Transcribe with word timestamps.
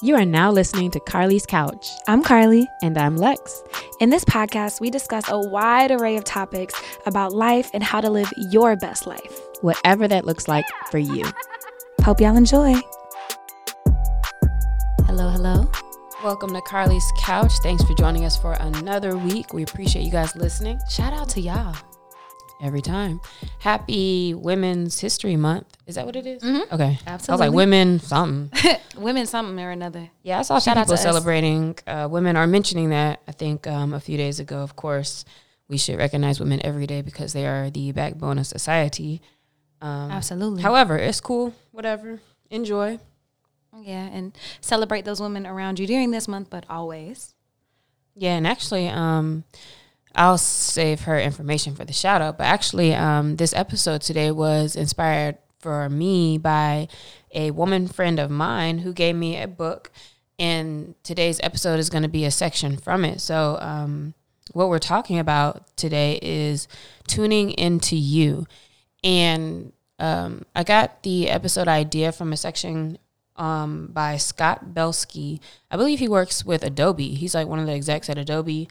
You 0.00 0.14
are 0.14 0.24
now 0.24 0.52
listening 0.52 0.92
to 0.92 1.00
Carlie's 1.00 1.44
Couch. 1.44 1.90
I'm 2.06 2.22
Carlie. 2.22 2.68
And 2.84 2.96
I'm 2.96 3.16
Lex. 3.16 3.64
In 3.98 4.10
this 4.10 4.24
podcast, 4.24 4.80
we 4.80 4.90
discuss 4.90 5.24
a 5.28 5.40
wide 5.40 5.90
array 5.90 6.16
of 6.16 6.22
topics 6.22 6.80
about 7.04 7.32
life 7.32 7.68
and 7.74 7.82
how 7.82 8.00
to 8.00 8.08
live 8.08 8.32
your 8.36 8.76
best 8.76 9.08
life, 9.08 9.40
whatever 9.60 10.06
that 10.06 10.24
looks 10.24 10.46
like 10.46 10.64
for 10.92 10.98
you. 10.98 11.24
Hope 12.02 12.20
y'all 12.20 12.36
enjoy. 12.36 12.74
Hello, 15.06 15.30
hello. 15.30 15.68
Welcome 16.22 16.54
to 16.54 16.60
Carlie's 16.60 17.10
Couch. 17.18 17.54
Thanks 17.64 17.82
for 17.82 17.94
joining 17.94 18.24
us 18.24 18.36
for 18.36 18.52
another 18.52 19.16
week. 19.16 19.52
We 19.52 19.64
appreciate 19.64 20.04
you 20.04 20.12
guys 20.12 20.36
listening. 20.36 20.78
Shout 20.88 21.12
out 21.12 21.28
to 21.30 21.40
y'all 21.40 21.74
every 22.60 22.82
time. 22.82 23.20
Happy 23.60 24.34
Women's 24.34 25.00
History 25.00 25.36
Month. 25.36 25.76
Is 25.86 25.94
that 25.94 26.06
what 26.06 26.16
it 26.16 26.26
is? 26.26 26.42
Mm-hmm. 26.42 26.74
Okay. 26.74 26.98
Absolutely. 27.06 27.28
I 27.28 27.32
was 27.32 27.40
like 27.40 27.52
women 27.52 28.00
something. 28.00 28.50
women 28.96 29.26
something 29.26 29.58
or 29.58 29.70
another. 29.70 30.10
Yeah, 30.22 30.40
I 30.40 30.42
saw 30.42 30.58
Shout 30.58 30.76
people 30.76 30.96
celebrating. 30.96 31.76
Uh, 31.86 32.08
women 32.10 32.36
are 32.36 32.46
mentioning 32.46 32.90
that. 32.90 33.20
I 33.28 33.32
think 33.32 33.66
um, 33.66 33.94
a 33.94 34.00
few 34.00 34.16
days 34.16 34.40
ago. 34.40 34.58
Of 34.58 34.76
course, 34.76 35.24
we 35.68 35.78
should 35.78 35.98
recognize 35.98 36.40
women 36.40 36.60
every 36.64 36.86
day 36.86 37.02
because 37.02 37.32
they 37.32 37.46
are 37.46 37.70
the 37.70 37.92
backbone 37.92 38.38
of 38.38 38.46
society. 38.46 39.20
Um, 39.80 40.10
Absolutely. 40.10 40.62
However, 40.62 40.96
it's 40.96 41.20
cool. 41.20 41.54
Whatever. 41.72 42.20
Enjoy. 42.50 42.98
Yeah, 43.82 44.06
and 44.06 44.36
celebrate 44.60 45.04
those 45.04 45.20
women 45.20 45.46
around 45.46 45.78
you 45.78 45.86
during 45.86 46.10
this 46.10 46.26
month, 46.26 46.50
but 46.50 46.64
always. 46.68 47.34
Yeah, 48.16 48.34
and 48.34 48.46
actually, 48.46 48.88
um, 48.88 49.44
I'll 50.14 50.38
save 50.38 51.02
her 51.02 51.18
information 51.18 51.74
for 51.74 51.84
the 51.84 51.92
shout 51.92 52.20
out. 52.20 52.38
But 52.38 52.44
actually, 52.44 52.94
um, 52.94 53.36
this 53.36 53.54
episode 53.54 54.02
today 54.02 54.30
was 54.30 54.76
inspired 54.76 55.38
for 55.58 55.88
me 55.88 56.38
by 56.38 56.88
a 57.32 57.50
woman 57.50 57.88
friend 57.88 58.18
of 58.18 58.30
mine 58.30 58.78
who 58.78 58.92
gave 58.92 59.14
me 59.14 59.40
a 59.40 59.48
book. 59.48 59.90
And 60.38 60.94
today's 61.02 61.40
episode 61.42 61.80
is 61.80 61.90
going 61.90 62.04
to 62.04 62.08
be 62.08 62.24
a 62.24 62.30
section 62.30 62.76
from 62.76 63.04
it. 63.04 63.20
So, 63.20 63.58
um, 63.60 64.14
what 64.52 64.68
we're 64.68 64.78
talking 64.78 65.18
about 65.18 65.76
today 65.76 66.18
is 66.22 66.68
tuning 67.06 67.50
into 67.50 67.96
you. 67.96 68.46
And 69.04 69.72
um, 69.98 70.44
I 70.54 70.64
got 70.64 71.02
the 71.02 71.28
episode 71.28 71.68
idea 71.68 72.12
from 72.12 72.32
a 72.32 72.36
section 72.36 72.98
um, 73.36 73.88
by 73.92 74.16
Scott 74.16 74.74
Belsky. 74.74 75.40
I 75.70 75.76
believe 75.76 75.98
he 75.98 76.08
works 76.08 76.44
with 76.44 76.62
Adobe. 76.62 77.14
He's 77.14 77.34
like 77.34 77.46
one 77.46 77.58
of 77.58 77.66
the 77.66 77.72
execs 77.72 78.08
at 78.08 78.18
Adobe. 78.18 78.68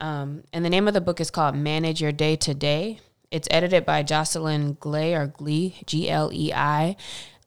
Um, 0.00 0.44
and 0.52 0.64
the 0.64 0.70
name 0.70 0.88
of 0.88 0.94
the 0.94 1.00
book 1.00 1.20
is 1.20 1.30
called 1.30 1.54
Manage 1.54 2.00
Your 2.00 2.12
Day 2.12 2.36
to 2.36 2.54
Day. 2.54 3.00
It's 3.30 3.48
edited 3.50 3.84
by 3.84 4.02
Jocelyn 4.02 4.76
Glei 4.76 5.14
or 5.16 5.26
Glee, 5.26 5.76
G 5.86 6.08
L 6.10 6.30
E 6.32 6.52
I. 6.52 6.96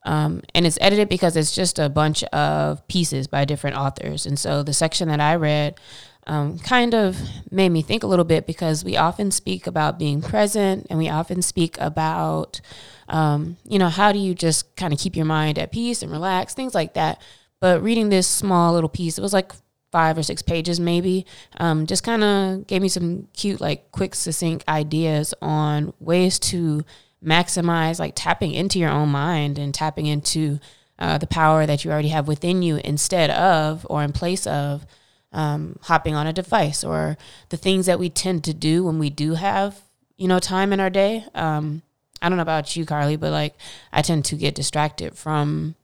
Um, 0.05 0.41
and 0.53 0.67
it's 0.67 0.77
edited 0.81 1.09
because 1.09 1.35
it's 1.35 1.55
just 1.55 1.79
a 1.79 1.89
bunch 1.89 2.23
of 2.25 2.85
pieces 2.87 3.27
by 3.27 3.45
different 3.45 3.77
authors. 3.77 4.25
And 4.25 4.37
so 4.37 4.61
the 4.61 4.73
section 4.73 5.07
that 5.07 5.19
I 5.19 5.35
read 5.35 5.79
um, 6.27 6.59
kind 6.59 6.93
of 6.93 7.17
made 7.51 7.69
me 7.69 7.81
think 7.81 8.03
a 8.03 8.07
little 8.07 8.25
bit 8.25 8.45
because 8.45 8.83
we 8.83 8.97
often 8.97 9.31
speak 9.31 9.65
about 9.65 9.99
being 9.99 10.21
present 10.21 10.87
and 10.89 10.99
we 10.99 11.09
often 11.09 11.41
speak 11.41 11.77
about, 11.79 12.61
um, 13.07 13.57
you 13.65 13.79
know, 13.79 13.89
how 13.89 14.11
do 14.11 14.19
you 14.19 14.33
just 14.33 14.75
kind 14.75 14.93
of 14.93 14.99
keep 14.99 15.15
your 15.15 15.25
mind 15.25 15.57
at 15.57 15.71
peace 15.71 16.01
and 16.01 16.11
relax, 16.11 16.53
things 16.53 16.75
like 16.75 16.93
that. 16.93 17.21
But 17.59 17.81
reading 17.81 18.09
this 18.09 18.27
small 18.27 18.73
little 18.73 18.89
piece, 18.89 19.17
it 19.17 19.21
was 19.21 19.33
like 19.33 19.53
five 19.93 20.17
or 20.17 20.23
six 20.23 20.41
pages 20.41 20.79
maybe 20.79 21.23
um, 21.57 21.85
just 21.85 22.03
kind 22.03 22.23
of 22.23 22.65
gave 22.65 22.81
me 22.81 22.89
some 22.89 23.27
cute 23.33 23.61
like 23.61 23.91
quick 23.91 24.15
succinct 24.15 24.67
ideas 24.67 25.35
on 25.39 25.93
ways 25.99 26.39
to 26.39 26.83
maximize 27.23 27.99
like 27.99 28.13
tapping 28.15 28.53
into 28.53 28.79
your 28.79 28.89
own 28.89 29.07
mind 29.07 29.59
and 29.59 29.71
tapping 29.71 30.07
into 30.07 30.59
uh, 30.97 31.19
the 31.19 31.27
power 31.27 31.67
that 31.67 31.85
you 31.85 31.91
already 31.91 32.07
have 32.07 32.27
within 32.27 32.63
you 32.63 32.77
instead 32.83 33.29
of 33.29 33.85
or 33.87 34.01
in 34.01 34.11
place 34.11 34.47
of 34.47 34.83
um, 35.31 35.77
hopping 35.83 36.15
on 36.15 36.25
a 36.25 36.33
device 36.33 36.83
or 36.83 37.15
the 37.49 37.57
things 37.57 37.85
that 37.85 37.99
we 37.99 38.09
tend 38.09 38.43
to 38.43 38.53
do 38.53 38.83
when 38.83 38.97
we 38.97 39.11
do 39.11 39.35
have 39.35 39.79
you 40.17 40.27
know 40.27 40.39
time 40.39 40.73
in 40.73 40.79
our 40.79 40.89
day. 40.89 41.23
Um, 41.35 41.83
i 42.19 42.29
don't 42.29 42.37
know 42.37 42.41
about 42.41 42.75
you 42.75 42.85
carlie 42.85 43.17
but 43.17 43.31
like 43.31 43.53
i 43.91 44.01
tend 44.01 44.25
to 44.25 44.35
get 44.35 44.55
distracted 44.55 45.15
from 45.15 45.75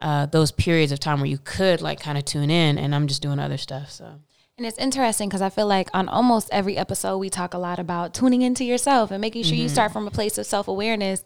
uh, 0.00 0.26
those 0.26 0.50
periods 0.50 0.92
of 0.92 1.00
time 1.00 1.20
where 1.20 1.28
you 1.28 1.38
could 1.38 1.82
like 1.82 2.00
kind 2.00 2.16
of 2.16 2.24
tune 2.24 2.50
in 2.50 2.78
and 2.78 2.94
I'm 2.94 3.06
just 3.06 3.22
doing 3.22 3.38
other 3.38 3.58
stuff. 3.58 3.90
So. 3.90 4.20
And 4.60 4.66
it's 4.66 4.76
interesting 4.76 5.30
because 5.30 5.40
I 5.40 5.48
feel 5.48 5.66
like 5.66 5.88
on 5.94 6.06
almost 6.06 6.50
every 6.52 6.76
episode, 6.76 7.16
we 7.16 7.30
talk 7.30 7.54
a 7.54 7.58
lot 7.58 7.78
about 7.78 8.12
tuning 8.12 8.42
into 8.42 8.62
yourself 8.62 9.10
and 9.10 9.18
making 9.18 9.44
sure 9.44 9.54
mm-hmm. 9.54 9.62
you 9.62 9.68
start 9.70 9.90
from 9.90 10.06
a 10.06 10.10
place 10.10 10.36
of 10.36 10.44
self 10.44 10.68
awareness. 10.68 11.24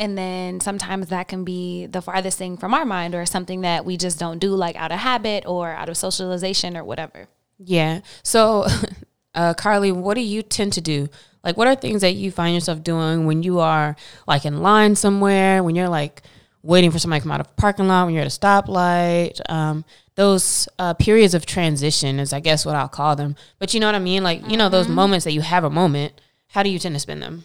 And 0.00 0.18
then 0.18 0.58
sometimes 0.58 1.06
that 1.08 1.28
can 1.28 1.44
be 1.44 1.86
the 1.86 2.02
farthest 2.02 2.38
thing 2.38 2.56
from 2.56 2.74
our 2.74 2.84
mind 2.84 3.14
or 3.14 3.24
something 3.24 3.60
that 3.60 3.84
we 3.84 3.96
just 3.96 4.18
don't 4.18 4.40
do, 4.40 4.56
like 4.56 4.74
out 4.74 4.90
of 4.90 4.98
habit 4.98 5.44
or 5.46 5.70
out 5.70 5.88
of 5.88 5.96
socialization 5.96 6.76
or 6.76 6.82
whatever. 6.82 7.28
Yeah. 7.56 8.00
So, 8.24 8.66
uh, 9.36 9.54
Carlie, 9.54 9.92
what 9.92 10.14
do 10.14 10.20
you 10.20 10.42
tend 10.42 10.72
to 10.72 10.80
do? 10.80 11.08
Like, 11.44 11.56
what 11.56 11.68
are 11.68 11.76
things 11.76 12.00
that 12.00 12.14
you 12.14 12.32
find 12.32 12.52
yourself 12.52 12.82
doing 12.82 13.26
when 13.26 13.44
you 13.44 13.60
are 13.60 13.94
like 14.26 14.44
in 14.44 14.60
line 14.60 14.96
somewhere, 14.96 15.62
when 15.62 15.76
you're 15.76 15.88
like, 15.88 16.22
waiting 16.62 16.90
for 16.90 16.98
somebody 16.98 17.20
to 17.20 17.24
come 17.24 17.32
out 17.32 17.40
of 17.40 17.48
a 17.48 17.60
parking 17.60 17.88
lot 17.88 18.04
when 18.04 18.14
you're 18.14 18.24
at 18.24 18.26
a 18.26 18.38
stoplight. 18.38 19.40
Um, 19.50 19.84
those 20.14 20.68
uh, 20.78 20.94
periods 20.94 21.34
of 21.34 21.46
transition 21.46 22.18
is, 22.18 22.32
I 22.32 22.40
guess, 22.40 22.66
what 22.66 22.74
I'll 22.74 22.88
call 22.88 23.16
them. 23.16 23.36
But 23.58 23.74
you 23.74 23.80
know 23.80 23.86
what 23.86 23.94
I 23.94 24.00
mean? 24.00 24.22
Like, 24.22 24.48
you 24.48 24.56
know, 24.56 24.68
those 24.68 24.86
mm-hmm. 24.86 24.94
moments 24.94 25.24
that 25.24 25.32
you 25.32 25.40
have 25.40 25.64
a 25.64 25.70
moment. 25.70 26.20
How 26.48 26.62
do 26.62 26.68
you 26.68 26.78
tend 26.78 26.94
to 26.94 27.00
spend 27.00 27.22
them? 27.22 27.44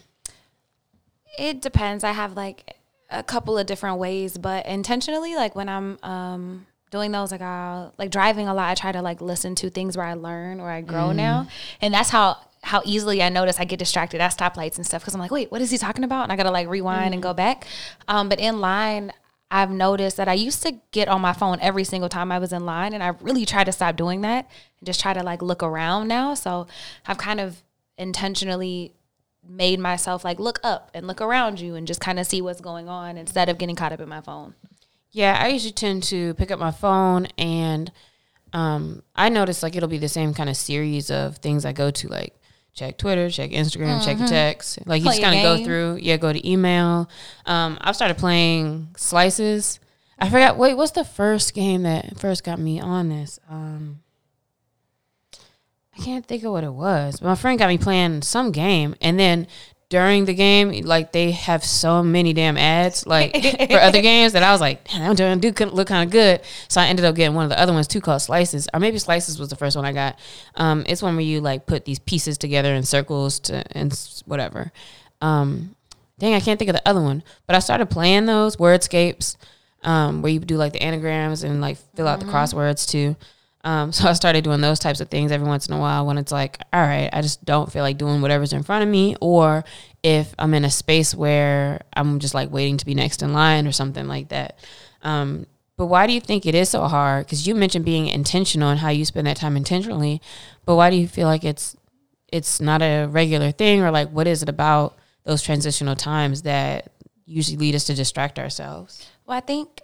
It 1.38 1.62
depends. 1.62 2.04
I 2.04 2.12
have 2.12 2.34
like 2.34 2.76
a 3.10 3.22
couple 3.22 3.56
of 3.56 3.66
different 3.66 3.98
ways, 3.98 4.36
but 4.36 4.66
intentionally, 4.66 5.34
like 5.34 5.56
when 5.56 5.68
I'm 5.68 5.98
um, 6.02 6.66
doing 6.90 7.12
those, 7.12 7.32
like 7.32 7.40
I 7.40 7.88
like 7.96 8.10
driving 8.10 8.48
a 8.48 8.54
lot. 8.54 8.68
I 8.68 8.74
try 8.74 8.92
to 8.92 9.00
like 9.00 9.22
listen 9.22 9.54
to 9.56 9.70
things 9.70 9.96
where 9.96 10.04
I 10.04 10.14
learn 10.14 10.60
or 10.60 10.70
I 10.70 10.82
grow 10.82 11.08
mm. 11.08 11.16
now, 11.16 11.48
and 11.80 11.94
that's 11.94 12.10
how 12.10 12.36
how 12.68 12.82
easily 12.84 13.22
I 13.22 13.30
notice 13.30 13.58
I 13.58 13.64
get 13.64 13.78
distracted 13.78 14.20
at 14.20 14.36
stoplights 14.36 14.76
and 14.76 14.84
stuff 14.86 15.00
because 15.00 15.14
I'm 15.14 15.20
like, 15.20 15.30
wait, 15.30 15.50
what 15.50 15.62
is 15.62 15.70
he 15.70 15.78
talking 15.78 16.04
about? 16.04 16.24
And 16.24 16.32
I 16.32 16.36
gotta 16.36 16.50
like 16.50 16.68
rewind 16.68 17.06
mm-hmm. 17.06 17.12
and 17.14 17.22
go 17.22 17.32
back. 17.32 17.66
Um, 18.08 18.28
but 18.28 18.38
in 18.38 18.60
line, 18.60 19.10
I've 19.50 19.70
noticed 19.70 20.18
that 20.18 20.28
I 20.28 20.34
used 20.34 20.62
to 20.64 20.78
get 20.90 21.08
on 21.08 21.22
my 21.22 21.32
phone 21.32 21.58
every 21.62 21.84
single 21.84 22.10
time 22.10 22.30
I 22.30 22.38
was 22.38 22.52
in 22.52 22.66
line, 22.66 22.92
and 22.92 23.02
I 23.02 23.08
really 23.22 23.46
try 23.46 23.64
to 23.64 23.72
stop 23.72 23.96
doing 23.96 24.20
that 24.20 24.50
and 24.78 24.86
just 24.86 25.00
try 25.00 25.14
to 25.14 25.22
like 25.22 25.40
look 25.40 25.62
around 25.62 26.08
now. 26.08 26.34
So 26.34 26.66
I've 27.06 27.16
kind 27.16 27.40
of 27.40 27.62
intentionally 27.96 28.92
made 29.48 29.80
myself 29.80 30.22
like 30.22 30.38
look 30.38 30.60
up 30.62 30.90
and 30.92 31.06
look 31.06 31.22
around 31.22 31.60
you 31.60 31.74
and 31.74 31.86
just 31.86 32.02
kind 32.02 32.18
of 32.18 32.26
see 32.26 32.42
what's 32.42 32.60
going 32.60 32.86
on 32.86 33.16
instead 33.16 33.48
of 33.48 33.56
getting 33.56 33.76
caught 33.76 33.92
up 33.92 34.00
in 34.00 34.08
my 34.08 34.20
phone. 34.20 34.54
Yeah, 35.10 35.38
I 35.40 35.48
usually 35.48 35.72
tend 35.72 36.02
to 36.04 36.34
pick 36.34 36.50
up 36.50 36.58
my 36.58 36.70
phone 36.70 37.28
and 37.38 37.90
um, 38.52 39.02
I 39.16 39.30
notice 39.30 39.62
like 39.62 39.74
it'll 39.74 39.88
be 39.88 39.96
the 39.96 40.08
same 40.08 40.34
kind 40.34 40.50
of 40.50 40.56
series 40.56 41.10
of 41.10 41.38
things 41.38 41.64
I 41.64 41.72
go 41.72 41.90
to, 41.90 42.08
like 42.08 42.37
check 42.78 42.96
Twitter, 42.98 43.28
check 43.28 43.50
Instagram, 43.50 44.00
mm-hmm. 44.00 44.18
check 44.18 44.28
text. 44.28 44.78
Like 44.86 45.02
you 45.02 45.08
just 45.08 45.20
kind 45.20 45.36
of 45.36 45.42
go 45.42 45.64
through. 45.64 45.98
Yeah, 46.00 46.16
go 46.16 46.32
to 46.32 46.48
email. 46.48 47.10
Um, 47.44 47.78
I've 47.80 47.96
started 47.96 48.18
playing 48.18 48.88
slices. 48.96 49.80
I 50.18 50.28
forgot. 50.28 50.56
Wait, 50.56 50.74
what's 50.74 50.92
the 50.92 51.04
first 51.04 51.54
game 51.54 51.82
that 51.82 52.18
first 52.18 52.44
got 52.44 52.58
me 52.58 52.80
on 52.80 53.08
this? 53.08 53.38
Um, 53.48 54.00
I 55.96 56.02
can't 56.02 56.24
think 56.24 56.44
of 56.44 56.52
what 56.52 56.64
it 56.64 56.72
was. 56.72 57.20
But 57.20 57.28
my 57.28 57.34
friend 57.34 57.58
got 57.58 57.68
me 57.68 57.78
playing 57.78 58.22
some 58.22 58.52
game, 58.52 58.94
and 59.00 59.18
then 59.18 59.46
during 59.90 60.26
the 60.26 60.34
game, 60.34 60.84
like 60.84 61.12
they 61.12 61.30
have 61.30 61.64
so 61.64 62.02
many 62.02 62.32
damn 62.32 62.58
ads, 62.58 63.06
like 63.06 63.32
for 63.70 63.78
other 63.78 64.02
games 64.02 64.34
that 64.34 64.42
I 64.42 64.52
was 64.52 64.60
like, 64.60 64.84
damn, 64.84 65.14
that 65.14 65.40
do 65.40 65.66
look 65.66 65.88
kind 65.88 66.06
of 66.06 66.12
good. 66.12 66.42
So 66.68 66.80
I 66.80 66.86
ended 66.86 67.04
up 67.04 67.14
getting 67.14 67.34
one 67.34 67.44
of 67.44 67.50
the 67.50 67.58
other 67.58 67.72
ones 67.72 67.88
too, 67.88 68.00
called 68.00 68.20
Slices, 68.20 68.68
or 68.74 68.80
maybe 68.80 68.98
Slices 68.98 69.38
was 69.38 69.48
the 69.48 69.56
first 69.56 69.76
one 69.76 69.86
I 69.86 69.92
got. 69.92 70.18
Um, 70.56 70.84
it's 70.86 71.02
one 71.02 71.16
where 71.16 71.24
you 71.24 71.40
like 71.40 71.66
put 71.66 71.86
these 71.86 71.98
pieces 71.98 72.36
together 72.36 72.74
in 72.74 72.82
circles 72.82 73.40
to 73.40 73.64
and 73.76 73.92
whatever. 74.26 74.72
Um, 75.22 75.74
dang, 76.18 76.34
I 76.34 76.40
can't 76.40 76.58
think 76.58 76.68
of 76.68 76.76
the 76.76 76.88
other 76.88 77.00
one, 77.00 77.22
but 77.46 77.56
I 77.56 77.60
started 77.60 77.86
playing 77.86 78.26
those 78.26 78.56
wordscapes, 78.56 79.36
um, 79.82 80.20
where 80.20 80.32
you 80.32 80.40
do 80.40 80.56
like 80.56 80.74
the 80.74 80.82
anagrams 80.82 81.44
and 81.44 81.62
like 81.62 81.78
fill 81.94 82.08
out 82.08 82.20
mm-hmm. 82.20 82.28
the 82.28 82.34
crosswords 82.34 82.86
too. 82.86 83.16
Um, 83.64 83.92
so 83.92 84.08
I 84.08 84.12
started 84.12 84.44
doing 84.44 84.60
those 84.60 84.78
types 84.78 85.00
of 85.00 85.08
things 85.08 85.32
every 85.32 85.46
once 85.46 85.68
in 85.68 85.74
a 85.74 85.78
while 85.78 86.06
when 86.06 86.18
it's 86.18 86.32
like, 86.32 86.58
all 86.72 86.80
right, 86.80 87.10
I 87.12 87.22
just 87.22 87.44
don't 87.44 87.70
feel 87.70 87.82
like 87.82 87.98
doing 87.98 88.20
whatever's 88.20 88.52
in 88.52 88.62
front 88.62 88.82
of 88.82 88.88
me, 88.88 89.16
or 89.20 89.64
if 90.02 90.34
I'm 90.38 90.54
in 90.54 90.64
a 90.64 90.70
space 90.70 91.14
where 91.14 91.82
I'm 91.94 92.18
just 92.18 92.34
like 92.34 92.50
waiting 92.50 92.76
to 92.78 92.86
be 92.86 92.94
next 92.94 93.22
in 93.22 93.32
line 93.32 93.66
or 93.66 93.72
something 93.72 94.06
like 94.06 94.28
that. 94.28 94.58
Um, 95.02 95.46
but 95.76 95.86
why 95.86 96.06
do 96.06 96.12
you 96.12 96.20
think 96.20 96.44
it 96.44 96.54
is 96.54 96.68
so 96.68 96.86
hard? 96.86 97.26
Because 97.26 97.46
you 97.46 97.54
mentioned 97.54 97.84
being 97.84 98.08
intentional 98.08 98.68
and 98.68 98.80
how 98.80 98.88
you 98.90 99.04
spend 99.04 99.26
that 99.26 99.36
time 99.36 99.56
intentionally, 99.56 100.20
but 100.64 100.76
why 100.76 100.90
do 100.90 100.96
you 100.96 101.06
feel 101.06 101.28
like 101.28 101.44
it's 101.44 101.76
it's 102.30 102.60
not 102.60 102.82
a 102.82 103.06
regular 103.06 103.52
thing, 103.52 103.80
or 103.80 103.90
like 103.90 104.10
what 104.10 104.26
is 104.26 104.42
it 104.42 104.48
about 104.48 104.98
those 105.24 105.42
transitional 105.42 105.96
times 105.96 106.42
that 106.42 106.92
usually 107.24 107.56
lead 107.56 107.74
us 107.74 107.84
to 107.84 107.94
distract 107.94 108.38
ourselves? 108.38 109.08
Well, 109.24 109.36
I 109.36 109.40
think 109.40 109.82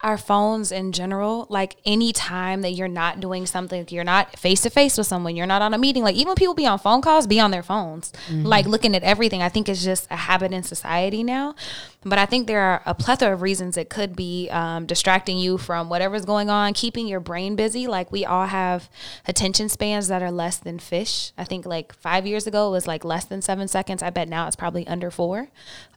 our 0.00 0.16
phones 0.16 0.70
in 0.70 0.92
general, 0.92 1.44
like 1.48 1.74
any 1.84 2.12
time 2.12 2.60
that 2.60 2.70
you're 2.70 2.86
not 2.86 3.18
doing 3.18 3.46
something, 3.46 3.84
you're 3.90 4.04
not 4.04 4.38
face 4.38 4.60
to 4.60 4.70
face 4.70 4.96
with 4.96 5.08
someone, 5.08 5.34
you're 5.34 5.46
not 5.46 5.60
on 5.60 5.74
a 5.74 5.78
meeting, 5.78 6.04
like 6.04 6.14
even 6.14 6.36
people 6.36 6.54
be 6.54 6.66
on 6.66 6.78
phone 6.78 7.00
calls, 7.00 7.26
be 7.26 7.40
on 7.40 7.50
their 7.50 7.64
phones, 7.64 8.12
mm-hmm. 8.28 8.44
like 8.44 8.64
looking 8.64 8.94
at 8.94 9.02
everything. 9.02 9.42
I 9.42 9.48
think 9.48 9.68
it's 9.68 9.82
just 9.82 10.06
a 10.08 10.16
habit 10.16 10.52
in 10.52 10.62
society 10.62 11.24
now. 11.24 11.56
But 12.04 12.20
I 12.20 12.26
think 12.26 12.46
there 12.46 12.60
are 12.60 12.80
a 12.86 12.94
plethora 12.94 13.34
of 13.34 13.42
reasons 13.42 13.76
it 13.76 13.90
could 13.90 14.14
be 14.14 14.48
um, 14.50 14.86
distracting 14.86 15.36
you 15.36 15.58
from 15.58 15.88
whatever's 15.88 16.24
going 16.24 16.48
on, 16.48 16.74
keeping 16.74 17.08
your 17.08 17.18
brain 17.18 17.56
busy. 17.56 17.88
Like 17.88 18.12
we 18.12 18.24
all 18.24 18.46
have 18.46 18.88
attention 19.26 19.68
spans 19.68 20.06
that 20.06 20.22
are 20.22 20.30
less 20.30 20.58
than 20.58 20.78
fish. 20.78 21.32
I 21.36 21.42
think 21.42 21.66
like 21.66 21.92
five 21.92 22.24
years 22.24 22.46
ago 22.46 22.68
it 22.68 22.70
was 22.70 22.86
like 22.86 23.04
less 23.04 23.24
than 23.24 23.42
seven 23.42 23.66
seconds. 23.66 24.00
I 24.04 24.10
bet 24.10 24.28
now 24.28 24.46
it's 24.46 24.54
probably 24.54 24.86
under 24.86 25.10
four, 25.10 25.48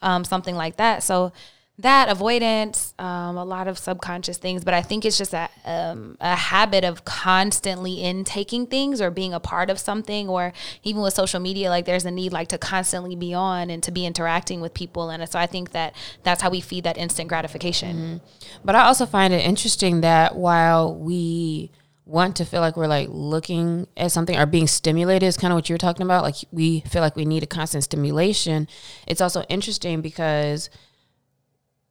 um, 0.02 0.24
something 0.24 0.56
like 0.56 0.78
that. 0.78 1.04
So, 1.04 1.34
that 1.82 2.10
avoidance, 2.10 2.94
um, 3.00 3.38
a 3.38 3.44
lot 3.44 3.68
of 3.68 3.78
subconscious 3.78 4.38
things, 4.38 4.64
but 4.64 4.74
I 4.74 4.82
think 4.82 5.04
it's 5.04 5.18
just 5.18 5.34
a, 5.34 5.50
um, 5.66 6.16
a 6.20 6.36
habit 6.36 6.84
of 6.84 7.06
constantly 7.06 8.04
intaking 8.04 8.68
things 8.68 9.02
or 9.02 9.10
being 9.10 9.34
a 9.34 9.40
part 9.40 9.70
of 9.70 9.80
something, 9.80 10.30
or 10.30 10.54
even 10.84 11.02
with 11.02 11.14
social 11.14 11.40
media, 11.40 11.70
like 11.70 11.86
there's 11.86 12.06
a 12.06 12.12
need 12.12 12.32
like 12.32 12.50
to 12.50 12.58
constantly 12.58 13.16
be 13.16 13.34
on 13.34 13.70
and 13.70 13.82
to 13.84 13.92
be 13.92 14.06
interacting 14.06 14.62
with 14.62 14.74
people, 14.74 15.10
and 15.10 15.28
so 15.28 15.40
I 15.40 15.48
think 15.48 15.72
that 15.72 15.96
that's 16.24 16.42
how 16.42 16.50
we 16.50 16.62
feed 16.62 16.84
that 16.84 16.98
instant 16.98 17.30
gratification. 17.30 17.96
Mm-hmm. 17.96 18.18
But 18.64 18.76
I 18.76 18.84
also 18.84 19.06
find 19.06 19.34
it 19.34 19.44
interesting 19.44 20.02
that 20.02 20.36
while 20.36 20.96
we 20.96 21.72
want 22.06 22.36
to 22.36 22.46
feel 22.46 22.62
like 22.62 22.76
we're 22.76 22.88
like 22.88 23.08
looking 23.10 23.88
at 23.96 24.12
something 24.12 24.38
or 24.38 24.46
being 24.46 24.68
stimulated 24.68 25.26
is 25.26 25.38
kind 25.38 25.54
of 25.54 25.56
what 25.56 25.70
you're 25.70 25.78
talking 25.78 26.04
about 26.04 26.24
like 26.24 26.36
we 26.52 26.82
feel 26.82 27.02
like 27.02 27.16
we 27.16 27.24
need 27.24 27.42
a 27.42 27.48
constant 27.48 27.84
stimulation 27.84 28.68
it's 29.08 29.22
also 29.22 29.44
interesting 29.44 30.02
because 30.02 30.70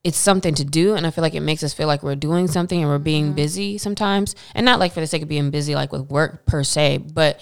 it's 0.03 0.17
something 0.17 0.55
to 0.55 0.65
do 0.65 0.95
and 0.95 1.07
i 1.07 1.11
feel 1.11 1.23
like 1.23 1.35
it 1.35 1.41
makes 1.41 1.63
us 1.63 1.75
feel 1.75 1.87
like 1.87 2.03
we're 2.03 2.15
doing 2.15 2.49
something 2.49 2.81
and 2.81 2.89
we're 2.89 2.99
being 2.99 3.27
mm-hmm. 3.27 3.35
busy 3.35 3.79
sometimes. 3.79 4.35
And 4.55 4.65
not 4.65 4.79
like 4.79 4.93
for 4.93 5.01
the 5.01 5.07
sake 5.07 5.23
of 5.23 5.29
being 5.29 5.51
busy 5.51 5.75
like 5.75 5.93
with 5.93 6.11
work 6.11 6.47
per 6.47 6.65
se 6.65 6.99
but 6.99 7.41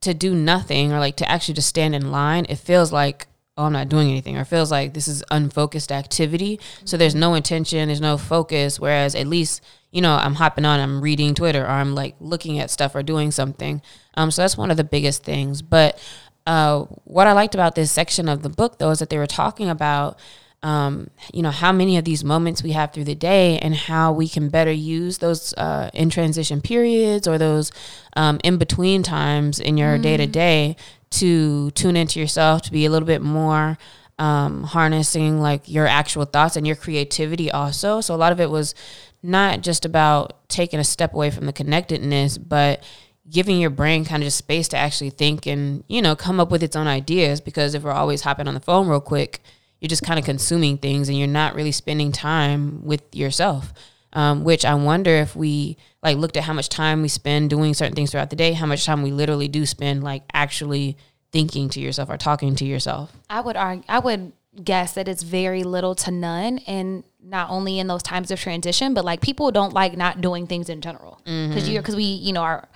to 0.00 0.14
do 0.14 0.34
nothing 0.34 0.92
or 0.92 0.98
like 0.98 1.16
to 1.16 1.30
actually 1.30 1.54
just 1.54 1.68
stand 1.68 1.94
in 1.94 2.10
line 2.10 2.46
it 2.48 2.56
feels 2.56 2.92
like 2.92 3.26
oh 3.56 3.64
i'm 3.64 3.72
not 3.72 3.88
doing 3.88 4.08
anything. 4.10 4.36
Or 4.36 4.42
it 4.42 4.46
feels 4.46 4.70
like 4.70 4.94
this 4.94 5.08
is 5.08 5.22
unfocused 5.30 5.92
activity. 5.92 6.56
Mm-hmm. 6.56 6.86
so 6.86 6.96
there's 6.96 7.14
no 7.14 7.34
intention 7.34 7.88
there's 7.88 8.00
no 8.00 8.16
focus 8.16 8.80
whereas 8.80 9.14
at 9.14 9.26
least 9.26 9.62
you 9.90 10.00
know 10.00 10.14
i'm 10.14 10.34
hopping 10.34 10.64
on 10.64 10.80
i'm 10.80 11.00
reading 11.02 11.34
twitter 11.34 11.62
or 11.62 11.68
i'm 11.70 11.94
like 11.94 12.16
looking 12.20 12.58
at 12.58 12.70
stuff 12.70 12.94
or 12.94 13.02
doing 13.02 13.30
something. 13.30 13.82
Um 14.14 14.30
so 14.30 14.42
that's 14.42 14.56
one 14.56 14.70
of 14.70 14.78
the 14.78 14.84
biggest 14.84 15.24
things. 15.24 15.60
But 15.60 15.98
uh 16.46 16.84
what 17.04 17.26
i 17.26 17.32
liked 17.32 17.54
about 17.54 17.74
this 17.74 17.92
section 17.92 18.30
of 18.30 18.42
the 18.42 18.48
book 18.48 18.78
though 18.78 18.90
is 18.90 19.00
that 19.00 19.10
they 19.10 19.18
were 19.18 19.26
talking 19.26 19.68
about 19.68 20.18
um, 20.66 21.10
you 21.32 21.42
know, 21.42 21.52
how 21.52 21.70
many 21.70 21.96
of 21.96 22.04
these 22.04 22.24
moments 22.24 22.60
we 22.60 22.72
have 22.72 22.92
through 22.92 23.04
the 23.04 23.14
day 23.14 23.56
and 23.60 23.72
how 23.72 24.10
we 24.10 24.28
can 24.28 24.48
better 24.48 24.72
use 24.72 25.18
those 25.18 25.54
uh, 25.54 25.90
in 25.94 26.10
transition 26.10 26.60
periods 26.60 27.28
or 27.28 27.38
those 27.38 27.70
um, 28.16 28.40
in 28.42 28.56
between 28.56 29.04
times 29.04 29.60
in 29.60 29.76
your 29.76 29.96
day 29.96 30.16
to 30.16 30.26
day 30.26 30.74
to 31.10 31.70
tune 31.70 31.94
into 31.94 32.18
yourself, 32.18 32.62
to 32.62 32.72
be 32.72 32.84
a 32.84 32.90
little 32.90 33.06
bit 33.06 33.22
more 33.22 33.78
um, 34.18 34.64
harnessing 34.64 35.40
like 35.40 35.68
your 35.68 35.86
actual 35.86 36.24
thoughts 36.24 36.56
and 36.56 36.66
your 36.66 36.74
creativity 36.74 37.48
also. 37.48 38.00
So 38.00 38.12
a 38.12 38.16
lot 38.16 38.32
of 38.32 38.40
it 38.40 38.50
was 38.50 38.74
not 39.22 39.60
just 39.60 39.84
about 39.84 40.48
taking 40.48 40.80
a 40.80 40.84
step 40.84 41.14
away 41.14 41.30
from 41.30 41.46
the 41.46 41.52
connectedness, 41.52 42.38
but 42.38 42.82
giving 43.30 43.60
your 43.60 43.70
brain 43.70 44.04
kind 44.04 44.20
of 44.20 44.26
just 44.26 44.38
space 44.38 44.66
to 44.68 44.76
actually 44.76 45.10
think 45.10 45.46
and, 45.46 45.84
you 45.86 46.02
know, 46.02 46.16
come 46.16 46.40
up 46.40 46.50
with 46.50 46.64
its 46.64 46.74
own 46.74 46.88
ideas. 46.88 47.40
Because 47.40 47.74
if 47.74 47.84
we're 47.84 47.92
always 47.92 48.22
hopping 48.22 48.48
on 48.48 48.54
the 48.54 48.60
phone 48.60 48.88
real 48.88 49.00
quick, 49.00 49.40
you're 49.80 49.88
just 49.88 50.02
kind 50.02 50.18
of 50.18 50.24
consuming 50.24 50.78
things 50.78 51.08
and 51.08 51.18
you're 51.18 51.26
not 51.28 51.54
really 51.54 51.72
spending 51.72 52.12
time 52.12 52.84
with 52.84 53.02
yourself. 53.14 53.72
Um, 54.12 54.44
which 54.44 54.64
I 54.64 54.72
wonder 54.74 55.10
if 55.10 55.36
we 55.36 55.76
like 56.02 56.16
looked 56.16 56.38
at 56.38 56.44
how 56.44 56.54
much 56.54 56.70
time 56.70 57.02
we 57.02 57.08
spend 57.08 57.50
doing 57.50 57.74
certain 57.74 57.94
things 57.94 58.12
throughout 58.12 58.30
the 58.30 58.36
day, 58.36 58.54
how 58.54 58.64
much 58.64 58.86
time 58.86 59.02
we 59.02 59.10
literally 59.10 59.46
do 59.46 59.66
spend 59.66 60.02
like 60.02 60.22
actually 60.32 60.96
thinking 61.32 61.68
to 61.70 61.80
yourself 61.80 62.08
or 62.08 62.16
talking 62.16 62.54
to 62.54 62.64
yourself. 62.64 63.12
I 63.28 63.42
would 63.42 63.56
argue, 63.56 63.84
I 63.88 63.98
would 63.98 64.32
guess 64.62 64.94
that 64.94 65.06
it's 65.06 65.22
very 65.22 65.64
little 65.64 65.94
to 65.96 66.10
none, 66.10 66.58
and 66.66 67.04
not 67.22 67.50
only 67.50 67.78
in 67.78 67.88
those 67.88 68.02
times 68.02 68.30
of 68.30 68.40
transition, 68.40 68.94
but 68.94 69.04
like 69.04 69.20
people 69.20 69.50
don't 69.50 69.74
like 69.74 69.96
not 69.96 70.20
doing 70.20 70.46
things 70.46 70.70
in 70.70 70.80
general 70.80 71.20
because 71.24 71.64
mm-hmm. 71.64 71.72
you 71.72 71.78
because 71.78 71.96
we 71.96 72.04
you 72.04 72.32
know 72.32 72.42
our 72.42 72.68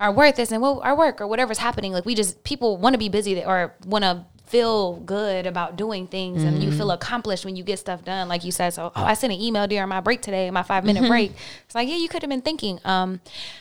our 0.00 0.10
worth 0.10 0.38
is 0.38 0.50
and 0.50 0.62
well, 0.62 0.80
our 0.82 0.96
work 0.96 1.20
or 1.20 1.26
whatever's 1.26 1.58
happening. 1.58 1.92
Like 1.92 2.06
we 2.06 2.14
just 2.14 2.42
people 2.42 2.78
want 2.78 2.94
to 2.94 2.98
be 2.98 3.08
busy 3.08 3.44
or 3.44 3.74
want 3.84 4.02
to 4.04 4.24
feel 4.50 4.96
good 4.96 5.46
about 5.46 5.76
doing 5.76 6.08
things 6.08 6.38
mm-hmm. 6.38 6.48
and 6.48 6.62
you 6.62 6.72
feel 6.72 6.88
mm-hmm. 6.88 6.90
accomplished 6.90 7.44
when 7.44 7.54
you 7.54 7.62
get 7.62 7.78
stuff 7.78 8.04
done 8.04 8.28
like 8.28 8.44
you 8.44 8.50
said. 8.50 8.70
So 8.70 8.90
oh 8.94 9.04
i 9.04 9.14
sent 9.14 9.32
an 9.32 9.40
email 9.40 9.68
during 9.68 9.88
my 9.88 10.00
break 10.00 10.22
today 10.22 10.50
my 10.50 10.64
five 10.64 10.84
minute 10.84 11.04
mm-hmm. 11.04 11.12
break. 11.12 11.32
It's 11.64 11.74
like 11.74 11.88
yeah 11.88 11.96
you 11.96 12.08
could 12.08 12.22
have 12.22 12.28
been 12.28 12.42
thinking. 12.42 12.80
Um, 12.84 13.20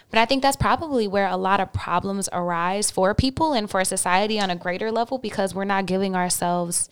but 0.10 0.18
i 0.18 0.26
think 0.26 0.42
that's 0.42 0.58
probably 0.58 1.08
where 1.08 1.28
a 1.28 1.38
lot 1.38 1.60
of 1.60 1.72
problems 1.72 2.28
arise 2.34 2.90
for 2.90 3.14
people 3.14 3.54
and 3.54 3.70
for 3.70 3.84
society 3.86 4.40
on 4.40 4.50
a 4.50 4.56
greater 4.56 4.92
level 4.92 5.20
because 5.20 5.54
we're 5.54 5.64
not 5.64 5.86
giving 5.86 6.16
ourselves 6.16 6.90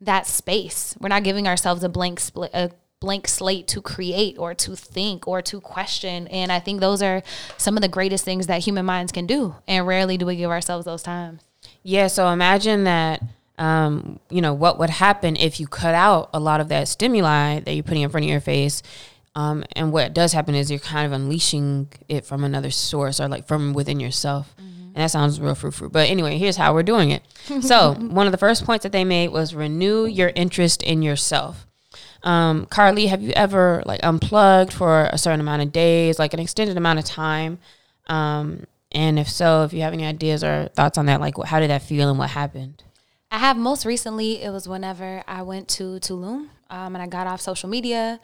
that 0.00 0.26
space. 0.26 0.96
We're 1.00 1.08
not 1.08 1.24
giving 1.24 1.48
ourselves 1.48 1.82
a 1.82 1.88
blank 1.88 2.20
split 2.20 2.52
a 2.54 2.70
blank 3.00 3.26
slate 3.26 3.66
to 3.68 3.82
create 3.82 4.38
or 4.38 4.54
to 4.54 4.76
think 4.76 5.26
or 5.26 5.42
to 5.42 5.60
question. 5.60 6.28
And 6.28 6.52
i 6.52 6.60
think 6.60 6.80
those 6.80 7.02
are 7.02 7.24
some 7.58 7.76
of 7.76 7.82
the 7.82 7.88
greatest 7.88 8.24
things 8.24 8.46
that 8.46 8.60
human 8.60 8.86
minds 8.86 9.10
can 9.10 9.26
do. 9.26 9.56
And 9.66 9.88
rarely 9.88 10.16
do 10.16 10.24
we 10.24 10.36
give 10.36 10.50
ourselves 10.50 10.84
those 10.84 11.02
times 11.02 11.42
yeah, 11.84 12.08
so 12.08 12.28
imagine 12.28 12.84
that 12.84 13.22
um, 13.58 14.18
you 14.30 14.40
know, 14.40 14.52
what 14.52 14.78
would 14.78 14.90
happen 14.90 15.36
if 15.36 15.60
you 15.60 15.66
cut 15.66 15.94
out 15.94 16.30
a 16.34 16.40
lot 16.40 16.60
of 16.60 16.68
that 16.68 16.88
stimuli 16.88 17.60
that 17.60 17.72
you're 17.72 17.84
putting 17.84 18.02
in 18.02 18.10
front 18.10 18.24
of 18.24 18.30
your 18.30 18.40
face. 18.40 18.82
Um, 19.36 19.64
and 19.72 19.92
what 19.92 20.14
does 20.14 20.32
happen 20.32 20.54
is 20.54 20.70
you're 20.70 20.80
kind 20.80 21.06
of 21.06 21.12
unleashing 21.12 21.88
it 22.08 22.24
from 22.24 22.44
another 22.44 22.70
source 22.70 23.20
or 23.20 23.28
like 23.28 23.46
from 23.46 23.72
within 23.72 24.00
yourself. 24.00 24.54
Mm-hmm. 24.60 24.82
And 24.86 24.96
that 24.96 25.10
sounds 25.10 25.40
real 25.40 25.54
fruit 25.54 25.74
fruit. 25.74 25.92
But 25.92 26.08
anyway, 26.08 26.38
here's 26.38 26.56
how 26.56 26.72
we're 26.72 26.84
doing 26.84 27.10
it. 27.10 27.22
so 27.60 27.94
one 27.98 28.26
of 28.26 28.32
the 28.32 28.38
first 28.38 28.64
points 28.64 28.84
that 28.84 28.92
they 28.92 29.04
made 29.04 29.28
was 29.28 29.54
renew 29.54 30.06
your 30.06 30.32
interest 30.34 30.82
in 30.82 31.02
yourself. 31.02 31.66
Um, 32.22 32.66
Carlie, 32.66 33.06
have 33.06 33.22
you 33.22 33.32
ever 33.32 33.82
like 33.86 34.00
unplugged 34.02 34.72
for 34.72 35.04
a 35.12 35.18
certain 35.18 35.40
amount 35.40 35.62
of 35.62 35.72
days, 35.72 36.18
like 36.18 36.32
an 36.32 36.40
extended 36.40 36.76
amount 36.76 36.98
of 36.98 37.04
time? 37.04 37.58
Um, 38.06 38.66
and 38.94 39.18
if 39.18 39.28
so, 39.28 39.64
if 39.64 39.72
you 39.72 39.82
have 39.82 39.92
any 39.92 40.06
ideas 40.06 40.44
or 40.44 40.68
thoughts 40.74 40.96
on 40.96 41.06
that, 41.06 41.20
like 41.20 41.34
how 41.44 41.60
did 41.60 41.70
that 41.70 41.82
feel 41.82 42.08
and 42.08 42.18
what 42.18 42.30
happened? 42.30 42.82
I 43.30 43.38
have 43.38 43.56
most 43.56 43.84
recently, 43.84 44.42
it 44.42 44.50
was 44.50 44.68
whenever 44.68 45.24
I 45.26 45.42
went 45.42 45.68
to 45.70 45.98
Tulum 45.98 46.48
um, 46.70 46.94
and 46.94 46.98
I 46.98 47.08
got 47.08 47.26
off 47.26 47.40
social 47.40 47.68
media. 47.68 48.20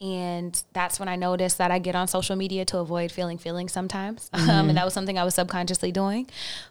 And 0.00 0.62
that's 0.72 0.98
when 0.98 1.08
I 1.08 1.16
noticed 1.16 1.58
that 1.58 1.70
I 1.70 1.78
get 1.78 1.94
on 1.94 2.08
social 2.08 2.34
media 2.34 2.64
to 2.66 2.78
avoid 2.78 3.12
feeling 3.12 3.36
feelings 3.36 3.72
sometimes. 3.72 4.30
Mm-hmm. 4.40 4.50
Um, 4.50 4.68
and 4.70 4.78
that 4.78 4.84
was 4.86 4.94
something 4.94 5.18
I 5.18 5.24
was 5.24 5.34
subconsciously 5.34 5.92
doing. 5.92 6.26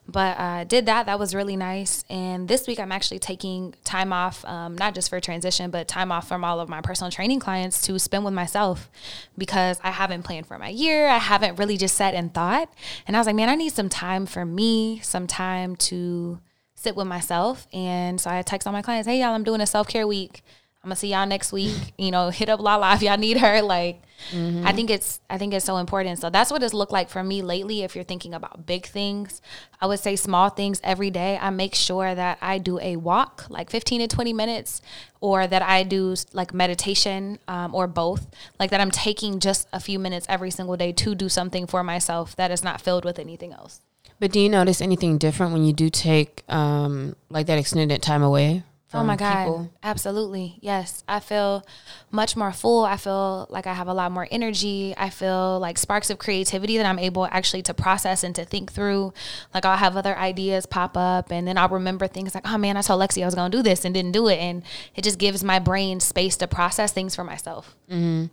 But 0.08 0.40
I 0.40 0.62
uh, 0.62 0.64
did 0.64 0.88
that. 0.88 1.06
That 1.06 1.20
was 1.20 1.36
really 1.36 1.56
nice. 1.56 2.04
And 2.10 2.48
this 2.48 2.66
week 2.66 2.80
I'm 2.80 2.92
actually 2.92 3.20
taking 3.20 3.76
time 3.84 4.12
off, 4.12 4.44
um, 4.46 4.76
not 4.76 4.96
just 4.96 5.10
for 5.10 5.20
transition, 5.20 5.70
but 5.70 5.88
time 5.88 6.12
off 6.12 6.28
from 6.28 6.44
all 6.44 6.60
of 6.60 6.68
my 6.68 6.82
personal 6.82 7.12
training 7.12 7.40
clients 7.40 7.82
to 7.84 8.00
spend 8.00 8.26
with 8.26 8.34
myself 8.34 8.90
because 9.38 9.80
I 9.84 9.92
haven't 9.92 10.24
planned 10.24 10.48
for 10.48 10.58
my 10.58 10.70
year. 10.70 11.08
I 11.08 11.20
haven't 11.20 11.60
really 11.60 11.78
just 11.78 11.96
sat 11.96 12.16
and 12.16 12.34
thought. 12.34 12.74
And 13.06 13.16
I 13.16 13.20
was 13.20 13.28
like, 13.28 13.36
man, 13.36 13.50
I 13.50 13.56
need 13.56 13.74
some 13.74 13.90
time 13.90 14.26
for 14.26 14.46
me, 14.46 15.00
some 15.04 15.28
time 15.28 15.76
to 15.76 16.40
sit 16.80 16.96
with 16.96 17.08
myself. 17.08 17.68
And 17.72 18.20
so 18.20 18.32
I 18.32 18.42
text 18.42 18.66
all 18.66 18.74
my 18.74 18.82
clients, 18.82 19.08
hey, 19.08 19.20
y'all, 19.20 19.36
I'm 19.36 19.44
doing 19.44 19.62
a 19.62 19.68
self 19.68 19.88
care 19.88 20.08
week. 20.08 20.44
I'm 20.82 20.88
gonna 20.88 20.96
see 20.96 21.12
y'all 21.12 21.28
next 21.28 21.52
week. 21.52 21.76
You 21.98 22.12
know, 22.12 22.30
hit 22.30 22.48
up 22.48 22.62
Lala 22.62 22.96
if 22.96 23.02
y'all 23.02 23.18
need 23.18 23.38
her. 23.38 23.62
Like, 23.62 24.02
mm-hmm. 24.32 24.66
I 24.66 24.72
think 24.72 24.90
it's 24.90 25.20
I 25.30 25.38
think 25.38 25.54
it's 25.54 25.66
so 25.66 25.76
important. 25.76 26.20
So 26.20 26.30
that's 26.30 26.50
what 26.50 26.64
it's 26.64 26.74
looked 26.74 26.94
like 26.94 27.10
for 27.10 27.22
me 27.22 27.42
lately. 27.42 27.84
If 27.84 27.96
you're 27.96 28.06
thinking 28.06 28.34
about 28.34 28.66
big 28.66 28.86
things, 28.86 29.42
I 29.82 29.88
would 29.88 30.00
say 30.00 30.16
small 30.16 30.50
things 30.50 30.80
every 30.82 31.12
day. 31.12 31.38
I 31.42 31.50
make 31.50 31.76
sure 31.76 32.16
that 32.16 32.38
I 32.42 32.60
do 32.60 32.80
a 32.80 32.96
walk, 32.96 33.46
like 33.50 33.70
15 33.70 34.00
to 34.00 34.08
20 34.08 34.32
minutes, 34.32 34.82
or 35.20 35.48
that 35.48 35.62
I 35.62 35.84
do 35.84 36.16
like 36.32 36.54
meditation, 36.54 37.40
um, 37.50 37.76
or 37.76 37.86
both. 37.86 38.28
Like 38.58 38.72
that 38.72 38.80
I'm 38.80 38.92
taking 38.92 39.42
just 39.42 39.68
a 39.74 39.82
few 39.82 40.00
minutes 40.00 40.26
every 40.30 40.50
single 40.50 40.78
day 40.78 40.94
to 40.94 41.14
do 41.14 41.28
something 41.28 41.68
for 41.68 41.84
myself 41.84 42.38
that 42.38 42.52
is 42.52 42.64
not 42.64 42.80
filled 42.80 43.04
with 43.04 43.20
anything 43.20 43.52
else. 43.52 43.82
But 44.20 44.32
do 44.32 44.40
you 44.40 44.48
notice 44.48 44.82
anything 44.82 45.18
different 45.18 45.52
when 45.52 45.66
you 45.66 45.74
do 45.74 45.90
take 45.90 46.44
um, 46.48 47.18
like 47.30 47.48
that 47.48 47.58
extended 47.58 48.02
time 48.02 48.24
away 48.24 48.64
oh 48.94 49.04
my 49.04 49.16
god. 49.16 49.44
people? 49.46 49.72
absolutely. 49.84 50.58
Yes. 50.62 51.04
I 51.08 51.20
feel 51.20 51.66
much 52.12 52.36
more 52.36 52.52
full. 52.52 52.86
I 52.86 52.98
feel 52.98 53.48
like 53.50 53.68
i 53.68 53.74
have 53.74 53.88
a 53.88 53.94
lot 53.94 54.12
more 54.12 54.28
energy. 54.32 54.94
I 54.98 55.10
feel 55.10 55.60
like 55.60 55.78
sparks 55.78 56.10
of 56.10 56.18
creativity 56.18 56.78
that 56.78 56.86
i'm 56.86 57.00
able 57.00 57.26
actually 57.28 57.62
to 57.64 57.74
process 57.74 58.24
and 58.24 58.34
to 58.36 58.46
think 58.46 58.72
through. 58.72 59.14
Like 59.54 59.66
i'll 59.66 59.78
have 59.78 59.96
other 59.96 60.16
ideas 60.18 60.66
pop 60.66 60.98
up 60.98 61.32
and 61.32 61.48
then 61.48 61.58
i'll 61.58 61.70
remember 61.70 62.08
things 62.08 62.34
like 62.34 62.50
oh 62.50 62.58
man 62.58 62.78
i 62.78 62.82
told 62.82 63.02
lexi 63.02 63.22
i 63.22 63.26
was 63.26 63.36
going 63.36 63.52
to 63.52 63.58
do 63.58 63.62
this 63.64 63.86
and 63.86 63.94
didn't 63.94 64.14
do 64.14 64.28
it. 64.28 64.38
And 64.38 64.64
it 64.96 65.04
just 65.04 65.20
gives 65.20 65.44
my 65.44 65.60
brain 65.60 66.00
space 66.00 66.36
to 66.38 66.48
process 66.48 66.92
things 66.92 67.16
for 67.16 67.24
myself. 67.24 67.76
Mm-hmm. 67.90 68.26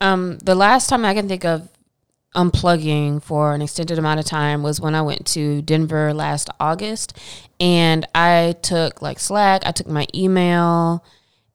um, 0.00 0.38
the 0.38 0.54
last 0.54 0.88
time 0.88 1.04
i 1.04 1.14
can 1.14 1.28
think 1.28 1.44
of 1.44 1.68
unplugging 2.34 3.22
for 3.22 3.54
an 3.54 3.62
extended 3.62 3.98
amount 3.98 4.20
of 4.20 4.26
time 4.26 4.62
was 4.62 4.80
when 4.80 4.94
I 4.94 5.02
went 5.02 5.26
to 5.28 5.62
Denver 5.62 6.12
last 6.12 6.50
August 6.60 7.18
and 7.60 8.06
I 8.14 8.56
took 8.62 9.00
like 9.02 9.18
Slack, 9.18 9.62
I 9.66 9.70
took 9.70 9.86
my 9.86 10.06
email 10.14 11.04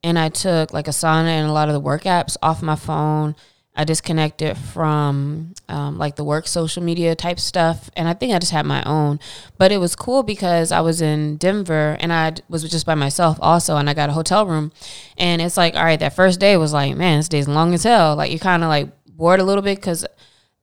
and 0.04 0.18
I 0.18 0.30
took 0.30 0.74
like 0.74 0.86
Asana 0.86 1.28
and 1.28 1.50
a 1.50 1.54
lot 1.54 1.68
of 1.68 1.74
the 1.74 1.80
work 1.80 2.04
apps 2.04 2.38
off 2.42 2.62
my 2.62 2.76
phone. 2.76 3.36
I 3.76 3.86
disconnected 3.86 4.58
from 4.58 5.54
um, 5.70 5.98
like 5.98 6.18
the 6.18 6.24
work 6.24 6.48
social 6.48 6.84
media 6.84 7.16
type 7.16 7.40
stuff, 7.40 7.90
and 7.96 8.10
I 8.10 8.14
think 8.14 8.34
I 8.34 8.40
just 8.40 8.52
had 8.52 8.66
my 8.66 8.84
own. 8.84 9.22
But 9.58 9.72
it 9.72 9.78
was 9.78 9.96
cool 9.96 10.22
because 10.22 10.74
I 10.74 10.82
was 10.82 11.02
in 11.02 11.38
Denver 11.38 11.96
and 12.02 12.12
I 12.12 12.34
was 12.50 12.70
just 12.70 12.86
by 12.86 12.96
myself 12.96 13.38
also, 13.42 13.78
and 13.78 13.90
I 13.90 13.94
got 13.94 14.10
a 14.10 14.14
hotel 14.14 14.46
room. 14.46 14.74
And 15.18 15.42
it's 15.42 15.56
like, 15.56 15.76
all 15.76 15.84
right, 15.86 16.00
that 16.00 16.14
first 16.14 16.42
day 16.42 16.58
was 16.58 16.74
like, 16.74 16.98
man, 16.98 17.20
this 17.20 17.30
day's 17.30 17.48
long 17.48 17.74
as 17.74 17.84
hell. 17.84 18.18
Like 18.18 18.32
you're 18.32 18.40
kind 18.40 18.64
of 18.64 18.70
like 18.70 18.90
bored 19.08 19.40
a 19.40 19.46
little 19.46 19.64
bit 19.64 19.78
because 19.78 20.06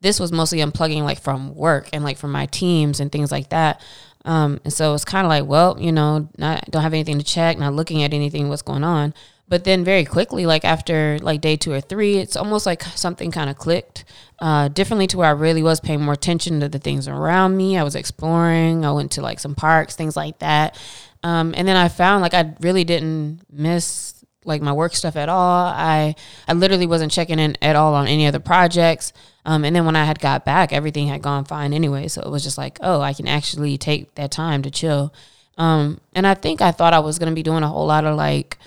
this 0.00 0.20
was 0.20 0.32
mostly 0.32 0.58
unplugging 0.58 1.02
like 1.02 1.20
from 1.20 1.54
work 1.54 1.88
and 1.92 2.04
like 2.04 2.18
from 2.18 2.32
my 2.32 2.46
teams 2.46 3.00
and 3.00 3.10
things 3.10 3.32
like 3.32 3.48
that. 3.50 3.80
Um, 4.24 4.60
and 4.64 4.72
so 4.72 4.92
it's 4.94 5.04
kind 5.04 5.24
of 5.24 5.28
like, 5.28 5.46
well, 5.46 5.76
you 5.80 5.92
know, 5.92 6.28
not 6.36 6.70
don't 6.70 6.82
have 6.82 6.92
anything 6.92 7.18
to 7.18 7.24
check, 7.24 7.58
not 7.58 7.74
looking 7.74 8.02
at 8.02 8.12
anything, 8.12 8.48
what's 8.48 8.62
going 8.62 8.84
on. 8.84 9.14
But 9.48 9.62
then 9.62 9.84
very 9.84 10.04
quickly, 10.04 10.44
like 10.44 10.64
after 10.64 11.18
like 11.20 11.40
day 11.40 11.56
two 11.56 11.72
or 11.72 11.80
three, 11.80 12.16
it's 12.16 12.36
almost 12.36 12.66
like 12.66 12.82
something 12.82 13.30
kind 13.30 13.48
of 13.48 13.56
clicked 13.56 14.04
uh, 14.40 14.66
differently 14.68 15.06
to 15.08 15.18
where 15.18 15.28
I 15.28 15.32
really 15.32 15.62
was 15.62 15.78
paying 15.78 16.00
more 16.00 16.14
attention 16.14 16.58
to 16.60 16.68
the 16.68 16.80
things 16.80 17.06
around 17.06 17.56
me. 17.56 17.78
I 17.78 17.84
was 17.84 17.94
exploring. 17.94 18.84
I 18.84 18.90
went 18.90 19.12
to 19.12 19.22
like 19.22 19.38
some 19.38 19.54
parks, 19.54 19.94
things 19.94 20.16
like 20.16 20.40
that. 20.40 20.76
Um, 21.22 21.54
and 21.56 21.66
then 21.66 21.76
I 21.76 21.88
found 21.88 22.22
like 22.22 22.34
I 22.34 22.54
really 22.60 22.82
didn't 22.82 23.40
miss 23.52 24.15
like 24.46 24.62
my 24.62 24.72
work 24.72 24.94
stuff 24.94 25.16
at 25.16 25.28
all. 25.28 25.66
I 25.66 26.14
I 26.48 26.52
literally 26.54 26.86
wasn't 26.86 27.12
checking 27.12 27.38
in 27.38 27.56
at 27.60 27.76
all 27.76 27.94
on 27.94 28.06
any 28.06 28.26
other 28.26 28.40
projects. 28.40 29.12
Um, 29.44 29.64
and 29.64 29.76
then 29.76 29.84
when 29.84 29.96
I 29.96 30.04
had 30.04 30.18
got 30.18 30.44
back, 30.44 30.72
everything 30.72 31.08
had 31.08 31.22
gone 31.22 31.44
fine 31.44 31.72
anyway. 31.72 32.08
So 32.08 32.20
it 32.22 32.30
was 32.30 32.42
just 32.42 32.58
like, 32.58 32.78
oh, 32.82 33.00
I 33.00 33.12
can 33.12 33.28
actually 33.28 33.78
take 33.78 34.14
that 34.16 34.30
time 34.30 34.62
to 34.62 34.70
chill. 34.70 35.12
Um, 35.56 36.00
and 36.14 36.26
I 36.26 36.34
think 36.34 36.60
I 36.60 36.72
thought 36.72 36.94
I 36.94 36.98
was 36.98 37.18
gonna 37.18 37.32
be 37.32 37.42
doing 37.42 37.62
a 37.62 37.68
whole 37.68 37.86
lot 37.86 38.04
of 38.04 38.16
like 38.16 38.58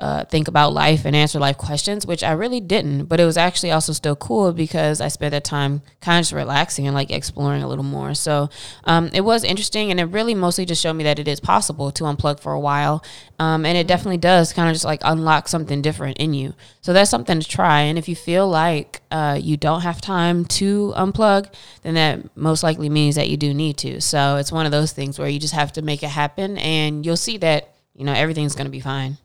uh, 0.00 0.24
think 0.26 0.46
about 0.46 0.72
life 0.72 1.04
and 1.04 1.16
answer 1.16 1.40
life 1.40 1.58
questions, 1.58 2.06
which 2.06 2.22
I 2.22 2.30
really 2.30 2.60
didn't. 2.60 3.06
But 3.06 3.18
it 3.18 3.24
was 3.24 3.36
actually 3.36 3.72
also 3.72 3.92
still 3.92 4.14
cool 4.14 4.52
because 4.52 5.00
I 5.00 5.08
spent 5.08 5.32
that 5.32 5.42
time 5.42 5.82
kind 6.00 6.18
of 6.18 6.22
just 6.22 6.32
relaxing 6.32 6.86
and 6.86 6.94
like 6.94 7.10
exploring 7.10 7.64
a 7.64 7.68
little 7.68 7.84
more. 7.84 8.14
So 8.14 8.48
um, 8.84 9.10
it 9.12 9.22
was 9.22 9.42
interesting, 9.42 9.90
and 9.90 9.98
it 9.98 10.04
really 10.04 10.34
mostly 10.34 10.64
just 10.64 10.80
showed 10.80 10.92
me 10.92 11.02
that 11.04 11.18
it 11.18 11.26
is 11.26 11.40
possible 11.40 11.90
to 11.92 12.04
unplug 12.04 12.38
for 12.38 12.52
a 12.52 12.60
while, 12.60 13.02
um, 13.40 13.66
and 13.66 13.76
it 13.76 13.88
definitely 13.88 14.18
does 14.18 14.52
kind 14.52 14.68
of 14.68 14.74
just 14.74 14.84
like 14.84 15.00
unlock 15.02 15.48
something 15.48 15.82
different 15.82 16.18
in 16.18 16.32
you. 16.32 16.54
So 16.80 16.92
that's 16.92 17.10
something 17.10 17.40
to 17.40 17.48
try. 17.48 17.80
And 17.80 17.98
if 17.98 18.08
you 18.08 18.14
feel 18.14 18.48
like 18.48 19.02
uh, 19.10 19.38
you 19.40 19.56
don't 19.56 19.80
have 19.80 20.00
time 20.00 20.44
to 20.44 20.92
unplug, 20.96 21.52
then 21.82 21.94
that 21.94 22.36
most 22.36 22.62
likely 22.62 22.88
means 22.88 23.16
that 23.16 23.28
you 23.28 23.36
do 23.36 23.52
need 23.52 23.76
to. 23.78 24.00
So 24.00 24.36
it's 24.36 24.52
one 24.52 24.64
of 24.64 24.70
those 24.72 24.92
things 24.92 25.18
where 25.18 25.28
you 25.28 25.40
just 25.40 25.54
have 25.54 25.72
to 25.72 25.82
make 25.82 26.04
it 26.04 26.10
happen, 26.10 26.56
and 26.58 27.04
you'll 27.04 27.16
see 27.16 27.38
that 27.38 27.74
you 27.96 28.04
know 28.04 28.12
everything's 28.12 28.54
going 28.54 28.66
to 28.66 28.70
be 28.70 28.78
fine. 28.80 29.18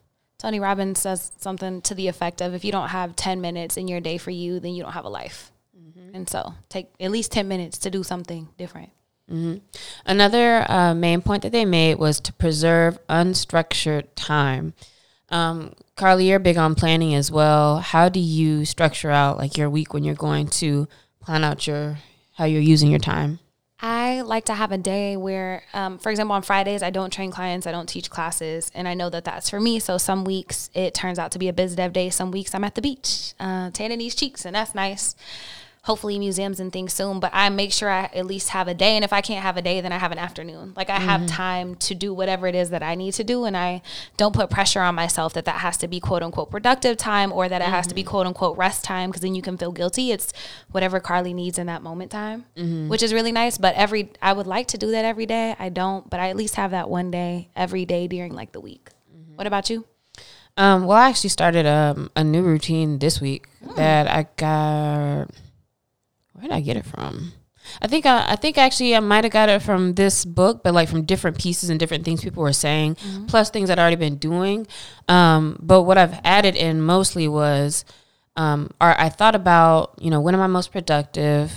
Tony 0.44 0.60
Robbins 0.60 1.00
says 1.00 1.32
something 1.38 1.80
to 1.80 1.94
the 1.94 2.06
effect 2.06 2.42
of 2.42 2.52
if 2.52 2.66
you 2.66 2.70
don't 2.70 2.90
have 2.90 3.16
10 3.16 3.40
minutes 3.40 3.78
in 3.78 3.88
your 3.88 4.00
day 4.00 4.18
for 4.18 4.30
you, 4.30 4.60
then 4.60 4.74
you 4.74 4.82
don't 4.82 4.92
have 4.92 5.06
a 5.06 5.08
life. 5.08 5.50
Mm-hmm. 5.74 6.14
And 6.14 6.28
so 6.28 6.52
take 6.68 6.88
at 7.00 7.10
least 7.10 7.32
10 7.32 7.48
minutes 7.48 7.78
to 7.78 7.90
do 7.90 8.02
something 8.02 8.50
different. 8.58 8.90
Mm-hmm. 9.32 9.64
Another 10.04 10.70
uh, 10.70 10.94
main 10.94 11.22
point 11.22 11.44
that 11.44 11.52
they 11.52 11.64
made 11.64 11.94
was 11.94 12.20
to 12.20 12.32
preserve 12.34 12.98
unstructured 13.08 14.08
time. 14.16 14.74
Um, 15.30 15.72
Carlie, 15.96 16.28
you're 16.28 16.38
big 16.38 16.58
on 16.58 16.74
planning 16.74 17.14
as 17.14 17.30
well. 17.30 17.78
How 17.78 18.10
do 18.10 18.20
you 18.20 18.66
structure 18.66 19.10
out 19.10 19.38
like 19.38 19.56
your 19.56 19.70
week 19.70 19.94
when 19.94 20.04
you're 20.04 20.14
going 20.14 20.48
to 20.48 20.86
plan 21.20 21.42
out 21.42 21.66
your 21.66 21.96
how 22.34 22.44
you're 22.44 22.60
using 22.60 22.90
your 22.90 23.00
time? 23.00 23.38
I 23.86 24.22
like 24.22 24.46
to 24.46 24.54
have 24.54 24.72
a 24.72 24.78
day 24.78 25.18
where, 25.18 25.62
um, 25.74 25.98
for 25.98 26.08
example, 26.08 26.34
on 26.34 26.40
Fridays, 26.40 26.82
I 26.82 26.88
don't 26.88 27.12
train 27.12 27.30
clients, 27.30 27.66
I 27.66 27.70
don't 27.70 27.86
teach 27.86 28.08
classes, 28.08 28.70
and 28.74 28.88
I 28.88 28.94
know 28.94 29.10
that 29.10 29.26
that's 29.26 29.50
for 29.50 29.60
me. 29.60 29.78
So 29.78 29.98
some 29.98 30.24
weeks 30.24 30.70
it 30.72 30.94
turns 30.94 31.18
out 31.18 31.32
to 31.32 31.38
be 31.38 31.48
a 31.48 31.52
biz 31.52 31.76
dev 31.76 31.92
day. 31.92 32.08
Some 32.08 32.30
weeks 32.30 32.54
I'm 32.54 32.64
at 32.64 32.76
the 32.76 32.80
beach, 32.80 33.34
uh, 33.38 33.68
tanning 33.72 33.98
these 33.98 34.14
cheeks, 34.14 34.46
and 34.46 34.56
that's 34.56 34.74
nice 34.74 35.14
hopefully 35.84 36.18
museums 36.18 36.60
and 36.60 36.72
things 36.72 36.92
soon 36.92 37.20
but 37.20 37.30
i 37.34 37.48
make 37.48 37.72
sure 37.72 37.90
i 37.90 38.04
at 38.14 38.26
least 38.26 38.48
have 38.50 38.68
a 38.68 38.74
day 38.74 38.96
and 38.96 39.04
if 39.04 39.12
i 39.12 39.20
can't 39.20 39.42
have 39.42 39.56
a 39.56 39.62
day 39.62 39.80
then 39.80 39.92
i 39.92 39.98
have 39.98 40.12
an 40.12 40.18
afternoon 40.18 40.72
like 40.76 40.88
i 40.88 40.96
mm-hmm. 40.96 41.08
have 41.08 41.26
time 41.26 41.74
to 41.74 41.94
do 41.94 42.12
whatever 42.12 42.46
it 42.46 42.54
is 42.54 42.70
that 42.70 42.82
i 42.82 42.94
need 42.94 43.12
to 43.12 43.22
do 43.22 43.44
and 43.44 43.56
i 43.56 43.80
don't 44.16 44.34
put 44.34 44.48
pressure 44.50 44.80
on 44.80 44.94
myself 44.94 45.34
that 45.34 45.44
that 45.44 45.56
has 45.56 45.76
to 45.76 45.86
be 45.86 46.00
quote 46.00 46.22
unquote 46.22 46.50
productive 46.50 46.96
time 46.96 47.30
or 47.30 47.48
that 47.48 47.60
it 47.60 47.64
mm-hmm. 47.64 47.74
has 47.74 47.86
to 47.86 47.94
be 47.94 48.02
mm-hmm. 48.02 48.10
quote 48.10 48.26
unquote 48.26 48.56
rest 48.56 48.82
time 48.82 49.10
because 49.10 49.22
then 49.22 49.34
you 49.34 49.42
can 49.42 49.56
feel 49.58 49.72
guilty 49.72 50.10
it's 50.10 50.32
whatever 50.70 50.98
carlie 51.00 51.34
needs 51.34 51.58
in 51.58 51.66
that 51.66 51.82
moment 51.82 52.10
time 52.10 52.46
mm-hmm. 52.56 52.88
which 52.88 53.02
is 53.02 53.12
really 53.12 53.32
nice 53.32 53.58
but 53.58 53.74
every 53.74 54.10
i 54.22 54.32
would 54.32 54.46
like 54.46 54.66
to 54.66 54.78
do 54.78 54.90
that 54.90 55.04
every 55.04 55.26
day 55.26 55.54
i 55.58 55.68
don't 55.68 56.08
but 56.08 56.18
i 56.18 56.30
at 56.30 56.36
least 56.36 56.54
have 56.56 56.70
that 56.70 56.88
one 56.88 57.10
day 57.10 57.48
every 57.54 57.84
day 57.84 58.08
during 58.08 58.32
like 58.32 58.52
the 58.52 58.60
week 58.60 58.88
mm-hmm. 59.14 59.36
what 59.36 59.46
about 59.46 59.68
you 59.68 59.84
um, 60.56 60.86
well, 60.86 60.96
I 60.96 61.08
actually 61.08 61.30
started 61.30 61.66
um, 61.66 62.12
a 62.14 62.22
new 62.22 62.42
routine 62.42 63.00
this 63.00 63.20
week 63.20 63.48
mm. 63.64 63.74
that 63.74 64.06
I 64.06 64.28
got 64.36 65.28
where 66.34 66.42
did 66.42 66.52
I 66.52 66.60
get 66.60 66.76
it 66.76 66.84
from? 66.84 67.32
I 67.80 67.86
think 67.86 68.06
I, 68.06 68.32
I 68.32 68.36
think 68.36 68.58
actually 68.58 68.94
I 68.94 69.00
might 69.00 69.24
have 69.24 69.32
got 69.32 69.48
it 69.48 69.62
from 69.62 69.94
this 69.94 70.24
book, 70.24 70.62
but 70.62 70.74
like 70.74 70.88
from 70.88 71.04
different 71.04 71.38
pieces 71.38 71.70
and 71.70 71.80
different 71.80 72.04
things 72.04 72.22
people 72.22 72.42
were 72.42 72.52
saying, 72.52 72.96
mm-hmm. 72.96 73.26
plus 73.26 73.50
things 73.50 73.70
I'd 73.70 73.78
already 73.78 73.96
been 73.96 74.16
doing. 74.16 74.66
Um, 75.08 75.56
but 75.60 75.82
what 75.82 75.96
I've 75.96 76.20
added 76.24 76.56
in 76.56 76.82
mostly 76.82 77.26
was, 77.26 77.84
um, 78.36 78.70
or 78.80 79.00
I 79.00 79.08
thought 79.08 79.34
about, 79.34 79.94
you 80.00 80.10
know, 80.10 80.20
when 80.20 80.34
am 80.34 80.40
I 80.40 80.46
most 80.46 80.72
productive, 80.72 81.52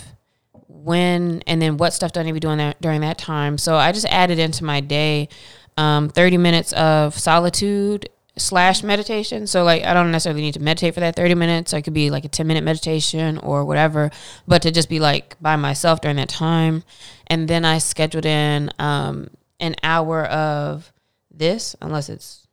when, 0.68 1.44
and 1.48 1.62
then 1.62 1.78
what 1.78 1.92
stuff 1.92 2.14
do 2.14 2.20
I 2.20 2.24
need 2.24 2.30
to 2.30 2.34
be 2.36 2.40
doing 2.40 2.60
that, 2.60 2.82
during 2.82 3.02
that 3.02 3.18
time. 3.18 3.58
So 3.58 3.76
I 3.76 3.92
just 3.92 4.06
added 4.06 4.40
into 4.40 4.64
my 4.64 4.80
day, 4.80 5.28
um, 5.76 6.10
30 6.10 6.38
minutes 6.38 6.72
of 6.74 7.18
solitude 7.18 8.10
slash 8.38 8.84
meditation. 8.84 9.48
So 9.48 9.64
like 9.64 9.84
I 9.84 9.94
don't 9.94 10.12
necessarily 10.12 10.42
need 10.42 10.54
to 10.56 10.60
meditate 10.60 10.94
for 10.94 11.00
that 11.00 11.16
30 11.16 11.36
minutes. 11.36 11.74
I 11.74 11.82
could 11.82 11.94
be 11.94 12.10
like 12.10 12.26
a 12.26 12.30
10 12.30 12.48
minute 12.48 12.64
meditation 12.64 13.38
or 13.40 13.66
whatever, 13.66 14.12
but 14.48 14.62
to 14.64 14.72
just 14.72 14.90
be 14.90 15.00
like 15.00 15.36
by 15.42 15.56
myself 15.56 16.02
during 16.02 16.18
that 16.18 16.30
time. 16.30 16.84
And 17.28 17.48
then 17.48 17.66
I 17.66 17.80
scheduled 17.80 18.26
in 18.26 18.72
um, 18.80 19.30
an 19.60 19.76
hour 19.84 20.26
of 20.26 20.92
this, 21.32 21.76
unless 21.82 22.10
it's 22.10 22.48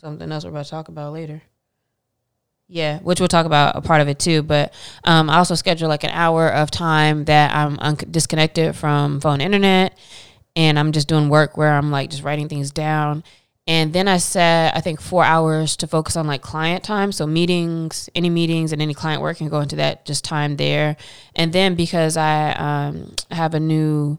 something 0.00 0.30
else 0.30 0.44
we're 0.44 0.50
about 0.50 0.64
to 0.64 0.70
talk 0.70 0.88
about 0.88 1.12
later. 1.12 1.42
Yeah, 2.70 2.98
which 2.98 3.18
we'll 3.18 3.28
talk 3.28 3.46
about 3.46 3.76
a 3.76 3.80
part 3.80 4.02
of 4.02 4.08
it 4.08 4.18
too. 4.18 4.42
But 4.42 4.74
um, 5.04 5.30
I 5.30 5.38
also 5.38 5.54
schedule 5.54 5.88
like 5.88 6.04
an 6.04 6.10
hour 6.10 6.48
of 6.48 6.70
time 6.70 7.24
that 7.24 7.54
I'm 7.54 7.78
un- 7.80 7.96
disconnected 8.10 8.76
from 8.76 9.20
phone 9.20 9.40
internet 9.40 9.96
and 10.54 10.78
I'm 10.78 10.92
just 10.92 11.08
doing 11.08 11.28
work 11.28 11.56
where 11.56 11.72
I'm 11.72 11.90
like 11.90 12.10
just 12.10 12.24
writing 12.24 12.48
things 12.48 12.70
down 12.70 13.22
and 13.68 13.92
then 13.92 14.08
I 14.08 14.16
set, 14.16 14.74
I 14.74 14.80
think, 14.80 14.98
four 14.98 15.22
hours 15.22 15.76
to 15.76 15.86
focus 15.86 16.16
on 16.16 16.26
like 16.26 16.40
client 16.40 16.82
time. 16.82 17.12
So 17.12 17.26
meetings, 17.26 18.08
any 18.14 18.30
meetings 18.30 18.72
and 18.72 18.80
any 18.80 18.94
client 18.94 19.20
work 19.20 19.36
can 19.36 19.50
go 19.50 19.60
into 19.60 19.76
that 19.76 20.06
just 20.06 20.24
time 20.24 20.56
there. 20.56 20.96
And 21.36 21.52
then 21.52 21.74
because 21.74 22.16
I 22.16 22.52
um, 22.52 23.14
have 23.30 23.52
a 23.52 23.60
new 23.60 24.18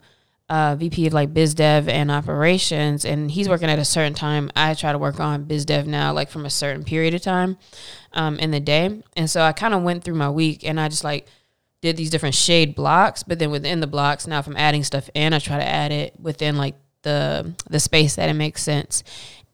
uh, 0.49 0.75
VP 0.75 1.07
of 1.07 1.13
like 1.13 1.33
biz 1.33 1.55
dev 1.55 1.89
and 1.89 2.11
operations, 2.11 3.05
and 3.05 3.31
he's 3.31 3.49
working 3.49 3.71
at 3.71 3.79
a 3.79 3.85
certain 3.85 4.13
time, 4.13 4.51
I 4.55 4.75
try 4.75 4.91
to 4.91 4.99
work 4.99 5.19
on 5.19 5.45
biz 5.45 5.65
dev 5.65 5.87
now, 5.87 6.13
like 6.13 6.29
from 6.29 6.45
a 6.45 6.51
certain 6.51 6.83
period 6.83 7.15
of 7.15 7.23
time 7.23 7.57
um, 8.13 8.37
in 8.37 8.51
the 8.51 8.59
day. 8.59 9.01
And 9.17 9.27
so 9.27 9.41
I 9.41 9.51
kind 9.51 9.73
of 9.73 9.81
went 9.81 10.03
through 10.03 10.15
my 10.15 10.29
week 10.29 10.63
and 10.63 10.79
I 10.79 10.89
just 10.89 11.03
like 11.03 11.25
did 11.81 11.97
these 11.97 12.11
different 12.11 12.35
shade 12.35 12.75
blocks. 12.75 13.23
But 13.23 13.39
then 13.39 13.49
within 13.49 13.79
the 13.79 13.87
blocks, 13.87 14.27
now 14.27 14.37
if 14.37 14.45
I'm 14.45 14.57
adding 14.57 14.83
stuff 14.83 15.09
in, 15.15 15.33
I 15.33 15.39
try 15.39 15.57
to 15.57 15.67
add 15.67 15.91
it 15.91 16.13
within 16.19 16.55
like 16.55 16.75
the 17.01 17.55
the 17.69 17.79
space 17.79 18.15
that 18.15 18.29
it 18.29 18.33
makes 18.33 18.61
sense. 18.63 19.03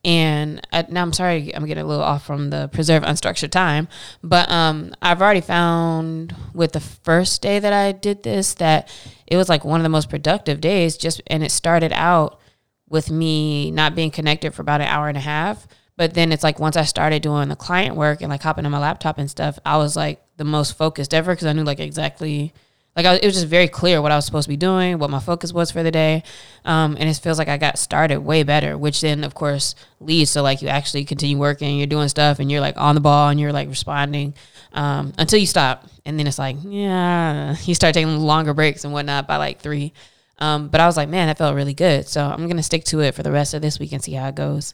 And 0.06 0.66
I, 0.72 0.86
now 0.88 1.02
I'm 1.02 1.14
sorry, 1.14 1.54
I'm 1.56 1.66
getting 1.66 1.84
a 1.84 1.88
little 1.88 2.04
off 2.04 2.24
from 2.24 2.52
the 2.52 2.70
preserve 2.72 3.02
unstructured 3.02 3.50
time, 3.50 3.88
but 4.24 4.48
um, 4.52 4.94
I've 5.02 5.20
already 5.20 5.42
found 5.42 6.36
with 6.54 6.74
the 6.74 6.80
first 6.80 7.42
day 7.42 7.58
that 7.58 7.74
I 7.74 7.92
did 7.92 8.22
this 8.22 8.54
that 8.56 8.96
it 9.26 9.36
was 9.36 9.50
like 9.50 9.66
one 9.66 9.80
of 9.80 9.84
the 9.84 9.90
most 9.90 10.12
productive 10.12 10.62
days. 10.62 10.96
Just 10.96 11.24
and 11.26 11.44
it 11.44 11.50
started 11.50 11.92
out 11.92 12.40
with 12.88 13.10
me 13.10 13.72
not 13.72 13.96
being 13.96 14.12
connected 14.12 14.54
for 14.54 14.62
about 14.62 14.80
an 14.80 14.88
hour 14.88 15.10
and 15.10 15.18
a 15.18 15.22
half, 15.22 15.68
but 15.98 16.14
then 16.14 16.32
it's 16.32 16.44
like 16.44 16.60
once 16.60 16.78
I 16.78 16.84
started 16.84 17.24
doing 17.24 17.50
the 17.50 17.56
client 17.56 17.96
work 17.96 18.22
and 18.22 18.30
like 18.30 18.44
hopping 18.44 18.68
on 18.68 18.72
my 18.72 18.78
laptop 18.78 19.18
and 19.18 19.30
stuff, 19.30 19.58
I 19.66 19.78
was 19.78 19.96
like 19.96 20.22
the 20.38 20.46
most 20.46 20.78
focused 20.78 21.16
ever 21.16 21.34
because 21.34 21.48
I 21.48 21.54
knew 21.54 21.64
like 21.64 21.80
exactly 21.80 22.54
like 22.96 23.06
I, 23.06 23.16
it 23.16 23.26
was 23.26 23.34
just 23.34 23.48
very 23.48 23.68
clear 23.68 24.02
what 24.02 24.12
I 24.12 24.16
was 24.16 24.26
supposed 24.26 24.46
to 24.46 24.50
be 24.50 24.58
doing, 24.58 25.00
what 25.00 25.10
my 25.10 25.20
focus 25.20 25.52
was 25.52 25.70
for 25.70 25.84
the 25.84 25.92
day, 25.92 26.24
um, 26.64 26.96
and 26.98 27.10
it 27.10 27.16
feels 27.18 27.38
like 27.38 27.50
I 27.50 27.58
got 27.58 27.78
started 27.78 28.20
way 28.20 28.44
better. 28.44 28.78
Which 28.78 29.02
then, 29.02 29.24
of 29.24 29.34
course, 29.34 29.76
leads 30.00 30.32
to 30.34 30.42
like 30.42 30.62
you 30.62 30.70
actually 30.70 31.04
continue 31.04 31.38
working, 31.38 31.78
you're 31.78 31.88
doing 31.88 32.08
stuff, 32.08 32.40
and 32.40 32.50
you're 32.50 32.62
like 32.62 32.78
on 32.78 32.96
the 32.96 33.02
ball, 33.02 33.30
and 33.30 33.40
you're 33.40 33.52
like 33.52 33.68
responding 33.68 34.34
um, 34.72 35.14
until 35.18 35.40
you 35.40 35.46
stop, 35.46 35.86
and 36.06 36.18
then 36.18 36.26
it's 36.26 36.40
like 36.40 36.56
yeah, 36.64 37.56
you 37.64 37.76
start 37.76 37.94
taking 37.94 38.18
longer 38.18 38.54
breaks 38.54 38.86
and 38.86 38.94
whatnot 38.94 39.28
by 39.28 39.38
like 39.38 39.60
three. 39.60 39.92
Um, 40.38 40.70
but 40.70 40.82
I 40.82 40.86
was 40.86 40.98
like, 40.98 41.10
man, 41.10 41.28
that 41.28 41.38
felt 41.38 41.56
really 41.56 41.74
good. 41.74 42.08
So 42.08 42.26
I'm 42.26 42.48
gonna 42.48 42.64
stick 42.64 42.86
to 42.86 43.02
it 43.02 43.14
for 43.14 43.24
the 43.24 43.32
rest 43.32 43.54
of 43.54 43.62
this 43.62 43.78
week 43.78 43.92
and 43.92 44.04
see 44.04 44.14
how 44.14 44.30
it 44.30 44.36
goes. 44.36 44.74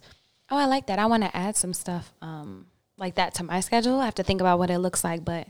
Oh, 0.52 0.58
I 0.58 0.66
like 0.66 0.88
that. 0.88 1.00
I 1.00 1.06
want 1.06 1.24
to 1.24 1.36
add 1.36 1.56
some 1.56 1.74
stuff 1.74 2.14
um, 2.22 2.68
like 2.98 3.16
that 3.16 3.34
to 3.36 3.44
my 3.44 3.62
schedule. 3.62 4.00
I 4.00 4.06
have 4.06 4.16
to 4.16 4.24
think 4.24 4.42
about 4.42 4.60
what 4.60 4.70
it 4.70 4.80
looks 4.80 5.04
like, 5.04 5.24
but 5.24 5.48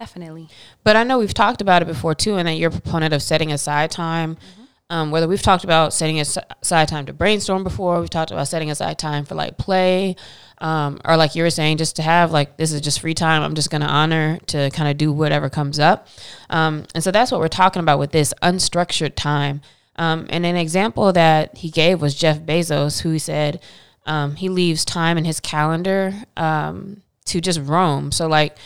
Definitely. 0.00 0.48
But 0.82 0.96
I 0.96 1.04
know 1.04 1.18
we've 1.18 1.34
talked 1.34 1.60
about 1.60 1.82
it 1.82 1.84
before 1.84 2.14
too, 2.14 2.36
and 2.36 2.48
that 2.48 2.54
you're 2.54 2.70
a 2.70 2.72
proponent 2.72 3.12
of 3.12 3.22
setting 3.22 3.52
aside 3.52 3.90
time. 3.90 4.36
Mm-hmm. 4.36 4.62
Um, 4.88 5.10
whether 5.12 5.28
we've 5.28 5.42
talked 5.42 5.62
about 5.62 5.92
setting 5.92 6.18
aside 6.18 6.88
time 6.88 7.06
to 7.06 7.12
brainstorm 7.12 7.62
before, 7.62 8.00
we've 8.00 8.10
talked 8.10 8.32
about 8.32 8.48
setting 8.48 8.70
aside 8.70 8.98
time 8.98 9.26
for 9.26 9.34
like 9.34 9.58
play. 9.58 10.16
Um, 10.58 11.00
or 11.04 11.16
like 11.16 11.34
you 11.34 11.42
were 11.42 11.50
saying, 11.50 11.76
just 11.76 11.96
to 11.96 12.02
have 12.02 12.32
like 12.32 12.56
this 12.56 12.72
is 12.72 12.80
just 12.80 13.00
free 13.00 13.14
time. 13.14 13.42
I'm 13.42 13.54
just 13.54 13.70
going 13.70 13.82
to 13.82 13.86
honor 13.86 14.38
to 14.46 14.70
kind 14.70 14.90
of 14.90 14.96
do 14.96 15.12
whatever 15.12 15.50
comes 15.50 15.78
up. 15.78 16.08
Um, 16.48 16.86
and 16.94 17.04
so 17.04 17.10
that's 17.10 17.30
what 17.30 17.40
we're 17.40 17.48
talking 17.48 17.80
about 17.80 17.98
with 17.98 18.10
this 18.10 18.32
unstructured 18.42 19.14
time. 19.16 19.60
Um, 19.96 20.26
and 20.30 20.46
an 20.46 20.56
example 20.56 21.12
that 21.12 21.58
he 21.58 21.70
gave 21.70 22.00
was 22.00 22.14
Jeff 22.14 22.40
Bezos, 22.40 23.02
who 23.02 23.18
said 23.18 23.60
um, 24.06 24.34
he 24.36 24.48
leaves 24.48 24.84
time 24.84 25.18
in 25.18 25.26
his 25.26 25.40
calendar 25.40 26.14
um, 26.38 27.02
to 27.26 27.40
just 27.40 27.60
roam. 27.60 28.10
So 28.10 28.26
like 28.26 28.56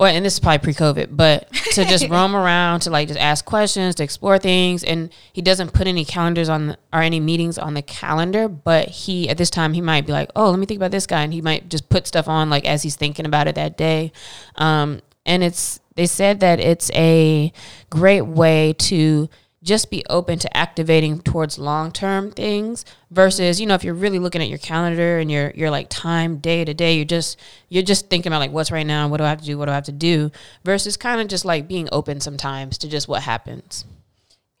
well, 0.00 0.16
and 0.16 0.24
this 0.24 0.32
is 0.32 0.40
probably 0.40 0.60
pre-COVID, 0.60 1.14
but 1.14 1.52
to 1.74 1.84
just 1.84 2.08
roam 2.10 2.34
around, 2.34 2.80
to 2.80 2.90
like 2.90 3.08
just 3.08 3.20
ask 3.20 3.44
questions, 3.44 3.94
to 3.96 4.02
explore 4.02 4.38
things, 4.38 4.82
and 4.82 5.12
he 5.30 5.42
doesn't 5.42 5.74
put 5.74 5.86
any 5.86 6.06
calendars 6.06 6.48
on 6.48 6.78
or 6.90 7.02
any 7.02 7.20
meetings 7.20 7.58
on 7.58 7.74
the 7.74 7.82
calendar. 7.82 8.48
But 8.48 8.88
he 8.88 9.28
at 9.28 9.36
this 9.36 9.50
time 9.50 9.74
he 9.74 9.82
might 9.82 10.06
be 10.06 10.12
like, 10.12 10.30
oh, 10.34 10.48
let 10.48 10.58
me 10.58 10.64
think 10.64 10.78
about 10.78 10.90
this 10.90 11.06
guy, 11.06 11.22
and 11.22 11.34
he 11.34 11.42
might 11.42 11.68
just 11.68 11.90
put 11.90 12.06
stuff 12.06 12.28
on 12.28 12.48
like 12.48 12.64
as 12.64 12.82
he's 12.82 12.96
thinking 12.96 13.26
about 13.26 13.46
it 13.46 13.56
that 13.56 13.76
day. 13.76 14.10
Um, 14.54 15.02
and 15.26 15.44
it's 15.44 15.80
they 15.96 16.06
said 16.06 16.40
that 16.40 16.60
it's 16.60 16.90
a 16.94 17.52
great 17.90 18.22
way 18.22 18.72
to 18.78 19.28
just 19.62 19.90
be 19.90 20.02
open 20.08 20.38
to 20.38 20.56
activating 20.56 21.20
towards 21.20 21.58
long 21.58 21.92
term 21.92 22.30
things 22.30 22.84
versus 23.10 23.60
you 23.60 23.66
know 23.66 23.74
if 23.74 23.84
you're 23.84 23.94
really 23.94 24.18
looking 24.18 24.40
at 24.40 24.48
your 24.48 24.58
calendar 24.58 25.18
and 25.18 25.30
your 25.30 25.50
your 25.54 25.70
like 25.70 25.88
time 25.90 26.38
day 26.38 26.64
to 26.64 26.72
day 26.72 26.96
you're 26.96 27.04
just 27.04 27.38
you're 27.68 27.82
just 27.82 28.08
thinking 28.08 28.32
about 28.32 28.38
like 28.38 28.52
what's 28.52 28.70
right 28.70 28.86
now 28.86 29.06
what 29.08 29.18
do 29.18 29.24
I 29.24 29.28
have 29.28 29.40
to 29.40 29.46
do 29.46 29.58
what 29.58 29.66
do 29.66 29.72
I 29.72 29.74
have 29.74 29.84
to 29.84 29.92
do 29.92 30.30
versus 30.64 30.96
kind 30.96 31.20
of 31.20 31.28
just 31.28 31.44
like 31.44 31.68
being 31.68 31.88
open 31.92 32.20
sometimes 32.20 32.78
to 32.78 32.88
just 32.88 33.08
what 33.08 33.22
happens 33.22 33.84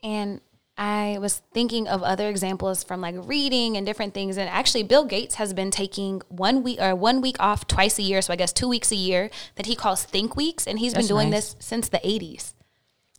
and 0.02 0.40
I 0.80 1.18
was 1.20 1.42
thinking 1.52 1.88
of 1.88 2.02
other 2.02 2.26
examples 2.30 2.82
from 2.82 3.02
like 3.02 3.14
reading 3.18 3.76
and 3.76 3.84
different 3.84 4.14
things. 4.14 4.38
And 4.38 4.48
actually, 4.48 4.82
Bill 4.82 5.04
Gates 5.04 5.34
has 5.34 5.52
been 5.52 5.70
taking 5.70 6.22
one 6.28 6.62
week 6.62 6.80
or 6.80 6.96
one 6.96 7.20
week 7.20 7.36
off 7.38 7.66
twice 7.66 7.98
a 7.98 8.02
year. 8.02 8.22
So 8.22 8.32
I 8.32 8.36
guess 8.36 8.50
two 8.50 8.66
weeks 8.66 8.90
a 8.90 8.96
year 8.96 9.28
that 9.56 9.66
he 9.66 9.76
calls 9.76 10.04
think 10.04 10.36
weeks. 10.36 10.66
And 10.66 10.78
he's 10.78 10.94
That's 10.94 11.06
been 11.06 11.16
doing 11.16 11.30
nice. 11.30 11.52
this 11.52 11.66
since 11.66 11.90
the 11.90 11.98
80s. 11.98 12.54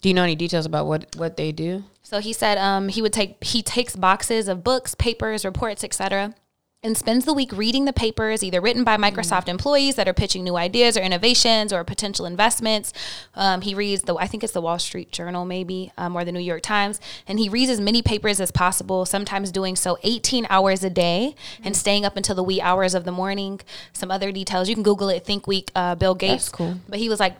Do 0.01 0.10
you 0.10 0.15
know 0.15 0.24
any 0.24 0.36
details 0.36 0.65
about 0.65 0.88
what 0.88 1.15
what 1.15 1.38
they 1.38 1.51
do? 1.51 1.84
So 2.03 2.20
he 2.20 2.34
said 2.34 2.58
um, 2.58 2.89
he 2.89 3.01
would 3.01 3.13
take 3.13 3.43
he 3.43 3.62
takes 3.62 3.96
boxes 3.96 4.48
of 4.48 4.63
books, 4.63 4.96
papers, 4.96 5.46
reports, 5.46 5.84
etc., 5.84 6.36
and 6.84 6.98
spends 6.98 7.25
the 7.25 7.34
week 7.34 7.51
reading 7.51 7.86
the 7.86 7.93
papers, 7.93 8.43
either 8.43 8.60
written 8.60 8.84
by 8.84 8.98
Microsoft 8.98 9.46
mm. 9.46 9.50
employees 9.50 9.96
that 9.96 10.08
are 10.08 10.13
pitching 10.13 10.43
new 10.43 10.55
ideas 10.55 10.98
or 10.98 11.01
innovations 11.01 11.72
or 11.72 11.84
potential 11.84 12.25
investments. 12.25 12.91
Um, 13.36 13.62
he 13.62 13.75
reads 13.75 14.01
the 14.03 14.15
I 14.15 14.25
think 14.25 14.43
it's 14.43 14.53
the 14.53 14.62
Wall 14.62 14.79
Street 14.79 15.12
Journal 15.12 15.46
maybe 15.46 15.91
um, 15.98 16.15
or 16.15 16.25
the 16.25 16.31
New 16.31 16.39
York 16.39 16.63
Times, 16.63 17.00
and 17.27 17.38
he 17.38 17.50
reads 17.50 17.70
as 17.70 17.79
many 17.79 18.01
papers 18.01 18.41
as 18.41 18.51
possible. 18.51 19.05
Sometimes 19.05 19.51
doing 19.51 19.75
so 19.75 20.00
18 20.01 20.48
hours 20.50 20.84
a 20.84 20.89
day 20.89 21.36
mm. 21.58 21.65
and 21.65 21.77
staying 21.77 22.03
up 22.03 22.17
until 22.17 22.36
the 22.36 22.43
wee 22.43 22.60
hours 22.60 22.96
of 22.96 23.03
the 23.03 23.12
morning. 23.12 23.62
Some 23.93 24.10
other 24.10 24.31
details 24.31 24.67
you 24.67 24.75
can 24.75 24.84
Google 24.84 25.10
it. 25.10 25.24
Think 25.24 25.46
Week, 25.46 25.72
uh, 25.75 25.93
Bill 25.93 26.15
Gates. 26.15 26.46
That's 26.46 26.50
cool. 26.50 26.77
But 26.89 26.98
he 26.98 27.10
was 27.10 27.20
like 27.20 27.36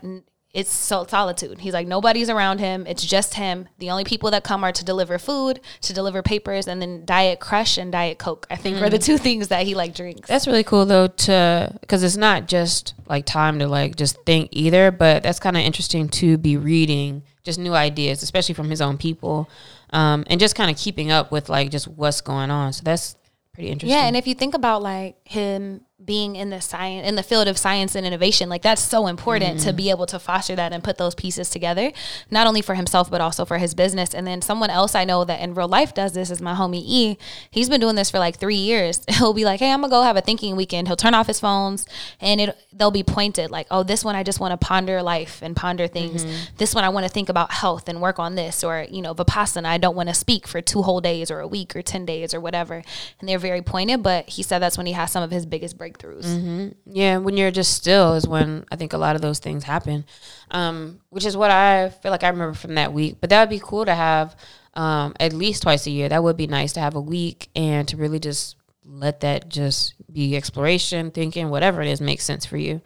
it's 0.54 0.72
solitude. 0.72 1.60
He's 1.60 1.74
like 1.74 1.88
nobody's 1.88 2.30
around 2.30 2.60
him. 2.60 2.86
It's 2.86 3.06
just 3.06 3.36
him. 3.36 3.70
The 3.80 3.90
only 3.90 4.04
people 4.04 4.32
that 4.32 4.44
come 4.44 4.64
are 4.64 4.72
to 4.74 4.84
deliver 4.84 5.18
food, 5.18 5.62
to 5.82 5.94
deliver 5.94 6.22
papers, 6.22 6.68
and 6.68 6.82
then 6.82 7.06
Diet 7.06 7.40
Crush 7.40 7.78
and 7.78 7.92
Diet 7.92 8.18
Coke. 8.18 8.48
I 8.52 8.58
think 8.58 8.78
mm. 8.78 8.82
are 8.82 8.90
the 8.90 8.98
mm. 8.98 9.06
two 9.06 9.18
things 9.18 9.48
that 9.48 9.66
he 9.66 9.76
like 9.76 9.96
drinks. 9.96 10.28
That's 10.28 10.48
really 10.48 10.64
cool 10.64 10.86
though, 10.86 11.08
to 11.08 11.78
because 11.80 12.04
it's 12.04 12.18
not 12.18 12.48
just 12.48 12.96
like 13.08 13.26
time 13.26 13.60
to 13.60 13.68
like 13.68 13.96
just 13.96 14.18
think 14.26 14.50
either, 14.52 14.92
but 14.92 15.24
that's 15.24 15.40
kind 15.40 15.56
of 15.56 15.64
interesting 15.64 16.10
to 16.10 16.38
be 16.38 16.58
reading 16.58 17.24
just 17.44 17.58
new 17.58 17.74
ideas, 17.74 18.22
especially 18.22 18.54
from 18.54 18.70
his 18.70 18.82
own 18.82 18.98
people, 18.98 19.50
um, 19.92 20.26
and 20.28 20.40
just 20.40 20.56
kind 20.56 20.70
of 20.70 20.78
keeping 20.78 21.12
up 21.12 21.32
with 21.32 21.48
like 21.48 21.72
just 21.72 21.88
what's 21.88 22.22
going 22.22 22.52
on. 22.52 22.74
So 22.74 22.82
that's 22.84 23.16
pretty 23.54 23.70
interesting. 23.70 23.98
Yeah, 23.98 24.06
and 24.06 24.18
if 24.18 24.28
you 24.28 24.36
think 24.36 24.54
about 24.54 24.82
like 24.82 25.16
him 25.26 25.86
being 26.06 26.36
in 26.36 26.50
the 26.50 26.62
science 26.62 27.08
in 27.08 27.16
the 27.16 27.24
field 27.24 27.48
of 27.48 27.58
science 27.58 27.96
and 27.96 28.06
innovation 28.06 28.50
like 28.50 28.62
that's 28.62 28.82
so 28.82 29.08
important 29.08 29.58
mm-hmm. 29.58 29.68
to 29.68 29.74
be 29.74 29.90
able 29.90 30.06
to 30.06 30.18
foster 30.18 30.56
that 30.56 30.74
and 30.74 30.84
put 30.84 30.98
those 30.98 31.14
pieces 31.14 31.50
together 31.50 31.92
not 32.30 32.48
only 32.48 32.62
for 32.62 32.76
himself 32.76 33.12
but 33.12 33.22
also 33.22 33.46
for 33.46 33.58
his 33.58 33.74
business. 33.74 34.14
And 34.14 34.26
then 34.26 34.42
someone 34.42 34.70
else 34.70 34.96
i 34.96 35.04
know 35.04 35.24
that 35.26 35.42
in 35.42 35.54
real 35.54 35.68
life 35.68 35.94
does 35.94 36.14
this 36.14 36.32
is 36.32 36.42
my 36.42 36.54
homie 36.54 36.82
e. 36.84 37.18
He's 37.52 37.70
been 37.70 37.82
doing 37.82 37.96
this 37.96 38.10
for 38.10 38.20
like 38.20 38.38
three 38.38 38.56
years. 38.56 39.02
He'll 39.10 39.34
be 39.34 39.46
like 39.46 39.60
hey 39.60 39.72
i'm 39.72 39.82
gonna 39.82 39.92
go 39.92 40.02
have 40.02 40.18
a 40.18 40.22
thinking 40.22 40.56
weekend. 40.56 40.88
He'll 40.88 40.98
turn 40.98 41.14
off 41.14 41.28
his 41.28 41.40
phones 41.40 41.86
and 42.20 42.42
it 42.42 42.58
they'll 42.74 42.92
be 42.92 43.04
pointed 43.04 43.52
like 43.52 43.68
oh 43.70 43.84
this 43.84 44.04
one 44.04 44.16
i 44.16 44.24
just 44.24 44.40
want 44.40 44.52
to 44.52 44.58
ponder 44.58 45.02
life 45.04 45.42
and 45.42 45.56
ponder 45.56 45.88
things. 45.88 46.26
Mm-hmm. 46.26 46.56
this 46.58 46.74
one 46.74 46.84
i 46.84 46.90
want 46.90 47.06
to 47.06 47.12
think 47.12 47.30
about 47.30 47.52
health 47.52 47.88
and 47.88 48.02
work 48.02 48.18
on 48.18 48.36
this 48.36 48.64
or 48.64 48.86
you 48.90 49.02
know 49.02 49.14
vipassana 49.14 49.66
i 49.66 49.78
don't 49.78 49.96
want 49.96 50.10
to 50.10 50.16
speak 50.16 50.48
for 50.48 50.62
two 50.62 50.82
whole 50.82 51.02
days 51.02 51.30
or 51.30 51.40
a 51.40 51.48
week 51.48 51.76
or 51.76 51.82
10 51.82 52.06
days 52.06 52.34
or 52.34 52.40
whatever. 52.40 52.84
And 53.20 53.30
they're 53.30 53.40
very 53.40 53.62
pointed 53.62 54.02
but 54.02 54.30
he 54.30 54.44
said 54.44 54.60
that's 54.60 54.78
when 54.78 54.88
he 54.88 54.94
has 54.94 55.12
some 55.12 55.24
of 55.24 55.32
his 55.32 55.46
biggest 55.46 55.78
breakthroughs 55.78 55.91
breakthroughs. 55.92 56.26
Mm-hmm. 56.26 56.70
Yeah, 56.86 57.18
when 57.18 57.38
you're 57.38 57.52
just 57.52 57.74
still 57.74 58.14
is 58.14 58.28
when 58.28 58.66
I 58.72 58.76
think 58.76 58.94
a 58.94 58.98
lot 58.98 59.16
of 59.16 59.22
those 59.22 59.40
things 59.40 59.64
happen, 59.64 60.06
um, 60.52 61.00
which 61.10 61.26
is 61.26 61.38
what 61.38 61.52
I 61.52 61.90
feel 61.90 62.12
like 62.12 62.24
I 62.24 62.30
remember 62.30 62.54
from 62.54 62.76
that 62.76 62.94
week. 62.94 63.18
But 63.20 63.30
that 63.30 63.42
would 63.42 63.50
be 63.50 63.62
cool 63.64 63.86
to 63.86 63.96
have 63.96 64.36
um, 64.74 65.14
at 65.20 65.34
least 65.34 65.64
twice 65.64 65.86
a 65.88 65.92
year. 65.92 66.10
That 66.10 66.24
would 66.24 66.38
be 66.38 66.48
nice 66.48 66.74
to 66.74 66.80
have 66.80 66.96
a 66.96 67.02
week 67.02 67.50
and 67.56 67.88
to 67.90 67.98
really 67.98 68.20
just 68.20 68.56
let 68.86 69.22
that 69.22 69.50
just 69.50 69.94
be 70.12 70.36
exploration, 70.36 71.12
thinking, 71.12 71.50
whatever 71.50 71.82
it 71.82 71.88
is, 71.88 72.02
makes 72.02 72.24
sense 72.24 72.46
for 72.46 72.58
you. 72.58 72.82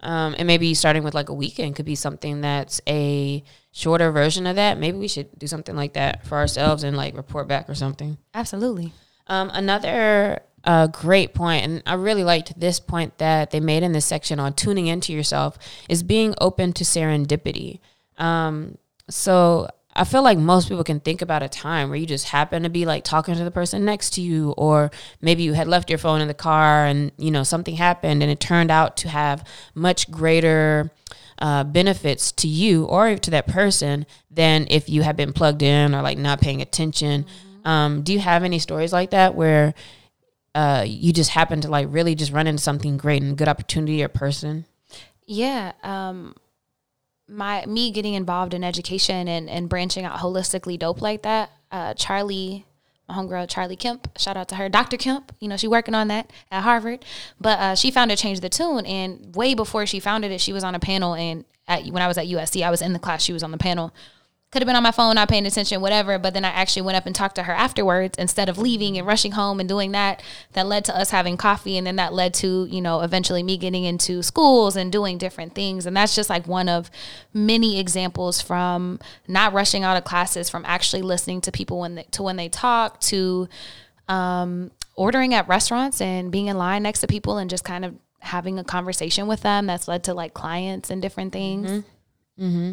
Um, 0.00 0.36
and 0.38 0.46
maybe 0.46 0.74
starting 0.74 1.02
with 1.02 1.14
like 1.14 1.28
a 1.28 1.34
weekend 1.34 1.74
could 1.74 1.86
be 1.86 1.96
something 1.96 2.40
that's 2.40 2.80
a 2.88 3.42
shorter 3.72 4.12
version 4.12 4.46
of 4.46 4.56
that. 4.56 4.78
Maybe 4.78 4.96
we 4.96 5.08
should 5.08 5.36
do 5.36 5.48
something 5.48 5.74
like 5.74 5.94
that 5.94 6.24
for 6.24 6.38
ourselves 6.38 6.84
and 6.84 6.96
like 6.96 7.16
report 7.16 7.48
back 7.48 7.68
or 7.68 7.74
something. 7.74 8.16
Absolutely. 8.32 8.92
Um, 9.26 9.50
another 9.52 10.40
a 10.68 10.86
great 10.86 11.32
point, 11.32 11.64
and 11.64 11.82
I 11.86 11.94
really 11.94 12.24
liked 12.24 12.60
this 12.60 12.78
point 12.78 13.16
that 13.18 13.50
they 13.52 13.58
made 13.58 13.82
in 13.82 13.92
this 13.92 14.04
section 14.04 14.38
on 14.38 14.52
tuning 14.52 14.86
into 14.86 15.14
yourself 15.14 15.58
is 15.88 16.02
being 16.02 16.34
open 16.42 16.74
to 16.74 16.84
serendipity. 16.84 17.80
Um, 18.18 18.76
so 19.08 19.68
I 19.96 20.04
feel 20.04 20.22
like 20.22 20.36
most 20.36 20.68
people 20.68 20.84
can 20.84 21.00
think 21.00 21.22
about 21.22 21.42
a 21.42 21.48
time 21.48 21.88
where 21.88 21.96
you 21.96 22.04
just 22.04 22.26
happen 22.28 22.64
to 22.64 22.68
be 22.68 22.84
like 22.84 23.02
talking 23.02 23.34
to 23.34 23.44
the 23.44 23.50
person 23.50 23.86
next 23.86 24.10
to 24.14 24.20
you, 24.20 24.50
or 24.58 24.90
maybe 25.22 25.42
you 25.42 25.54
had 25.54 25.68
left 25.68 25.88
your 25.88 25.98
phone 25.98 26.20
in 26.20 26.28
the 26.28 26.34
car 26.34 26.84
and 26.84 27.12
you 27.16 27.30
know 27.30 27.44
something 27.44 27.76
happened 27.76 28.22
and 28.22 28.30
it 28.30 28.38
turned 28.38 28.70
out 28.70 28.94
to 28.98 29.08
have 29.08 29.48
much 29.74 30.10
greater 30.10 30.90
uh, 31.38 31.64
benefits 31.64 32.30
to 32.32 32.46
you 32.46 32.84
or 32.84 33.16
to 33.16 33.30
that 33.30 33.46
person 33.46 34.04
than 34.30 34.66
if 34.68 34.90
you 34.90 35.00
had 35.00 35.16
been 35.16 35.32
plugged 35.32 35.62
in 35.62 35.94
or 35.94 36.02
like 36.02 36.18
not 36.18 36.42
paying 36.42 36.60
attention. 36.60 37.24
Mm-hmm. 37.24 37.68
Um, 37.68 38.02
do 38.02 38.12
you 38.12 38.18
have 38.18 38.44
any 38.44 38.58
stories 38.58 38.92
like 38.92 39.10
that 39.10 39.34
where 39.34 39.72
uh, 40.54 40.84
you 40.86 41.12
just 41.12 41.30
happen 41.30 41.60
to 41.60 41.68
like 41.68 41.86
really 41.90 42.14
just 42.14 42.32
run 42.32 42.46
into 42.46 42.62
something 42.62 42.96
great 42.96 43.22
and 43.22 43.36
good 43.36 43.48
opportunity 43.48 44.02
or 44.02 44.08
person? 44.08 44.64
Yeah. 45.26 45.72
Um, 45.82 46.34
my 47.28 47.66
me 47.66 47.90
getting 47.90 48.14
involved 48.14 48.54
in 48.54 48.64
education 48.64 49.28
and, 49.28 49.48
and 49.50 49.68
branching 49.68 50.04
out 50.04 50.18
holistically 50.18 50.78
dope 50.78 51.02
like 51.02 51.22
that. 51.22 51.50
Uh, 51.70 51.92
Charlie, 51.94 52.64
my 53.08 53.14
homegirl 53.14 53.48
Charlie 53.48 53.76
Kemp, 53.76 54.08
shout 54.18 54.36
out 54.36 54.48
to 54.48 54.56
her, 54.56 54.68
Dr. 54.68 54.96
Kemp. 54.96 55.32
You 55.38 55.48
know, 55.48 55.56
she 55.56 55.68
working 55.68 55.94
on 55.94 56.08
that 56.08 56.30
at 56.50 56.62
Harvard, 56.62 57.04
but 57.38 57.58
uh, 57.58 57.74
she 57.74 57.90
founded 57.90 58.18
Change 58.18 58.40
the 58.40 58.48
Tune, 58.48 58.86
and 58.86 59.34
way 59.36 59.54
before 59.54 59.84
she 59.84 60.00
founded 60.00 60.32
it, 60.32 60.40
she 60.40 60.52
was 60.52 60.64
on 60.64 60.74
a 60.74 60.80
panel. 60.80 61.14
And 61.14 61.44
at, 61.66 61.84
when 61.86 62.02
I 62.02 62.08
was 62.08 62.16
at 62.16 62.26
USC, 62.26 62.62
I 62.62 62.70
was 62.70 62.80
in 62.80 62.94
the 62.94 62.98
class. 62.98 63.22
She 63.22 63.34
was 63.34 63.42
on 63.42 63.50
the 63.50 63.58
panel 63.58 63.92
could 64.50 64.62
have 64.62 64.66
been 64.66 64.76
on 64.76 64.82
my 64.82 64.90
phone, 64.90 65.14
not 65.16 65.28
paying 65.28 65.44
attention, 65.44 65.82
whatever. 65.82 66.18
But 66.18 66.32
then 66.32 66.44
I 66.44 66.48
actually 66.48 66.82
went 66.82 66.96
up 66.96 67.04
and 67.04 67.14
talked 67.14 67.34
to 67.34 67.42
her 67.42 67.52
afterwards 67.52 68.16
instead 68.16 68.48
of 68.48 68.56
leaving 68.56 68.96
and 68.96 69.06
rushing 69.06 69.32
home 69.32 69.60
and 69.60 69.68
doing 69.68 69.92
that. 69.92 70.22
That 70.54 70.66
led 70.66 70.86
to 70.86 70.96
us 70.96 71.10
having 71.10 71.36
coffee. 71.36 71.76
And 71.76 71.86
then 71.86 71.96
that 71.96 72.14
led 72.14 72.32
to, 72.34 72.66
you 72.70 72.80
know, 72.80 73.02
eventually 73.02 73.42
me 73.42 73.58
getting 73.58 73.84
into 73.84 74.22
schools 74.22 74.74
and 74.74 74.90
doing 74.90 75.18
different 75.18 75.54
things. 75.54 75.84
And 75.84 75.94
that's 75.94 76.14
just 76.14 76.30
like 76.30 76.46
one 76.46 76.68
of 76.68 76.90
many 77.34 77.78
examples 77.78 78.40
from 78.40 79.00
not 79.26 79.52
rushing 79.52 79.84
out 79.84 79.98
of 79.98 80.04
classes, 80.04 80.48
from 80.48 80.64
actually 80.64 81.02
listening 81.02 81.42
to 81.42 81.52
people 81.52 81.80
when 81.80 81.96
they, 81.96 82.04
to 82.12 82.22
when 82.22 82.36
they 82.36 82.48
talk, 82.48 83.00
to 83.00 83.48
um, 84.08 84.70
ordering 84.96 85.34
at 85.34 85.46
restaurants 85.46 86.00
and 86.00 86.32
being 86.32 86.46
in 86.46 86.56
line 86.56 86.82
next 86.82 87.00
to 87.00 87.06
people 87.06 87.36
and 87.36 87.50
just 87.50 87.64
kind 87.64 87.84
of 87.84 87.94
having 88.20 88.58
a 88.58 88.64
conversation 88.64 89.26
with 89.26 89.42
them. 89.42 89.66
That's 89.66 89.88
led 89.88 90.04
to 90.04 90.14
like 90.14 90.32
clients 90.32 90.88
and 90.88 91.02
different 91.02 91.34
things. 91.34 91.70
Mm-hmm. 91.70 92.44
Mm-hmm. 92.44 92.72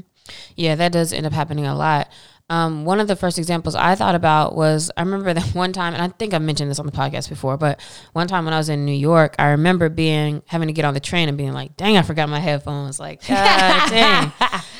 Yeah, 0.56 0.76
that 0.76 0.92
does 0.92 1.14
end 1.14 1.26
up 1.26 1.34
happening 1.34 1.66
a 1.66 1.76
lot. 1.76 2.10
Um, 2.48 2.86
one 2.86 3.00
of 3.00 3.08
the 3.08 3.16
first 3.16 3.40
examples 3.40 3.74
I 3.74 3.96
thought 3.96 4.14
about 4.14 4.56
was 4.56 4.92
I 4.96 5.02
remember 5.02 5.34
that 5.34 5.44
one 5.56 5.74
time, 5.74 5.94
and 5.94 6.04
I 6.04 6.10
think 6.10 6.34
I 6.34 6.40
mentioned 6.40 6.70
this 6.70 6.80
on 6.80 6.86
the 6.86 6.92
podcast 6.92 7.30
before, 7.30 7.58
but 7.58 7.82
one 8.14 8.28
time 8.28 8.46
when 8.46 8.54
I 8.54 8.58
was 8.58 8.70
in 8.70 8.86
New 8.86 8.94
York, 8.94 9.36
I 9.40 9.48
remember 9.48 9.90
being 9.90 10.44
having 10.48 10.68
to 10.68 10.74
get 10.74 10.86
on 10.86 10.94
the 10.94 11.00
train 11.00 11.28
and 11.28 11.38
being 11.38 11.54
like, 11.54 11.76
"Dang, 11.76 11.98
I 11.98 12.04
forgot 12.04 12.30
my 12.30 12.40
headphones!" 12.40 13.00
Like, 13.00 13.26
God 13.28 13.90
dang. 13.90 14.32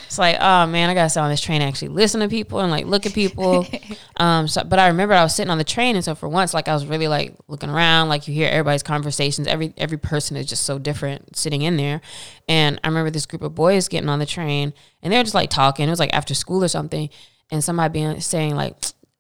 It's 0.06 0.20
like, 0.20 0.38
oh 0.40 0.68
man, 0.68 0.90
I 0.90 0.94
gotta 0.94 1.10
sit 1.10 1.20
on 1.20 1.30
this 1.30 1.42
train 1.42 1.62
and 1.62 1.68
actually 1.68 1.90
listen 1.90 2.22
to 2.22 2.30
people 2.30 2.60
and 2.60 2.72
like 2.72 2.86
look 2.86 3.06
at 3.06 3.14
people. 3.14 3.66
um, 4.18 4.48
so, 4.48 4.64
but 4.64 4.80
I 4.80 4.88
remember 4.88 5.14
I 5.14 5.24
was 5.24 5.36
sitting 5.36 5.50
on 5.50 5.58
the 5.58 5.64
train, 5.64 5.96
and 5.96 6.06
so 6.06 6.16
for 6.16 6.30
once, 6.30 6.54
like 6.54 6.68
I 6.68 6.74
was 6.74 6.86
really 6.86 7.08
like 7.08 7.36
looking 7.48 7.70
around, 7.70 8.10
like 8.10 8.28
you 8.28 8.34
hear 8.34 8.48
everybody's 8.50 8.84
conversations. 8.84 9.48
Every 9.48 9.74
every 9.78 9.98
person 9.98 10.38
is 10.38 10.46
just 10.46 10.64
so 10.64 10.78
different 10.78 11.36
sitting 11.36 11.64
in 11.64 11.78
there. 11.78 12.02
And 12.48 12.80
I 12.84 12.88
remember 12.88 13.10
this 13.10 13.26
group 13.26 13.42
of 13.42 13.56
boys 13.56 13.88
getting 13.88 14.10
on 14.10 14.20
the 14.20 14.26
train, 14.26 14.74
and 15.02 15.12
they 15.12 15.18
were 15.18 15.24
just 15.24 15.36
like 15.36 15.50
talking. 15.50 15.88
It 15.88 15.92
was 15.92 16.00
like 16.00 16.14
after 16.14 16.36
school 16.36 16.64
or 16.64 16.68
something, 16.68 17.10
and 17.52 17.64
somebody 17.64 17.92
being 17.94 18.20
saying 18.22 18.56
like 18.56 18.76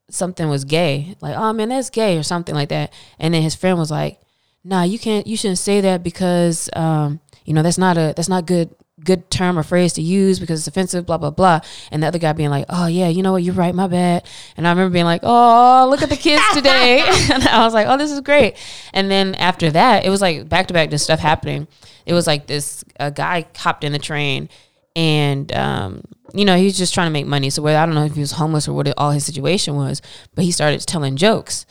something 0.09 0.49
was 0.49 0.65
gay, 0.65 1.15
like 1.21 1.35
oh 1.35 1.53
man, 1.53 1.69
that's 1.69 1.89
gay 1.89 2.17
or 2.17 2.23
something 2.23 2.55
like 2.55 2.69
that. 2.69 2.93
And 3.19 3.33
then 3.33 3.41
his 3.41 3.55
friend 3.55 3.77
was 3.77 3.91
like, 3.91 4.19
nah, 4.65 4.81
you 4.81 4.99
can't, 4.99 5.27
you 5.27 5.37
shouldn't 5.37 5.59
say 5.59 5.79
that 5.79 6.03
because, 6.03 6.69
um, 6.73 7.21
you 7.45 7.53
know, 7.53 7.61
that's 7.61 7.77
not 7.77 7.97
a, 7.97 8.13
that's 8.17 8.27
not 8.27 8.47
good, 8.47 8.75
good 9.03 9.29
term 9.29 9.59
or 9.59 9.63
phrase 9.63 9.93
to 9.93 10.01
use 10.01 10.39
because 10.39 10.59
it's 10.59 10.67
offensive, 10.67 11.05
blah, 11.05 11.19
blah, 11.19 11.29
blah. 11.29 11.59
And 11.91 12.01
the 12.01 12.07
other 12.07 12.17
guy 12.17 12.33
being 12.33 12.49
like, 12.49 12.65
oh, 12.69 12.87
yeah, 12.87 13.07
you 13.07 13.21
know 13.21 13.31
what, 13.31 13.43
you're 13.43 13.53
right, 13.53 13.75
my 13.75 13.87
bad. 13.87 14.27
And 14.57 14.67
I 14.67 14.71
remember 14.71 14.91
being 14.91 15.05
like, 15.05 15.21
oh, 15.23 15.87
look 15.89 16.01
at 16.01 16.09
the 16.09 16.17
kids 16.17 16.43
today. 16.53 17.01
and 17.31 17.43
I 17.43 17.63
was 17.63 17.75
like, 17.75 17.87
oh, 17.87 17.97
this 17.97 18.11
is 18.11 18.21
great. 18.21 18.57
And 18.91 19.09
then 19.09 19.35
after 19.35 19.69
that, 19.69 20.03
it 20.03 20.09
was 20.09 20.21
like 20.21 20.49
back 20.49 20.67
to 20.67 20.73
back, 20.73 20.89
this 20.89 21.03
stuff 21.03 21.19
happening. 21.19 21.67
It 22.07 22.13
was 22.13 22.25
like 22.25 22.47
this, 22.47 22.83
a 22.99 23.11
guy 23.11 23.45
hopped 23.55 23.83
in 23.83 23.91
the 23.91 23.99
train 23.99 24.49
and, 24.95 25.53
um, 25.55 26.01
you 26.33 26.45
know, 26.45 26.57
he 26.57 26.65
was 26.65 26.77
just 26.77 26.93
trying 26.93 27.07
to 27.07 27.13
make 27.13 27.27
money. 27.27 27.49
So 27.49 27.61
whether, 27.61 27.77
I 27.77 27.85
don't 27.85 27.95
know 27.95 28.05
if 28.05 28.15
he 28.15 28.19
was 28.19 28.33
homeless 28.33 28.67
or 28.67 28.73
what 28.73 28.91
all 28.97 29.11
his 29.11 29.25
situation 29.25 29.75
was, 29.75 30.01
but 30.33 30.43
he 30.43 30.51
started 30.51 30.79
telling 30.81 31.15
jokes 31.15 31.65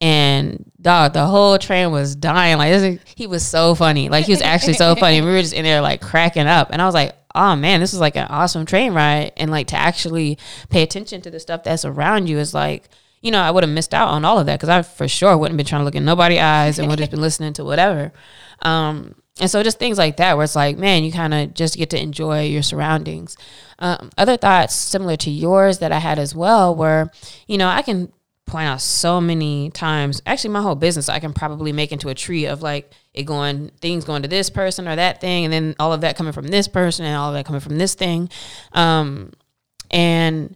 and 0.00 0.70
dog, 0.80 1.12
the 1.12 1.26
whole 1.26 1.58
train 1.58 1.92
was 1.92 2.16
dying. 2.16 2.56
Like 2.56 3.00
he 3.14 3.26
was 3.26 3.46
so 3.46 3.74
funny. 3.74 4.08
Like 4.08 4.24
he 4.24 4.32
was 4.32 4.40
actually 4.40 4.72
so 4.74 4.94
funny. 4.94 5.20
We 5.20 5.30
were 5.30 5.42
just 5.42 5.52
in 5.52 5.64
there 5.64 5.82
like 5.82 6.00
cracking 6.00 6.46
up, 6.46 6.68
and 6.70 6.80
I 6.80 6.86
was 6.86 6.94
like, 6.94 7.14
"Oh 7.34 7.54
man, 7.54 7.80
this 7.80 7.92
is 7.92 8.00
like 8.00 8.16
an 8.16 8.26
awesome 8.28 8.64
train 8.64 8.94
ride." 8.94 9.32
And 9.36 9.50
like 9.50 9.66
to 9.68 9.76
actually 9.76 10.38
pay 10.70 10.82
attention 10.82 11.20
to 11.22 11.30
the 11.30 11.38
stuff 11.38 11.64
that's 11.64 11.84
around 11.84 12.28
you 12.28 12.38
is 12.38 12.54
like, 12.54 12.88
you 13.20 13.30
know, 13.30 13.42
I 13.42 13.50
would 13.50 13.62
have 13.62 13.70
missed 13.70 13.92
out 13.92 14.08
on 14.08 14.24
all 14.24 14.38
of 14.38 14.46
that 14.46 14.58
because 14.58 14.70
I 14.70 14.80
for 14.82 15.06
sure 15.06 15.36
wouldn't 15.36 15.52
have 15.52 15.58
been 15.58 15.66
trying 15.66 15.82
to 15.82 15.84
look 15.84 15.94
in 15.94 16.06
nobody's 16.06 16.40
eyes 16.40 16.78
and 16.78 16.88
would 16.88 16.98
have 16.98 17.08
just 17.08 17.10
been 17.10 17.20
listening 17.28 17.52
to 17.54 17.64
whatever. 17.64 18.12
Um, 18.62 19.14
and 19.40 19.50
so 19.50 19.62
just 19.62 19.78
things 19.78 19.96
like 19.96 20.18
that, 20.18 20.36
where 20.36 20.44
it's 20.44 20.56
like, 20.56 20.76
man, 20.76 21.02
you 21.02 21.12
kind 21.12 21.32
of 21.32 21.54
just 21.54 21.76
get 21.76 21.90
to 21.90 22.00
enjoy 22.00 22.42
your 22.42 22.62
surroundings. 22.62 23.36
Um, 23.78 24.10
other 24.18 24.36
thoughts 24.36 24.74
similar 24.74 25.16
to 25.16 25.30
yours 25.30 25.78
that 25.78 25.92
I 25.92 25.98
had 25.98 26.18
as 26.18 26.34
well 26.34 26.74
were, 26.74 27.10
you 27.46 27.56
know, 27.56 27.68
I 27.68 27.82
can 27.82 28.12
point 28.46 28.66
out 28.66 28.80
so 28.80 29.20
many 29.20 29.70
times. 29.70 30.20
Actually, 30.26 30.50
my 30.50 30.60
whole 30.60 30.74
business 30.74 31.08
I 31.08 31.20
can 31.20 31.32
probably 31.32 31.72
make 31.72 31.92
into 31.92 32.08
a 32.08 32.14
tree 32.14 32.46
of 32.46 32.62
like 32.62 32.92
it 33.14 33.22
going 33.22 33.70
things 33.80 34.04
going 34.04 34.22
to 34.22 34.28
this 34.28 34.50
person 34.50 34.86
or 34.86 34.96
that 34.96 35.20
thing, 35.20 35.44
and 35.44 35.52
then 35.52 35.74
all 35.78 35.92
of 35.92 36.02
that 36.02 36.16
coming 36.16 36.32
from 36.32 36.48
this 36.48 36.68
person 36.68 37.06
and 37.06 37.16
all 37.16 37.30
of 37.30 37.34
that 37.34 37.46
coming 37.46 37.60
from 37.60 37.78
this 37.78 37.94
thing. 37.94 38.28
Um, 38.72 39.32
and 39.90 40.54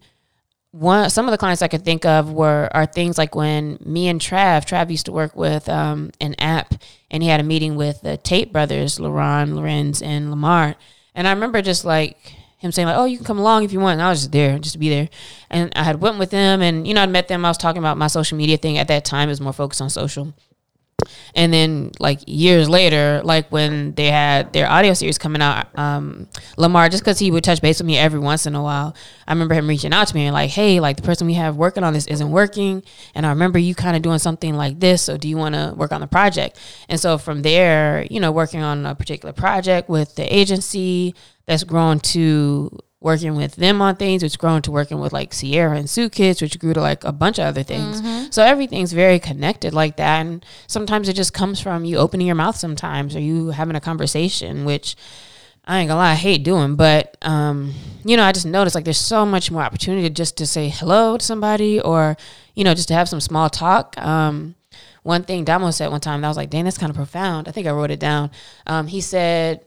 one 0.75 1.09
some 1.09 1.27
of 1.27 1.31
the 1.31 1.39
clients 1.39 1.63
I 1.63 1.69
could 1.69 1.85
think 1.85 2.05
of 2.05 2.33
were 2.33 2.69
are 2.73 2.85
things 2.85 3.17
like 3.17 3.35
when 3.37 3.79
me 3.85 4.09
and 4.09 4.21
Trav, 4.21 4.67
Trav 4.67 4.91
used 4.91 5.07
to 5.07 5.13
work 5.13 5.37
with 5.37 5.69
um, 5.69 6.11
an 6.21 6.35
app, 6.39 6.75
and 7.11 7.23
he 7.23 7.29
had 7.29 7.39
a 7.39 7.45
meeting 7.45 7.77
with 7.77 8.03
the 8.03 8.17
Tate 8.17 8.53
brothers, 8.53 8.99
LaRon, 8.99 9.53
Larenz, 9.53 10.03
and 10.03 10.31
Lamar. 10.31 10.75
And 11.15 11.29
I 11.29 11.33
remember 11.33 11.63
just 11.63 11.85
like 11.85 12.19
him 12.59 12.73
saying 12.73 12.89
like, 12.89 12.97
"Oh, 12.97 13.05
you 13.05 13.19
can 13.19 13.25
come 13.25 13.39
along 13.39 13.63
if 13.63 13.73
you 13.73 13.79
want." 13.79 13.95
And 13.95 14.03
I 14.03 14.11
was 14.11 14.21
just 14.23 14.33
there, 14.33 14.59
just 14.59 14.73
to 14.73 14.79
be 14.81 14.89
there. 14.89 15.09
And 15.49 15.73
I 15.77 15.85
had 15.85 16.01
went 16.01 16.19
with 16.19 16.31
them, 16.31 16.61
and 16.61 16.89
you 16.89 16.95
know, 16.95 17.03
I'd 17.03 17.11
met 17.11 17.29
them. 17.29 17.45
I 17.45 17.51
was 17.51 17.59
talking 17.59 17.79
about 17.79 17.97
my 17.97 18.09
social 18.09 18.37
media 18.37 18.57
thing 18.57 18.77
at 18.77 18.89
that 18.89 19.05
time. 19.05 19.29
It 19.29 19.33
was 19.33 19.41
more 19.41 19.53
focused 19.53 19.81
on 19.81 19.91
social. 19.91 20.35
And 21.35 21.53
then, 21.53 21.91
like 21.99 22.21
years 22.27 22.69
later, 22.69 23.21
like 23.25 23.51
when 23.51 23.95
they 23.95 24.11
had 24.11 24.53
their 24.53 24.71
audio 24.71 24.95
series 24.95 25.19
coming 25.19 25.43
out, 25.43 25.77
um, 25.79 26.29
Lamar, 26.57 26.89
just 26.89 27.03
because 27.03 27.19
he 27.19 27.31
would 27.31 27.45
touch 27.45 27.61
base 27.61 27.79
with 27.81 27.87
me 27.87 27.99
every 27.99 28.21
once 28.21 28.47
in 28.47 28.55
a 28.55 28.63
while, 28.63 28.95
I 29.27 29.33
remember 29.33 29.55
him 29.55 29.69
reaching 29.69 29.93
out 29.93 30.09
to 30.09 30.15
me 30.15 30.27
and 30.27 30.35
like, 30.35 30.51
"Hey, 30.51 30.81
like 30.81 30.97
the 30.97 31.03
person 31.03 31.27
we 31.27 31.35
have 31.35 31.57
working 31.57 31.85
on 31.85 31.93
this 31.93 32.07
isn't 32.07 32.31
working, 32.31 32.83
and 33.15 33.27
I 33.27 33.31
remember 33.31 33.59
you 33.59 33.75
kind 33.75 33.97
of 33.97 34.03
doing 34.03 34.19
something 34.19 34.55
like 34.55 34.81
this. 34.81 35.03
So 35.03 35.17
do 35.17 35.29
you 35.29 35.37
want 35.37 35.55
to 35.55 35.75
work 35.77 35.93
on 35.93 36.01
the 36.01 36.07
project?" 36.07 36.59
And 36.89 37.01
so 37.01 37.19
from 37.19 37.43
there, 37.43 38.07
you 38.11 38.21
know, 38.21 38.33
working 38.33 38.63
on 38.63 38.87
a 38.87 38.95
particular 38.95 39.33
project 39.33 39.89
with 39.89 40.15
the 40.15 40.35
agency, 40.35 41.15
that's 41.47 41.65
grown 41.65 42.01
to 42.01 42.71
working 43.05 43.37
with 43.37 43.55
them 43.57 43.83
on 43.83 43.95
things, 43.97 44.23
which 44.23 44.39
grown 44.39 44.63
to 44.63 44.71
working 44.71 44.99
with 44.99 45.13
like 45.13 45.35
Sierra 45.35 45.77
and 45.77 45.89
Sue 45.89 46.09
Kids, 46.09 46.41
which 46.41 46.59
grew 46.59 46.73
to 46.73 46.81
like 46.81 47.05
a 47.05 47.13
bunch 47.13 47.39
of 47.39 47.45
other 47.45 47.63
things. 47.63 48.01
Mm-hmm. 48.01 48.31
So 48.31 48.43
everything's 48.43 48.95
very 48.95 49.19
connected 49.19 49.75
like 49.75 49.99
that. 49.99 50.25
And 50.25 50.45
sometimes 50.69 51.11
it 51.11 51.13
just 51.13 51.35
comes 51.35 51.61
from 51.61 51.85
you 51.85 51.99
opening 51.99 52.27
your 52.27 52.35
mouth 52.35 52.57
sometimes 52.57 53.15
or 53.15 53.21
you 53.21 53.51
having 53.51 53.77
a 53.77 53.81
conversation, 53.81 54.65
which 54.65 54.97
I 55.67 55.81
ain't 55.81 55.89
gonna 55.89 56.01
lie, 56.01 56.13
I 56.13 56.15
hate 56.15 56.45
doing, 56.45 56.77
but 56.77 57.19
um, 57.21 57.75
you 58.07 58.17
know, 58.17 58.25
I 58.25 58.33
just 58.33 58.47
noticed 58.47 58.75
like 58.75 58.85
there's 58.85 58.97
so 58.97 59.27
much 59.27 59.51
more 59.51 59.63
opportunity 59.63 60.09
just 60.09 60.39
to 60.39 60.47
say 60.47 60.71
hello 60.71 61.19
to 61.19 61.25
somebody 61.25 61.81
or, 61.81 62.17
you 62.55 62.65
know, 62.65 62.73
just 62.73 62.89
to 62.89 62.95
have 62.95 63.11
some 63.11 63.21
small 63.21 63.51
talk. 63.51 63.99
Um, 63.99 64.55
one 65.03 65.25
thing 65.25 65.45
Damo 65.45 65.71
said 65.73 65.91
one 65.91 66.01
time, 66.01 66.23
that 66.23 66.27
I 66.27 66.31
was 66.31 66.39
like, 66.39 66.49
dang, 66.49 66.65
that's 66.65 66.79
kind 66.79 66.89
of 66.89 66.97
profound. 66.97 67.49
I 67.49 67.51
think 67.51 67.67
I 67.67 67.73
wrote 67.73 67.91
it 67.91 68.01
down. 68.01 68.31
Um, 68.67 68.87
he 68.87 69.03
said, 69.03 69.61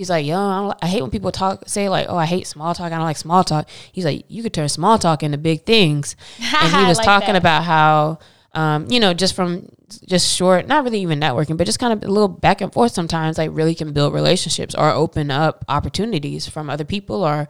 He's 0.00 0.08
like, 0.08 0.24
yo, 0.24 0.38
I, 0.38 0.74
I, 0.80 0.86
hate 0.86 1.02
when 1.02 1.10
people 1.10 1.30
talk, 1.30 1.68
say 1.68 1.90
like, 1.90 2.06
oh, 2.08 2.16
I 2.16 2.24
hate 2.24 2.46
small 2.46 2.74
talk. 2.74 2.86
I 2.86 2.96
don't 2.96 3.04
like 3.04 3.18
small 3.18 3.44
talk. 3.44 3.68
He's 3.92 4.06
like, 4.06 4.24
you 4.28 4.42
could 4.42 4.54
turn 4.54 4.66
small 4.70 4.98
talk 4.98 5.22
into 5.22 5.36
big 5.36 5.66
things. 5.66 6.16
And 6.62 6.74
he 6.74 6.86
was 6.86 6.96
like 6.96 7.04
talking 7.04 7.34
that. 7.34 7.36
about 7.36 7.64
how, 7.64 8.18
um, 8.54 8.90
you 8.90 8.98
know, 8.98 9.12
just 9.12 9.34
from 9.34 9.68
just 10.06 10.34
short, 10.34 10.66
not 10.66 10.84
really 10.84 11.00
even 11.00 11.20
networking, 11.20 11.58
but 11.58 11.66
just 11.66 11.78
kind 11.78 11.92
of 11.92 12.02
a 12.02 12.10
little 12.10 12.28
back 12.28 12.62
and 12.62 12.72
forth 12.72 12.92
sometimes, 12.92 13.36
like 13.36 13.50
really 13.52 13.74
can 13.74 13.92
build 13.92 14.14
relationships 14.14 14.74
or 14.74 14.88
open 14.88 15.30
up 15.30 15.66
opportunities 15.68 16.48
from 16.48 16.70
other 16.70 16.84
people 16.84 17.22
or 17.22 17.46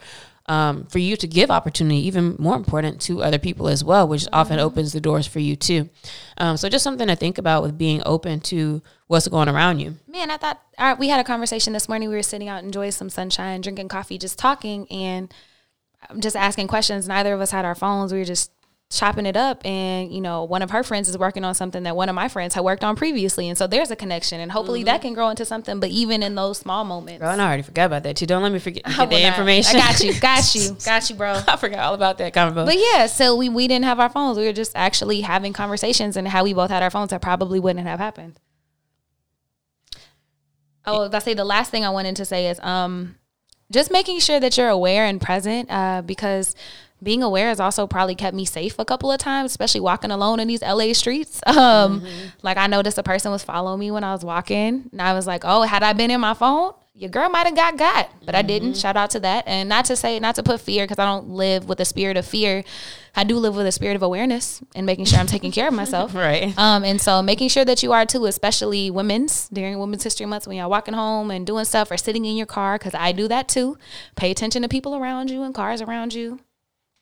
um, 0.46 0.86
for 0.86 0.98
you 0.98 1.16
to 1.16 1.26
give 1.26 1.50
opportunity, 1.50 2.06
even 2.06 2.36
more 2.38 2.56
important 2.56 3.00
to 3.02 3.22
other 3.22 3.38
people 3.38 3.68
as 3.68 3.84
well, 3.84 4.08
which 4.08 4.22
mm-hmm. 4.22 4.34
often 4.34 4.58
opens 4.58 4.92
the 4.92 5.00
doors 5.00 5.26
for 5.26 5.38
you 5.38 5.56
too. 5.56 5.88
Um, 6.38 6.56
so 6.56 6.68
just 6.68 6.82
something 6.82 7.06
to 7.08 7.16
think 7.16 7.38
about 7.38 7.62
with 7.62 7.78
being 7.78 8.02
open 8.04 8.40
to 8.40 8.82
what's 9.06 9.28
going 9.28 9.48
around 9.48 9.80
you. 9.80 9.96
Man, 10.08 10.30
I 10.30 10.36
thought 10.36 10.60
we 10.98 11.08
had 11.08 11.20
a 11.20 11.24
conversation 11.24 11.72
this 11.72 11.88
morning. 11.88 12.08
We 12.08 12.14
were 12.14 12.22
sitting 12.22 12.48
out 12.48 12.64
enjoying 12.64 12.92
some 12.92 13.10
sunshine, 13.10 13.60
drinking 13.60 13.88
coffee, 13.88 14.18
just 14.18 14.38
talking, 14.38 14.90
and 14.90 15.32
just 16.18 16.36
asking 16.36 16.68
questions. 16.68 17.06
Neither 17.06 17.34
of 17.34 17.40
us 17.40 17.50
had 17.50 17.64
our 17.64 17.74
phones. 17.74 18.12
We 18.12 18.18
were 18.18 18.24
just 18.24 18.50
chopping 18.90 19.24
it 19.24 19.36
up 19.36 19.64
and 19.64 20.12
you 20.12 20.20
know 20.20 20.42
one 20.42 20.62
of 20.62 20.70
her 20.72 20.82
friends 20.82 21.08
is 21.08 21.16
working 21.16 21.44
on 21.44 21.54
something 21.54 21.84
that 21.84 21.94
one 21.94 22.08
of 22.08 22.14
my 22.16 22.26
friends 22.26 22.54
had 22.54 22.64
worked 22.64 22.82
on 22.82 22.96
previously 22.96 23.48
and 23.48 23.56
so 23.56 23.68
there's 23.68 23.92
a 23.92 23.94
connection 23.94 24.40
and 24.40 24.50
hopefully 24.50 24.80
mm-hmm. 24.80 24.86
that 24.86 25.00
can 25.00 25.14
grow 25.14 25.28
into 25.28 25.44
something 25.44 25.78
but 25.78 25.90
even 25.90 26.24
in 26.24 26.34
those 26.34 26.58
small 26.58 26.84
moments. 26.84 27.20
Girl, 27.20 27.30
I 27.30 27.38
already 27.38 27.62
forgot 27.62 27.86
about 27.86 28.02
that 28.02 28.16
too. 28.16 28.26
Don't 28.26 28.42
let 28.42 28.50
me 28.50 28.58
forget 28.58 28.82
the 28.84 29.26
information 29.26 29.76
I 29.76 29.78
got 29.78 30.00
you 30.00 30.20
got 30.20 30.54
you 30.56 30.76
got 30.84 31.08
you 31.08 31.14
bro. 31.14 31.40
I 31.46 31.56
forgot 31.56 31.78
all 31.78 31.94
about 31.94 32.18
that 32.18 32.34
convo. 32.34 32.66
But 32.66 32.78
yeah 32.78 33.06
so 33.06 33.36
we, 33.36 33.48
we 33.48 33.68
didn't 33.68 33.84
have 33.84 34.00
our 34.00 34.08
phones. 34.08 34.36
We 34.36 34.46
were 34.46 34.52
just 34.52 34.72
actually 34.74 35.20
having 35.20 35.52
conversations 35.52 36.16
and 36.16 36.26
how 36.26 36.42
we 36.42 36.52
both 36.52 36.70
had 36.70 36.82
our 36.82 36.90
phones 36.90 37.10
that 37.10 37.22
probably 37.22 37.60
wouldn't 37.60 37.86
have 37.86 38.00
happened. 38.00 38.40
Oh 40.84 41.08
I 41.12 41.18
say 41.20 41.34
the 41.34 41.44
last 41.44 41.70
thing 41.70 41.84
I 41.84 41.90
wanted 41.90 42.16
to 42.16 42.24
say 42.24 42.48
is 42.48 42.58
um 42.58 43.14
just 43.70 43.92
making 43.92 44.18
sure 44.18 44.40
that 44.40 44.56
you're 44.56 44.68
aware 44.68 45.04
and 45.04 45.20
present 45.20 45.70
uh, 45.70 46.02
because 46.04 46.56
being 47.02 47.22
aware 47.22 47.48
has 47.48 47.60
also 47.60 47.86
probably 47.86 48.14
kept 48.14 48.34
me 48.34 48.44
safe 48.44 48.78
a 48.78 48.84
couple 48.84 49.10
of 49.10 49.18
times, 49.18 49.52
especially 49.52 49.80
walking 49.80 50.10
alone 50.10 50.40
in 50.40 50.48
these 50.48 50.62
LA 50.62 50.92
streets. 50.92 51.40
Um, 51.60 52.00
mm-hmm. 52.00 52.28
Like 52.42 52.56
I 52.56 52.68
noticed 52.68 52.96
a 52.96 53.02
person 53.02 53.32
was 53.32 53.42
following 53.42 53.80
me 53.80 53.90
when 53.90 54.02
I 54.04 54.12
was 54.12 54.24
walking, 54.24 54.88
and 54.92 55.02
I 55.02 55.12
was 55.12 55.26
like, 55.26 55.42
"Oh, 55.44 55.62
had 55.62 55.82
I 55.82 55.92
been 55.92 56.10
in 56.10 56.20
my 56.20 56.32
phone, 56.32 56.72
your 56.94 57.10
girl 57.10 57.28
might 57.28 57.46
have 57.46 57.56
got 57.56 57.76
got," 57.76 58.08
but 58.24 58.28
mm-hmm. 58.28 58.36
I 58.36 58.42
didn't. 58.42 58.70
Mm-hmm. 58.70 58.80
Shout 58.80 58.96
out 58.96 59.10
to 59.10 59.20
that, 59.20 59.44
and 59.46 59.68
not 59.68 59.84
to 59.86 59.96
say 59.96 60.18
not 60.20 60.36
to 60.36 60.42
put 60.42 60.60
fear 60.60 60.84
because 60.84 60.98
I 60.98 61.04
don't 61.04 61.30
live 61.30 61.68
with 61.68 61.80
a 61.80 61.84
spirit 61.84 62.16
of 62.16 62.24
fear. 62.24 62.64
I 63.14 63.24
do 63.24 63.36
live 63.36 63.56
with 63.56 63.66
a 63.66 63.72
spirit 63.72 63.96
of 63.96 64.02
awareness 64.02 64.62
and 64.74 64.86
making 64.86 65.06
sure 65.06 65.18
I'm 65.18 65.26
taking 65.26 65.50
care 65.50 65.68
of 65.68 65.74
myself. 65.74 66.14
right. 66.14 66.56
Um, 66.56 66.84
and 66.84 67.00
so 67.00 67.22
making 67.22 67.48
sure 67.48 67.64
that 67.64 67.82
you 67.82 67.92
are 67.92 68.06
too, 68.06 68.26
especially 68.26 68.90
women's 68.90 69.48
during 69.48 69.78
Women's 69.78 70.04
History 70.04 70.26
Month 70.26 70.46
when 70.46 70.56
you're 70.56 70.68
walking 70.68 70.94
home 70.94 71.30
and 71.30 71.46
doing 71.46 71.64
stuff 71.64 71.90
or 71.90 71.96
sitting 71.96 72.24
in 72.24 72.36
your 72.36 72.46
car, 72.46 72.78
because 72.78 72.94
I 72.94 73.12
do 73.12 73.28
that 73.28 73.48
too. 73.48 73.76
Pay 74.16 74.30
attention 74.30 74.62
to 74.62 74.68
people 74.68 74.94
around 74.94 75.30
you 75.30 75.42
and 75.42 75.54
cars 75.54 75.82
around 75.82 76.14
you. 76.14 76.40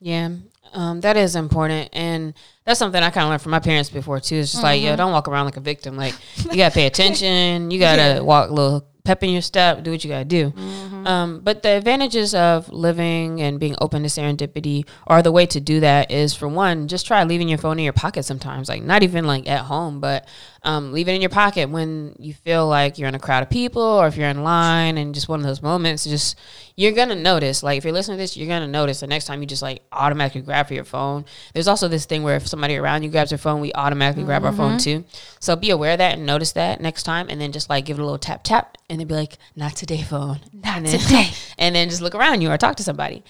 Yeah, 0.00 0.30
um, 0.72 1.00
that 1.00 1.16
is 1.16 1.36
important, 1.36 1.90
and 1.92 2.34
that's 2.64 2.78
something 2.78 3.02
I 3.02 3.10
kind 3.10 3.24
of 3.24 3.30
learned 3.30 3.42
from 3.42 3.50
my 3.50 3.60
parents 3.60 3.90
before 3.90 4.20
too. 4.20 4.36
It's 4.36 4.52
just 4.52 4.62
mm-hmm. 4.62 4.64
like, 4.64 4.82
yo, 4.82 4.96
don't 4.96 5.12
walk 5.12 5.28
around 5.28 5.46
like 5.46 5.56
a 5.56 5.60
victim. 5.60 5.96
Like 5.96 6.14
you 6.36 6.56
gotta 6.56 6.74
pay 6.74 6.86
attention. 6.86 7.70
You 7.70 7.78
gotta 7.78 8.02
yeah. 8.14 8.20
walk 8.20 8.50
a 8.50 8.52
little 8.52 8.86
pep 9.04 9.22
in 9.22 9.30
your 9.30 9.42
step. 9.42 9.82
Do 9.82 9.90
what 9.90 10.04
you 10.04 10.10
gotta 10.10 10.24
do. 10.24 10.50
Mm-hmm. 10.50 11.06
Um, 11.06 11.40
but 11.40 11.62
the 11.62 11.70
advantages 11.70 12.34
of 12.34 12.68
living 12.68 13.40
and 13.40 13.58
being 13.58 13.74
open 13.80 14.02
to 14.02 14.08
serendipity, 14.08 14.86
or 15.06 15.22
the 15.22 15.32
way 15.32 15.46
to 15.46 15.60
do 15.60 15.80
that, 15.80 16.10
is 16.10 16.34
for 16.34 16.46
one, 16.46 16.88
just 16.88 17.06
try 17.06 17.24
leaving 17.24 17.48
your 17.48 17.58
phone 17.58 17.78
in 17.78 17.84
your 17.84 17.92
pocket 17.94 18.24
sometimes. 18.24 18.68
Like 18.68 18.82
not 18.82 19.02
even 19.02 19.26
like 19.26 19.48
at 19.48 19.60
home, 19.60 20.00
but 20.00 20.28
um, 20.64 20.92
leave 20.92 21.08
it 21.08 21.12
in 21.12 21.20
your 21.20 21.30
pocket 21.30 21.70
when 21.70 22.14
you 22.18 22.34
feel 22.34 22.66
like 22.66 22.98
you're 22.98 23.08
in 23.08 23.14
a 23.14 23.18
crowd 23.20 23.42
of 23.42 23.50
people 23.50 23.82
or 23.82 24.06
if 24.08 24.16
you're 24.16 24.28
in 24.28 24.42
line 24.42 24.98
and 24.98 25.14
just 25.14 25.28
one 25.28 25.40
of 25.40 25.46
those 25.46 25.62
moments. 25.62 26.04
Just 26.04 26.36
you're 26.76 26.92
gonna 26.92 27.14
notice. 27.14 27.62
Like 27.62 27.78
if 27.78 27.84
you're 27.84 27.92
listening 27.92 28.16
to 28.16 28.22
this, 28.22 28.36
you're 28.36 28.48
gonna 28.48 28.66
notice 28.66 29.00
the 29.00 29.06
next 29.06 29.26
time 29.26 29.40
you 29.40 29.46
just 29.46 29.62
like 29.62 29.82
automatically 29.92 30.40
grab 30.40 30.66
for 30.66 30.74
your 30.74 30.84
phone. 30.84 31.24
There's 31.54 31.68
also 31.68 31.88
this 31.88 32.06
thing 32.06 32.22
where 32.22 32.36
if 32.36 32.46
somebody 32.46 32.76
around 32.76 33.02
you 33.02 33.10
grabs 33.10 33.30
their 33.30 33.38
phone, 33.38 33.60
we 33.60 33.72
automatically 33.72 34.22
mm-hmm. 34.22 34.28
grab 34.28 34.44
our 34.44 34.52
phone 34.52 34.78
mm-hmm. 34.78 35.02
too. 35.02 35.04
So 35.40 35.54
be 35.54 35.70
aware 35.70 35.92
of 35.92 35.98
that 35.98 36.16
and 36.16 36.26
notice 36.26 36.52
that 36.52 36.80
next 36.80 37.04
time, 37.04 37.28
and 37.30 37.40
then 37.40 37.52
just 37.52 37.70
like 37.70 37.84
give 37.84 37.98
it 37.98 38.02
a 38.02 38.04
little 38.04 38.18
tap 38.18 38.42
tap, 38.42 38.78
and 38.90 38.98
then 38.98 39.06
be 39.06 39.14
like, 39.14 39.38
"Not 39.54 39.76
today, 39.76 40.02
phone. 40.02 40.40
Not 40.52 40.82
then, 40.82 40.98
today." 40.98 41.30
and 41.58 41.74
then 41.74 41.88
just 41.88 42.02
look 42.02 42.14
around 42.14 42.42
you 42.42 42.50
or 42.50 42.58
talk 42.58 42.76
to 42.76 42.82
somebody. 42.82 43.22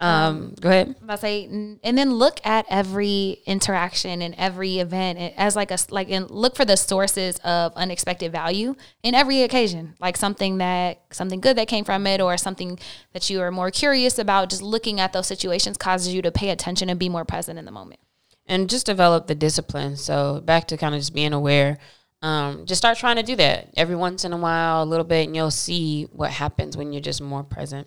Um, 0.00 0.54
go 0.60 0.68
ahead. 0.68 0.96
I 1.08 1.16
say, 1.16 1.44
and 1.44 1.96
then 1.96 2.14
look 2.14 2.40
at 2.44 2.66
every 2.68 3.38
interaction 3.46 4.20
and 4.22 4.34
every 4.36 4.78
event 4.78 5.18
as 5.36 5.56
like 5.56 5.70
a 5.70 5.78
like, 5.90 6.10
and 6.10 6.30
look 6.30 6.56
for 6.56 6.64
the 6.64 6.76
sources 6.76 7.38
of 7.38 7.72
unexpected 7.74 8.32
value 8.32 8.74
in 9.02 9.14
every 9.14 9.42
occasion, 9.42 9.94
like 10.00 10.16
something 10.16 10.58
that 10.58 11.02
something 11.10 11.40
good 11.40 11.56
that 11.56 11.68
came 11.68 11.84
from 11.84 12.06
it, 12.06 12.20
or 12.20 12.36
something 12.36 12.78
that 13.12 13.30
you 13.30 13.40
are 13.40 13.50
more 13.50 13.70
curious 13.70 14.18
about. 14.18 14.50
Just 14.50 14.62
looking 14.62 15.00
at 15.00 15.12
those 15.12 15.26
situations 15.26 15.76
causes 15.78 16.12
you 16.12 16.22
to 16.22 16.32
pay 16.32 16.50
attention 16.50 16.90
and 16.90 16.98
be 16.98 17.08
more 17.08 17.24
present 17.24 17.58
in 17.58 17.64
the 17.64 17.70
moment, 17.70 18.00
and 18.46 18.68
just 18.68 18.86
develop 18.86 19.26
the 19.26 19.34
discipline. 19.34 19.96
So 19.96 20.40
back 20.40 20.66
to 20.68 20.76
kind 20.76 20.94
of 20.94 21.00
just 21.00 21.14
being 21.14 21.32
aware 21.32 21.78
um, 22.24 22.64
just 22.64 22.78
start 22.78 22.96
trying 22.96 23.16
to 23.16 23.22
do 23.22 23.36
that 23.36 23.68
every 23.76 23.94
once 23.94 24.24
in 24.24 24.32
a 24.32 24.36
while, 24.38 24.82
a 24.82 24.86
little 24.86 25.04
bit, 25.04 25.26
and 25.26 25.36
you'll 25.36 25.50
see 25.50 26.04
what 26.04 26.30
happens 26.30 26.74
when 26.74 26.90
you're 26.90 27.02
just 27.02 27.20
more 27.20 27.44
present. 27.44 27.86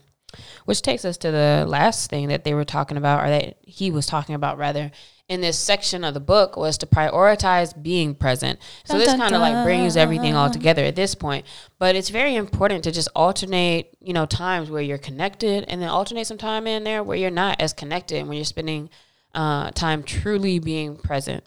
Which 0.66 0.82
takes 0.82 1.06
us 1.06 1.18
to 1.18 1.32
the 1.32 1.66
last 1.68 2.10
thing 2.10 2.28
that 2.28 2.44
they 2.44 2.54
were 2.54 2.66
talking 2.66 2.98
about, 2.98 3.24
or 3.24 3.30
that 3.30 3.58
he 3.62 3.92
was 3.92 4.06
talking 4.06 4.36
about 4.36 4.58
rather, 4.58 4.92
in 5.30 5.42
this 5.42 5.60
section 5.60 6.04
of 6.04 6.14
the 6.14 6.20
book 6.20 6.56
was 6.56 6.78
to 6.78 6.86
prioritize 6.86 7.82
being 7.82 8.16
present. 8.16 8.60
So 8.86 8.94
dun, 8.94 9.00
this 9.00 9.16
kind 9.16 9.36
of 9.36 9.42
like 9.42 9.66
brings 9.66 9.98
everything 9.98 10.36
all 10.36 10.50
together 10.50 10.84
at 10.84 10.96
this 10.96 11.16
point. 11.16 11.46
But 11.80 11.96
it's 11.96 12.10
very 12.10 12.36
important 12.36 12.84
to 12.86 12.92
just 12.92 13.10
alternate, 13.16 13.96
you 14.00 14.14
know, 14.14 14.26
times 14.26 14.70
where 14.70 14.82
you're 14.82 14.98
connected 14.98 15.66
and 15.68 15.82
then 15.82 15.90
alternate 15.90 16.28
some 16.28 16.38
time 16.38 16.66
in 16.66 16.84
there 16.84 17.04
where 17.04 17.18
you're 17.18 17.30
not 17.30 17.60
as 17.60 17.74
connected 17.74 18.20
and 18.20 18.30
when 18.30 18.38
you're 18.38 18.46
spending 18.46 18.90
uh, 19.36 19.72
time 19.72 20.04
truly 20.04 20.60
being 20.60 20.96
present. 20.96 21.44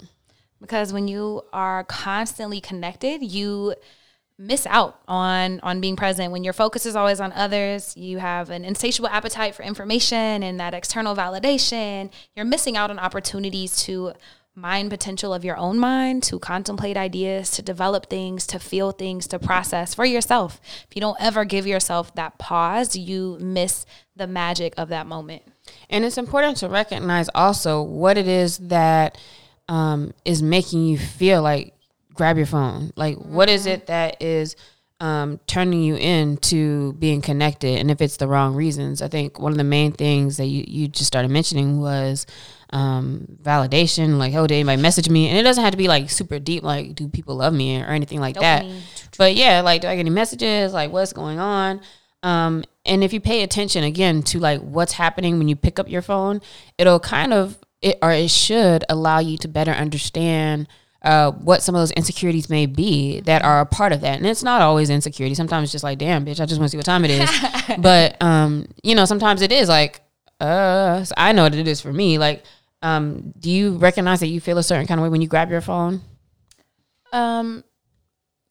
Because 0.61 0.93
when 0.93 1.09
you 1.09 1.43
are 1.53 1.85
constantly 1.85 2.61
connected, 2.61 3.23
you 3.23 3.75
miss 4.41 4.67
out 4.67 4.99
on 5.07 5.61
on 5.63 5.81
being 5.81 5.97
present. 5.97 6.33
When 6.33 6.43
your 6.43 6.55
focus 6.55 6.87
is 6.87 6.97
always 6.97 7.21
on 7.21 7.31
others 7.33 7.95
you 7.97 8.19
have 8.19 8.49
an 8.49 8.65
insatiable 8.65 9.11
appetite 9.11 9.55
for 9.55 9.63
information 9.63 10.43
and 10.43 10.59
that 10.59 10.73
external 10.73 11.15
validation. 11.15 12.11
You're 12.35 12.47
missing 12.47 12.77
out 12.77 12.91
on 12.91 12.99
opportunities 12.99 13.77
to 13.85 14.15
mine 14.55 14.89
potential 14.89 15.33
of 15.33 15.45
your 15.45 15.57
own 15.57 15.79
mind 15.79 16.23
to 16.23 16.39
contemplate 16.39 16.97
ideas 16.97 17.51
to 17.51 17.63
develop 17.63 18.09
things 18.09 18.47
to 18.47 18.59
feel 18.59 18.93
things 18.93 19.27
to 19.27 19.39
process 19.39 19.95
for 19.95 20.05
yourself. 20.07 20.59
If 20.89 20.97
you 20.97 21.01
don't 21.01 21.17
ever 21.21 21.45
give 21.45 21.67
yourself 21.67 22.15
that 22.15 22.39
pause 22.39 22.97
you 22.97 23.37
miss 23.41 23.85
the 24.17 24.27
magic 24.27 24.73
of 24.79 24.89
that 24.89 25.07
moment. 25.07 25.43
And 25.91 26.05
it's 26.05 26.19
important 26.19 26.57
to 26.59 26.69
recognize 26.69 27.29
also 27.35 27.83
what 27.83 28.17
it 28.17 28.27
is 28.27 28.59
that 28.59 29.19
um, 29.69 30.15
is 30.25 30.43
making 30.43 30.87
you 30.87 30.99
feel 30.99 31.43
like 31.43 31.75
grab 32.15 32.37
your 32.37 32.47
phone. 32.47 32.93
Like, 32.97 33.17
mm-hmm. 33.17 33.35
what 33.35 33.49
is 33.49 33.67
it 33.67 33.87
that 33.87 34.23
is 34.23 34.57
um, 35.01 35.41
turning 35.47 35.83
you 35.83 35.97
into 35.97 36.93
being 36.95 37.23
connected? 37.23 37.79
And 37.79 37.91
if 37.91 38.01
it's 38.01 38.17
the 38.17 38.29
wrong 38.29 38.55
reasons, 38.55 39.03
I 39.03 39.09
think 39.09 39.39
one 39.39 39.53
of 39.53 39.59
the 39.59 39.65
main 39.65 39.93
things 39.93 40.37
that 40.37 40.47
you, 40.47 40.65
you 40.67 40.89
just 40.89 41.07
started 41.07 41.31
mentioning 41.31 41.81
was 41.81 42.27
um, 42.71 43.39
validation. 43.43 44.19
Like, 44.19 44.35
oh, 44.35 44.47
did 44.47 44.55
anybody 44.55 44.81
message 44.81 45.09
me? 45.09 45.29
And 45.29 45.39
it 45.39 45.43
doesn't 45.43 45.63
have 45.63 45.73
to 45.73 45.79
be 45.79 45.89
like 45.89 46.11
super 46.11 46.39
deep, 46.39 46.63
like, 46.63 46.95
do 46.95 47.09
people 47.09 47.37
love 47.37 47.55
me 47.55 47.81
or 47.81 47.87
anything 47.87 48.21
like 48.21 48.37
that. 48.37 48.65
But 49.17 49.35
yeah, 49.35 49.61
like, 49.61 49.83
do 49.83 49.89
I 49.89 49.95
get 49.95 50.01
any 50.01 50.11
messages? 50.11 50.73
Like, 50.73 50.93
what's 50.93 51.13
going 51.13 51.39
on? 51.39 51.81
Um, 52.23 52.65
and 52.85 53.03
if 53.05 53.13
you 53.13 53.21
pay 53.21 53.43
attention 53.43 53.85
again 53.85 54.23
to 54.25 54.39
like 54.39 54.61
what's 54.61 54.93
happening 54.93 55.39
when 55.39 55.49
you 55.49 55.57
pick 55.57 55.79
up 55.79 55.89
your 55.89 56.03
phone, 56.03 56.41
it'll 56.79 57.01
kind 57.01 57.33
of 57.33 57.59
it 57.83 57.99
or 58.03 58.13
it 58.13 58.31
should 58.31 58.85
allow 58.89 59.19
you 59.21 59.39
to 59.39 59.49
better 59.49 59.73
understand 59.73 60.69
uh, 61.03 61.33
what 61.33 61.63
some 61.63 61.75
of 61.75 61.81
those 61.81 61.91
insecurities 61.93 62.51
may 62.51 62.67
be 62.67 63.21
that 63.21 63.43
are 63.43 63.61
a 63.61 63.67
part 63.67 63.93
of 63.93 64.01
that. 64.03 64.19
And 64.19 64.27
it's 64.27 64.43
not 64.43 64.61
always 64.61 64.91
insecurity. 64.91 65.35
Sometimes 65.35 65.65
it's 65.65 65.73
just 65.73 65.85
like, 65.85 65.99
damn, 65.99 66.25
bitch, 66.25 66.41
I 66.41 66.47
just 66.47 66.61
want 66.61 66.69
to 66.69 66.69
see 66.71 66.77
what 66.77 66.87
time 66.87 67.05
it 67.05 67.11
is. 67.11 67.31
but, 67.79 68.21
um, 68.23 68.67
you 68.83 68.95
know, 68.95 69.05
sometimes 69.05 69.43
it 69.43 69.53
is 69.53 69.69
like, 69.69 70.03
uh, 70.41 71.05
so 71.05 71.15
I 71.17 71.33
know 71.33 71.45
what 71.45 71.55
it 71.55 71.67
is 71.67 71.81
for 71.81 71.93
me. 71.93 72.19
Like, 72.19 72.45
um, 72.83 73.33
do 73.39 73.51
you 73.51 73.77
recognize 73.77 74.21
that 74.21 74.29
you 74.29 74.41
feel 74.41 74.59
a 74.59 74.63
certain 74.63 74.87
kind 74.87 75.01
of 75.01 75.03
way 75.03 75.09
when 75.09 75.23
you 75.23 75.29
grab 75.29 75.51
your 75.51 75.61
phone? 75.61 76.03
Um, 77.13 77.65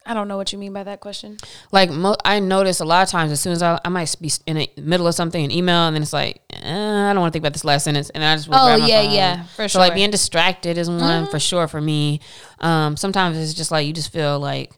I 0.05 0.13
don't 0.13 0.27
know 0.27 0.37
what 0.37 0.51
you 0.51 0.57
mean 0.57 0.73
by 0.73 0.83
that 0.83 1.01
question. 1.01 1.37
Like 1.71 1.91
mo- 1.91 2.15
I 2.25 2.39
notice 2.39 2.79
a 2.79 2.85
lot 2.85 3.03
of 3.03 3.09
times, 3.09 3.31
as 3.31 3.41
soon 3.41 3.53
as 3.53 3.61
I, 3.61 3.79
I 3.83 3.89
might 3.89 4.15
be 4.19 4.31
in 4.47 4.57
the 4.57 4.69
middle 4.77 5.07
of 5.07 5.13
something, 5.13 5.43
an 5.43 5.51
email, 5.51 5.87
and 5.87 5.95
then 5.95 6.01
it's 6.01 6.13
like, 6.13 6.41
eh, 6.51 6.59
I 6.63 7.13
don't 7.13 7.21
want 7.21 7.31
to 7.31 7.33
think 7.33 7.43
about 7.43 7.53
this 7.53 7.65
last 7.65 7.83
sentence, 7.83 8.09
and 8.11 8.23
I 8.23 8.35
just 8.35 8.49
oh 8.51 8.75
yeah 8.75 9.01
yeah 9.01 9.43
for 9.43 9.67
so 9.67 9.67
sure. 9.67 9.81
like 9.81 9.93
being 9.93 10.09
distracted 10.09 10.77
is 10.77 10.89
one 10.89 10.99
mm-hmm. 10.99 11.31
for 11.31 11.39
sure 11.39 11.67
for 11.67 11.79
me. 11.79 12.21
Um, 12.59 12.97
sometimes 12.97 13.37
it's 13.37 13.53
just 13.53 13.71
like 13.71 13.85
you 13.85 13.93
just 13.93 14.11
feel 14.11 14.39
like, 14.39 14.71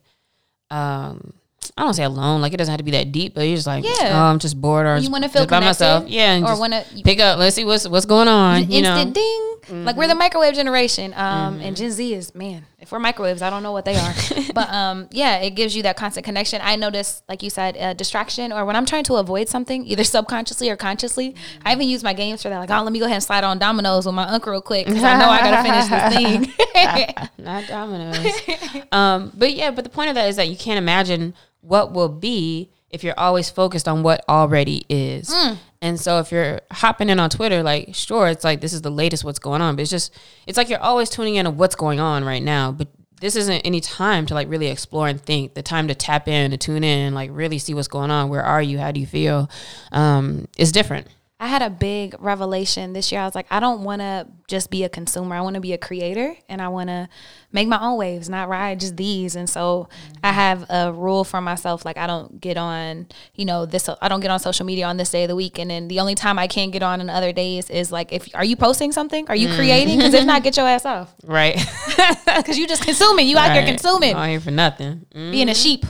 um, 0.69 1.33
I 1.77 1.83
don't 1.83 1.93
say 1.93 2.03
alone. 2.03 2.41
Like 2.41 2.53
it 2.53 2.57
doesn't 2.57 2.71
have 2.71 2.79
to 2.79 2.83
be 2.83 2.91
that 2.91 3.11
deep, 3.11 3.35
but 3.35 3.41
you're 3.41 3.55
just 3.55 3.67
like, 3.67 3.85
yeah, 3.85 4.11
oh, 4.13 4.23
I'm 4.23 4.39
just 4.39 4.59
bored 4.59 4.85
or 4.85 4.97
you 4.97 5.11
want 5.11 5.23
to 5.23 5.29
feel 5.29 5.45
by 5.45 5.59
myself. 5.59 6.07
Yeah, 6.07 6.33
and 6.33 6.45
or 6.45 6.59
want 6.59 6.73
to 6.73 6.85
pick 7.03 7.19
up. 7.19 7.39
Let's 7.39 7.55
see 7.55 7.63
what's 7.63 7.87
what's 7.87 8.05
going 8.05 8.27
on. 8.27 8.69
You 8.69 8.79
instant 8.79 9.09
know? 9.09 9.13
ding. 9.13 9.55
Mm-hmm. 9.61 9.85
Like 9.85 9.95
we're 9.95 10.07
the 10.07 10.15
microwave 10.15 10.55
generation. 10.55 11.13
Um, 11.15 11.55
mm-hmm. 11.55 11.63
and 11.63 11.77
Gen 11.77 11.91
Z 11.91 12.13
is 12.13 12.35
man. 12.35 12.65
If 12.81 12.91
we're 12.91 12.99
microwaves, 12.99 13.43
I 13.43 13.51
don't 13.51 13.61
know 13.61 13.71
what 13.71 13.85
they 13.85 13.95
are. 13.95 14.13
but 14.55 14.69
um, 14.69 15.07
yeah, 15.11 15.37
it 15.37 15.51
gives 15.51 15.75
you 15.75 15.83
that 15.83 15.97
constant 15.97 16.25
connection. 16.25 16.61
I 16.63 16.75
notice, 16.75 17.21
like 17.29 17.43
you 17.43 17.51
said, 17.51 17.77
uh, 17.77 17.93
distraction 17.93 18.51
or 18.51 18.65
when 18.65 18.75
I'm 18.75 18.87
trying 18.87 19.03
to 19.05 19.15
avoid 19.15 19.47
something, 19.47 19.85
either 19.85 20.03
subconsciously 20.15 20.69
or 20.69 20.75
consciously. 20.75 21.31
Mm-hmm. 21.31 21.67
I 21.67 21.73
even 21.73 21.87
use 21.87 22.03
my 22.03 22.13
games 22.13 22.41
for 22.41 22.49
that. 22.49 22.57
Like, 22.57 22.71
oh, 22.71 22.83
let 22.83 22.91
me 22.91 22.99
go 22.99 23.05
ahead 23.05 23.15
and 23.15 23.23
slide 23.23 23.43
on 23.43 23.59
dominoes 23.59 24.07
with 24.07 24.15
my 24.15 24.27
uncle 24.27 24.51
real 24.51 24.61
quick 24.61 24.87
because 24.87 25.03
I 25.03 25.17
know 25.19 25.29
I 25.29 25.39
gotta 25.39 25.63
finish 25.63 25.87
this 25.87 26.55
thing. 27.37 27.45
Not 27.45 27.67
dominoes. 27.67 28.87
um, 28.91 29.31
but 29.35 29.53
yeah, 29.53 29.69
but 29.69 29.83
the 29.83 29.89
point 29.89 30.09
of 30.09 30.15
that 30.15 30.27
is 30.27 30.35
that 30.37 30.49
you 30.49 30.57
can't 30.57 30.79
imagine 30.79 31.35
what 31.61 31.93
will 31.93 32.09
be 32.09 32.71
if 32.89 33.03
you're 33.03 33.17
always 33.17 33.49
focused 33.49 33.87
on 33.87 34.03
what 34.03 34.25
already 34.27 34.85
is. 34.89 35.29
Mm. 35.29 35.57
And 35.81 35.99
so 35.99 36.19
if 36.19 36.31
you're 36.31 36.61
hopping 36.71 37.09
in 37.09 37.19
on 37.19 37.29
Twitter, 37.29 37.63
like 37.63 37.95
sure, 37.95 38.27
it's 38.27 38.43
like 38.43 38.61
this 38.61 38.73
is 38.73 38.81
the 38.81 38.91
latest 38.91 39.23
what's 39.23 39.39
going 39.39 39.61
on, 39.61 39.75
but 39.75 39.81
it's 39.81 39.91
just 39.91 40.15
it's 40.45 40.57
like 40.57 40.69
you're 40.69 40.79
always 40.79 41.09
tuning 41.09 41.35
in 41.35 41.45
to 41.45 41.51
what's 41.51 41.75
going 41.75 41.99
on 41.99 42.23
right 42.23 42.43
now. 42.43 42.71
But 42.71 42.87
this 43.19 43.35
isn't 43.35 43.61
any 43.61 43.81
time 43.81 44.25
to 44.27 44.33
like 44.33 44.49
really 44.49 44.67
explore 44.67 45.07
and 45.07 45.21
think. 45.21 45.53
The 45.53 45.63
time 45.63 45.87
to 45.87 45.95
tap 45.95 46.27
in, 46.27 46.51
to 46.51 46.57
tune 46.57 46.83
in, 46.83 47.13
like 47.13 47.29
really 47.33 47.57
see 47.59 47.73
what's 47.73 47.87
going 47.87 48.11
on. 48.11 48.29
Where 48.29 48.43
are 48.43 48.61
you? 48.61 48.79
How 48.79 48.91
do 48.91 48.99
you 48.99 49.07
feel? 49.07 49.49
Um, 49.91 50.47
is 50.57 50.71
different. 50.71 51.07
I 51.41 51.47
had 51.47 51.63
a 51.63 51.71
big 51.71 52.15
revelation 52.19 52.93
this 52.93 53.11
year. 53.11 53.19
I 53.19 53.25
was 53.25 53.33
like, 53.33 53.47
I 53.49 53.59
don't 53.59 53.81
want 53.81 54.01
to 54.01 54.27
just 54.47 54.69
be 54.69 54.83
a 54.83 54.89
consumer. 54.89 55.35
I 55.35 55.41
want 55.41 55.55
to 55.55 55.59
be 55.59 55.73
a 55.73 55.77
creator 55.77 56.35
and 56.47 56.61
I 56.61 56.67
want 56.67 56.89
to 56.89 57.09
make 57.51 57.67
my 57.67 57.81
own 57.81 57.97
waves, 57.97 58.29
not 58.29 58.47
ride 58.47 58.79
just 58.79 58.95
these. 58.95 59.35
And 59.35 59.49
so 59.49 59.89
mm-hmm. 59.89 60.17
I 60.23 60.33
have 60.33 60.67
a 60.69 60.93
rule 60.93 61.23
for 61.23 61.41
myself 61.41 61.83
like 61.83 61.97
I 61.97 62.05
don't 62.05 62.39
get 62.39 62.57
on, 62.57 63.07
you 63.33 63.45
know, 63.45 63.65
this 63.65 63.89
I 64.03 64.07
don't 64.07 64.19
get 64.19 64.29
on 64.29 64.39
social 64.39 64.67
media 64.67 64.85
on 64.85 64.97
this 64.97 65.09
day 65.09 65.23
of 65.23 65.29
the 65.29 65.35
week 65.35 65.57
and 65.57 65.71
then 65.71 65.87
the 65.87 65.99
only 65.99 66.13
time 66.13 66.37
I 66.37 66.45
can 66.45 66.69
get 66.69 66.83
on 66.83 67.01
in 67.01 67.09
other 67.09 67.33
days 67.33 67.71
is 67.71 67.91
like 67.91 68.13
if 68.13 68.29
are 68.35 68.45
you 68.45 68.55
posting 68.55 68.91
something? 68.91 69.27
Are 69.27 69.35
you 69.35 69.47
mm. 69.47 69.55
creating? 69.55 69.99
Cuz 69.99 70.13
if 70.13 70.23
not 70.27 70.43
get 70.43 70.55
your 70.57 70.67
ass 70.67 70.85
off. 70.85 71.11
Right. 71.23 71.55
Cuz 72.45 72.55
you 72.55 72.67
just 72.67 72.83
consuming. 72.83 73.27
You 73.27 73.37
right. 73.37 73.49
out 73.49 73.55
here 73.55 73.65
consuming. 73.65 74.15
I'm 74.15 74.29
here 74.29 74.39
for 74.39 74.51
nothing. 74.51 75.07
Mm-hmm. 75.15 75.31
Being 75.31 75.49
a 75.49 75.55
sheep. 75.55 75.87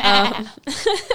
Um, 0.00 0.48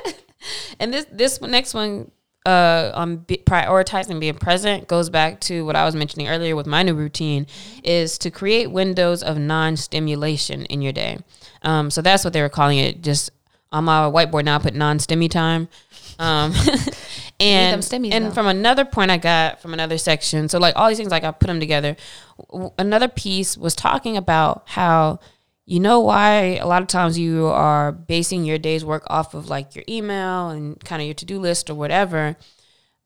and 0.79 0.93
this 0.93 1.05
this 1.11 1.41
next 1.41 1.73
one 1.73 2.11
uh, 2.49 2.91
on 2.95 3.17
be- 3.17 3.37
prioritizing 3.45 4.19
being 4.19 4.33
present 4.33 4.87
goes 4.87 5.09
back 5.09 5.39
to 5.41 5.65
what 5.65 5.75
I 5.75 5.85
was 5.85 5.95
mentioning 5.95 6.27
earlier 6.27 6.55
with 6.55 6.65
my 6.65 6.81
new 6.81 6.95
routine 6.95 7.45
is 7.83 8.17
to 8.19 8.31
create 8.31 8.71
windows 8.71 9.21
of 9.21 9.37
non-stimulation 9.37 10.65
in 10.65 10.81
your 10.81 10.91
day. 10.91 11.19
Um, 11.61 11.91
so 11.91 12.01
that's 12.01 12.23
what 12.23 12.33
they 12.33 12.41
were 12.41 12.49
calling 12.49 12.79
it. 12.79 13.03
Just 13.03 13.29
on 13.71 13.83
my 13.83 14.09
whiteboard 14.09 14.45
now, 14.45 14.55
I 14.55 14.59
put 14.59 14.73
non-stimmy 14.73 15.29
time. 15.29 15.67
Um, 16.17 16.53
and 17.39 17.81
stimmies, 17.83 18.11
and 18.11 18.25
though. 18.25 18.31
from 18.31 18.47
another 18.47 18.83
point 18.83 19.11
I 19.11 19.17
got 19.17 19.61
from 19.61 19.73
another 19.73 19.97
section. 19.99 20.49
So 20.49 20.57
like 20.57 20.75
all 20.75 20.89
these 20.89 20.97
things, 20.97 21.11
like 21.11 21.23
I 21.23 21.31
put 21.31 21.47
them 21.47 21.59
together. 21.59 21.95
W- 22.51 22.71
another 22.79 23.07
piece 23.07 23.57
was 23.57 23.75
talking 23.75 24.17
about 24.17 24.63
how 24.65 25.19
you 25.69 25.79
know 25.79 25.99
why 25.99 26.55
a 26.55 26.65
lot 26.65 26.81
of 26.81 26.87
times 26.87 27.19
you 27.19 27.45
are 27.45 27.91
basing 27.91 28.43
your 28.43 28.57
day's 28.57 28.83
work 28.83 29.03
off 29.05 29.35
of 29.35 29.49
like 29.49 29.75
your 29.75 29.83
email 29.87 30.49
and 30.49 30.83
kind 30.83 30.99
of 30.99 31.05
your 31.05 31.13
to-do 31.13 31.39
list 31.39 31.69
or 31.69 31.75
whatever 31.75 32.35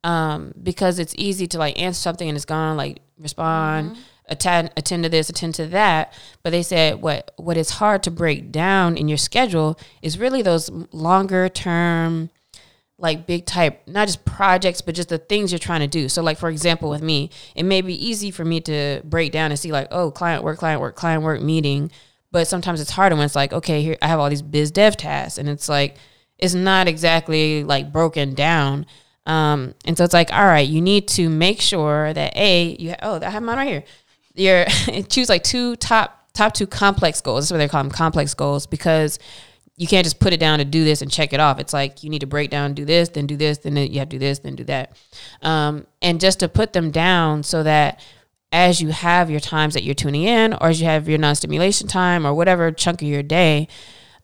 um, 0.05 0.53
because 0.61 0.97
it's 0.97 1.13
easy 1.17 1.45
to 1.47 1.57
like 1.57 1.79
answer 1.79 1.99
something 1.99 2.27
and 2.27 2.37
it's 2.37 2.45
gone 2.45 2.77
like 2.77 2.99
respond 3.17 3.91
mm-hmm. 3.91 4.01
attend 4.27 4.71
attend 4.77 5.03
to 5.03 5.09
this 5.09 5.29
attend 5.29 5.55
to 5.55 5.67
that. 5.67 6.13
But 6.41 6.51
they 6.51 6.63
said 6.63 7.01
what 7.01 7.31
what 7.35 7.57
is 7.57 7.69
hard 7.71 8.01
to 8.03 8.11
break 8.11 8.51
down 8.51 8.97
in 8.97 9.09
your 9.09 9.17
schedule 9.17 9.77
is 10.01 10.17
really 10.17 10.41
those 10.41 10.69
longer 10.91 11.49
term 11.49 12.29
like 12.97 13.27
big 13.27 13.45
type 13.45 13.85
not 13.87 14.07
just 14.07 14.23
projects 14.23 14.79
but 14.79 14.95
just 14.95 15.09
the 15.09 15.17
things 15.17 15.51
you're 15.51 15.59
trying 15.59 15.81
to 15.81 15.87
do. 15.87 16.07
So 16.07 16.21
like 16.21 16.37
for 16.37 16.49
example 16.49 16.89
with 16.89 17.01
me 17.01 17.29
it 17.55 17.63
may 17.63 17.81
be 17.81 17.93
easy 17.93 18.31
for 18.31 18.45
me 18.45 18.61
to 18.61 19.01
break 19.03 19.33
down 19.33 19.51
and 19.51 19.59
see 19.59 19.71
like 19.71 19.87
oh 19.91 20.11
client 20.11 20.43
work 20.43 20.59
client 20.59 20.79
work 20.79 20.95
client 20.95 21.23
work 21.23 21.41
meeting 21.41 21.91
but 22.33 22.47
sometimes 22.47 22.81
it's 22.81 22.89
harder 22.89 23.15
when 23.15 23.23
it's 23.23 23.35
like, 23.35 23.53
okay, 23.53 23.83
here 23.83 23.95
I 24.01 24.07
have 24.07 24.19
all 24.19 24.29
these 24.29 24.41
biz 24.41 24.71
dev 24.71 24.97
tasks, 24.97 25.37
and 25.37 25.47
it's 25.47 25.69
like 25.69 25.97
it's 26.39 26.55
not 26.55 26.87
exactly 26.89 27.63
like 27.63 27.93
broken 27.93 28.33
down. 28.33 28.87
Um, 29.25 29.75
and 29.85 29.95
so 29.97 30.03
it's 30.03 30.15
like, 30.15 30.33
all 30.33 30.43
right, 30.43 30.67
you 30.67 30.81
need 30.81 31.07
to 31.09 31.29
make 31.29 31.61
sure 31.61 32.11
that 32.11 32.35
a 32.35 32.75
you 32.77 32.89
ha- 32.89 32.97
oh 33.03 33.19
I 33.21 33.29
have 33.29 33.43
mine 33.43 33.57
right 33.57 33.67
here. 33.67 33.83
You're 34.33 34.65
choose 35.09 35.29
like 35.29 35.43
two 35.43 35.75
top 35.75 36.27
top 36.33 36.53
two 36.55 36.65
complex 36.67 37.21
goals. 37.21 37.45
That's 37.45 37.51
what 37.51 37.59
they 37.59 37.67
call 37.69 37.83
them 37.83 37.91
complex 37.91 38.33
goals 38.33 38.65
because 38.65 39.19
you 39.77 39.87
can't 39.87 40.03
just 40.03 40.19
put 40.19 40.33
it 40.33 40.39
down 40.39 40.57
to 40.57 40.65
do 40.65 40.83
this 40.83 41.03
and 41.03 41.11
check 41.11 41.33
it 41.33 41.39
off. 41.39 41.59
It's 41.59 41.71
like 41.71 42.03
you 42.03 42.09
need 42.09 42.19
to 42.19 42.27
break 42.27 42.49
down, 42.49 42.73
do 42.73 42.83
this, 42.83 43.09
then 43.09 43.27
do 43.27 43.37
this, 43.37 43.59
then 43.59 43.77
you 43.77 43.99
have 43.99 44.09
to 44.09 44.15
do 44.15 44.19
this, 44.19 44.39
then 44.39 44.55
do 44.55 44.63
that. 44.65 44.97
Um, 45.43 45.85
and 46.01 46.19
just 46.19 46.39
to 46.39 46.49
put 46.49 46.73
them 46.73 46.89
down 46.89 47.43
so 47.43 47.61
that 47.61 47.99
as 48.53 48.81
you 48.81 48.89
have 48.89 49.29
your 49.29 49.41
times 49.41 49.73
that 49.73 49.83
you're 49.83 49.95
tuning 49.95 50.23
in 50.23 50.53
or 50.53 50.67
as 50.67 50.79
you 50.79 50.85
have 50.85 51.09
your 51.09 51.17
non-stimulation 51.17 51.87
time 51.87 52.25
or 52.25 52.33
whatever 52.33 52.71
chunk 52.71 53.01
of 53.01 53.07
your 53.07 53.23
day 53.23 53.67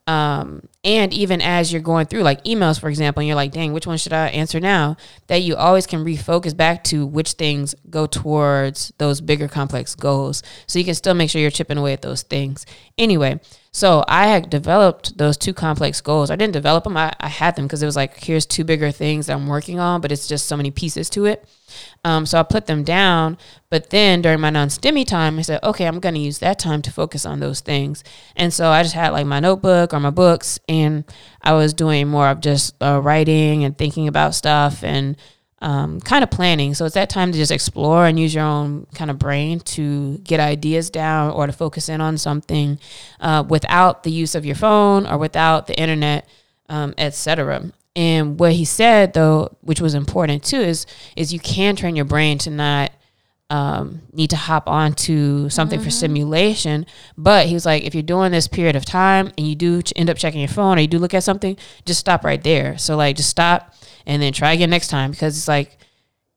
um, 0.09 0.67
and 0.83 1.13
even 1.13 1.39
as 1.39 1.71
you're 1.71 1.83
going 1.83 2.07
through 2.07 2.21
like 2.21 2.43
emails 2.43 2.79
for 2.79 2.89
example 2.89 3.21
and 3.21 3.27
you're 3.27 3.35
like 3.35 3.51
dang 3.51 3.73
which 3.73 3.85
one 3.85 3.97
should 3.97 4.13
i 4.13 4.27
answer 4.29 4.59
now? 4.59 4.97
That 5.27 5.41
you 5.41 5.55
always 5.55 5.85
can 5.85 6.03
refocus 6.03 6.55
back 6.57 6.83
to 6.85 7.05
which 7.05 7.33
things 7.33 7.75
go 7.89 8.07
towards 8.07 8.91
those 8.97 9.21
bigger 9.21 9.47
complex 9.47 9.93
goals. 9.93 10.41
So 10.65 10.79
you 10.79 10.85
can 10.85 10.95
still 10.95 11.13
make 11.13 11.29
sure 11.29 11.41
you're 11.41 11.51
chipping 11.51 11.77
away 11.77 11.93
at 11.93 12.01
those 12.01 12.23
things. 12.23 12.65
Anyway 12.97 13.39
So 13.71 14.03
I 14.07 14.27
had 14.27 14.49
developed 14.49 15.17
those 15.17 15.37
two 15.37 15.53
complex 15.53 16.01
goals. 16.01 16.31
I 16.31 16.35
didn't 16.35 16.53
develop 16.53 16.85
them, 16.85 16.97
I, 16.97 17.13
I 17.19 17.27
had 17.27 17.55
them 17.55 17.65
because 17.65 17.83
it 17.83 17.85
was 17.85 17.95
like, 17.95 18.23
here's 18.23 18.45
two 18.45 18.63
bigger 18.63 18.91
things 18.91 19.27
that 19.27 19.33
I'm 19.33 19.47
working 19.47 19.79
on, 19.79 20.01
but 20.01 20.11
it's 20.11 20.27
just 20.27 20.47
so 20.47 20.57
many 20.57 20.71
pieces 20.71 21.09
to 21.11 21.25
it. 21.25 21.47
Um, 22.03 22.25
so 22.25 22.39
I 22.39 22.43
put 22.43 22.65
them 22.65 22.83
down. 22.83 23.37
But 23.69 23.91
then 23.91 24.23
during 24.23 24.39
my 24.39 24.49
non 24.49 24.69
stimmy 24.69 25.05
time, 25.05 25.37
I 25.37 25.43
said, 25.43 25.63
okay, 25.63 25.85
I'm 25.85 25.99
going 25.99 26.15
to 26.15 26.21
use 26.21 26.39
that 26.39 26.57
time 26.57 26.81
to 26.81 26.91
focus 26.91 27.25
on 27.25 27.39
those 27.39 27.59
things. 27.59 28.03
And 28.35 28.51
so 28.51 28.69
I 28.69 28.81
just 28.81 28.95
had 28.95 29.09
like 29.09 29.27
my 29.27 29.39
notebook 29.39 29.93
or 29.93 29.99
my 29.99 30.09
books, 30.09 30.59
and 30.67 31.03
I 31.43 31.53
was 31.53 31.73
doing 31.73 32.07
more 32.07 32.29
of 32.29 32.41
just 32.41 32.73
uh, 32.81 32.99
writing 33.01 33.63
and 33.63 33.77
thinking 33.77 34.07
about 34.07 34.33
stuff 34.33 34.83
and 34.83 35.15
um, 35.61 35.99
kind 36.01 36.23
of 36.23 36.31
planning. 36.31 36.73
So 36.73 36.85
it's 36.85 36.95
that 36.95 37.09
time 37.09 37.31
to 37.31 37.37
just 37.37 37.51
explore 37.51 38.05
and 38.05 38.19
use 38.19 38.33
your 38.33 38.43
own 38.43 38.87
kind 38.95 39.11
of 39.11 39.19
brain 39.19 39.59
to 39.61 40.17
get 40.19 40.39
ideas 40.39 40.89
down 40.89 41.31
or 41.31 41.47
to 41.47 41.53
focus 41.53 41.89
in 41.89 42.01
on 42.01 42.17
something 42.17 42.79
uh, 43.19 43.43
without 43.47 44.03
the 44.03 44.11
use 44.11 44.35
of 44.35 44.45
your 44.45 44.55
phone 44.55 45.05
or 45.05 45.17
without 45.17 45.67
the 45.67 45.77
internet, 45.79 46.27
um, 46.69 46.93
etc. 46.97 47.71
And 47.95 48.39
what 48.39 48.53
he 48.53 48.65
said 48.65 49.13
though, 49.13 49.57
which 49.61 49.81
was 49.81 49.93
important 49.93 50.43
too, 50.43 50.61
is 50.61 50.85
is 51.15 51.33
you 51.33 51.39
can 51.39 51.75
train 51.75 51.95
your 51.95 52.05
brain 52.05 52.37
to 52.39 52.49
not 52.49 52.91
um, 53.49 54.01
need 54.13 54.29
to 54.29 54.35
hop 54.35 54.67
onto 54.67 55.49
something 55.49 55.79
mm-hmm. 55.79 55.85
for 55.85 55.91
stimulation. 55.91 56.85
But 57.17 57.47
he 57.47 57.53
was 57.53 57.65
like, 57.65 57.83
if 57.83 57.95
you're 57.95 58.03
doing 58.03 58.31
this 58.31 58.47
period 58.47 58.75
of 58.75 58.85
time 58.85 59.31
and 59.37 59.47
you 59.47 59.55
do 59.55 59.81
end 59.95 60.09
up 60.09 60.17
checking 60.17 60.39
your 60.39 60.49
phone 60.49 60.77
or 60.77 60.81
you 60.81 60.87
do 60.87 60.99
look 60.99 61.13
at 61.13 61.23
something, 61.23 61.57
just 61.85 61.99
stop 61.99 62.23
right 62.23 62.43
there. 62.43 62.77
So 62.77 62.95
like, 62.95 63.15
just 63.15 63.29
stop 63.29 63.73
and 64.05 64.21
then 64.21 64.33
try 64.33 64.53
again 64.53 64.69
next 64.69 64.87
time 64.89 65.11
because 65.11 65.37
it's 65.37 65.47
like 65.47 65.77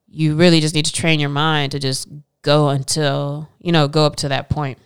you 0.07 0.35
really 0.35 0.59
just 0.59 0.75
need 0.75 0.85
to 0.85 0.93
train 0.93 1.19
your 1.19 1.29
mind 1.29 1.71
to 1.71 1.79
just 1.79 2.07
go 2.43 2.69
until 2.69 3.49
you 3.59 3.71
know 3.71 3.87
go 3.87 4.05
up 4.05 4.15
to 4.17 4.29
that 4.29 4.49
point 4.49 4.77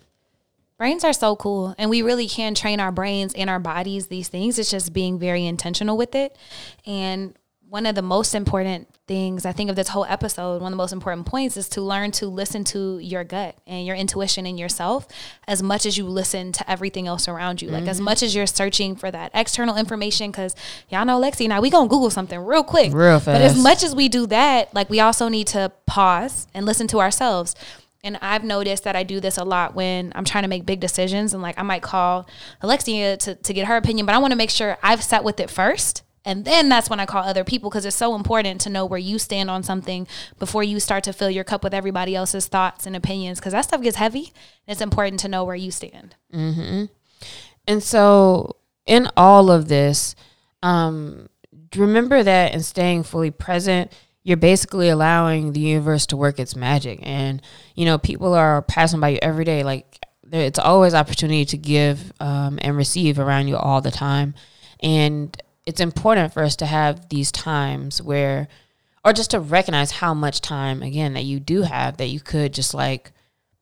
brains 0.77 1.03
are 1.03 1.13
so 1.13 1.35
cool 1.35 1.75
and 1.77 1.89
we 1.89 2.01
really 2.01 2.27
can 2.27 2.55
train 2.55 2.79
our 2.79 2.91
brains 2.91 3.33
and 3.33 3.49
our 3.49 3.59
bodies 3.59 4.07
these 4.07 4.29
things 4.29 4.57
it's 4.57 4.71
just 4.71 4.93
being 4.93 5.19
very 5.19 5.45
intentional 5.45 5.97
with 5.97 6.15
it 6.15 6.37
and 6.85 7.35
one 7.69 7.85
of 7.85 7.95
the 7.95 8.01
most 8.01 8.33
important 8.33 8.87
things 9.07 9.45
I 9.45 9.51
think 9.51 9.69
of 9.69 9.75
this 9.75 9.89
whole 9.89 10.05
episode, 10.05 10.61
one 10.61 10.71
of 10.71 10.77
the 10.77 10.81
most 10.81 10.93
important 10.93 11.25
points 11.25 11.57
is 11.57 11.67
to 11.69 11.81
learn 11.81 12.11
to 12.13 12.27
listen 12.27 12.63
to 12.65 12.99
your 12.99 13.23
gut 13.23 13.57
and 13.67 13.85
your 13.85 13.95
intuition 13.95 14.45
in 14.45 14.57
yourself 14.57 15.07
as 15.47 15.61
much 15.61 15.85
as 15.85 15.97
you 15.97 16.05
listen 16.05 16.53
to 16.53 16.69
everything 16.69 17.07
else 17.07 17.27
around 17.27 17.61
you. 17.61 17.67
Mm-hmm. 17.67 17.77
Like 17.77 17.87
as 17.87 17.97
mm-hmm. 17.97 18.05
much 18.05 18.23
as 18.23 18.33
you're 18.33 18.47
searching 18.47 18.95
for 18.95 19.11
that 19.11 19.31
external 19.33 19.75
information, 19.75 20.31
because 20.31 20.55
y'all 20.89 21.05
know 21.05 21.19
Lexi 21.19 21.47
now 21.47 21.59
we 21.59 21.69
gonna 21.69 21.89
Google 21.89 22.09
something 22.09 22.39
real 22.39 22.63
quick. 22.63 22.93
Real 22.93 23.19
fast. 23.19 23.25
But 23.25 23.41
as 23.41 23.61
much 23.61 23.83
as 23.83 23.93
we 23.93 24.07
do 24.07 24.27
that, 24.27 24.73
like 24.73 24.89
we 24.89 25.01
also 25.01 25.27
need 25.27 25.47
to 25.47 25.71
pause 25.85 26.47
and 26.53 26.65
listen 26.65 26.87
to 26.87 26.99
ourselves. 26.99 27.55
And 28.03 28.17
I've 28.21 28.43
noticed 28.45 28.85
that 28.85 28.95
I 28.95 29.03
do 29.03 29.19
this 29.19 29.37
a 29.37 29.43
lot 29.43 29.75
when 29.75 30.13
I'm 30.15 30.23
trying 30.23 30.43
to 30.43 30.47
make 30.47 30.65
big 30.65 30.79
decisions 30.79 31.33
and 31.33 31.43
like 31.43 31.59
I 31.59 31.63
might 31.63 31.81
call 31.81 32.29
Alexia 32.61 33.17
to, 33.17 33.35
to 33.35 33.53
get 33.53 33.67
her 33.67 33.75
opinion, 33.75 34.05
but 34.05 34.15
I 34.15 34.19
want 34.19 34.31
to 34.31 34.37
make 34.37 34.51
sure 34.51 34.77
I've 34.81 35.03
sat 35.03 35.25
with 35.25 35.41
it 35.41 35.49
first 35.49 36.03
and 36.27 36.43
then 36.43 36.67
that's 36.67 36.89
when 36.89 36.99
I 36.99 37.05
call 37.05 37.23
other 37.23 37.45
people 37.45 37.69
because 37.69 37.85
it's 37.85 37.95
so 37.95 38.13
important 38.13 38.59
to 38.61 38.69
know 38.69 38.85
where 38.85 38.99
you 38.99 39.17
stand 39.17 39.49
on 39.49 39.63
something 39.63 40.05
before 40.37 40.61
you 40.61 40.77
start 40.77 41.05
to 41.05 41.13
fill 41.13 41.29
your 41.29 41.45
cup 41.45 41.63
with 41.63 41.73
everybody 41.73 42.17
else's 42.17 42.47
thoughts 42.47 42.85
and 42.85 42.97
opinions 42.97 43.39
because 43.39 43.53
that 43.53 43.61
stuff 43.61 43.81
gets 43.81 43.95
heavy. 43.95 44.33
It's 44.67 44.81
important 44.81 45.21
to 45.21 45.29
know 45.29 45.45
where 45.45 45.55
you 45.55 45.71
stand. 45.71 46.17
Mm-hmm. 46.33 46.85
And 47.65 47.81
so, 47.81 48.57
in 48.85 49.09
all 49.15 49.49
of 49.49 49.69
this, 49.69 50.15
um, 50.61 51.29
remember 51.73 52.21
that 52.23 52.53
in 52.53 52.61
staying 52.61 53.03
fully 53.03 53.31
present, 53.31 53.93
you're 54.21 54.35
basically 54.35 54.89
allowing 54.89 55.53
the 55.53 55.61
universe 55.61 56.05
to 56.07 56.17
work 56.17 56.39
its 56.39 56.57
magic. 56.57 56.99
And, 57.03 57.41
you 57.73 57.85
know, 57.85 57.97
people 57.97 58.33
are 58.33 58.63
passing 58.63 58.99
by 58.99 59.09
you 59.09 59.19
every 59.21 59.45
day. 59.45 59.63
Like, 59.63 60.05
it's 60.29 60.59
always 60.59 60.93
opportunity 60.93 61.45
to 61.45 61.57
give 61.57 62.11
um, 62.19 62.59
and 62.61 62.75
receive 62.75 63.17
around 63.17 63.47
you 63.47 63.55
all 63.55 63.79
the 63.79 63.91
time. 63.91 64.35
And 64.81 65.41
it's 65.67 65.81
important 65.81 66.33
for 66.33 66.43
us 66.43 66.55
to 66.55 66.65
have 66.65 67.09
these 67.09 67.29
times 67.29 68.01
where 68.01 68.47
or 69.03 69.11
just 69.11 69.31
to 69.31 69.39
recognize 69.39 69.91
how 69.91 70.13
much 70.13 70.39
time 70.39 70.81
again 70.81 71.13
that 71.13 71.25
you 71.25 71.41
do 71.41 71.61
have 71.61 71.97
that 71.97 72.07
you 72.07 72.21
could 72.21 72.53
just 72.53 72.73
like 72.73 73.11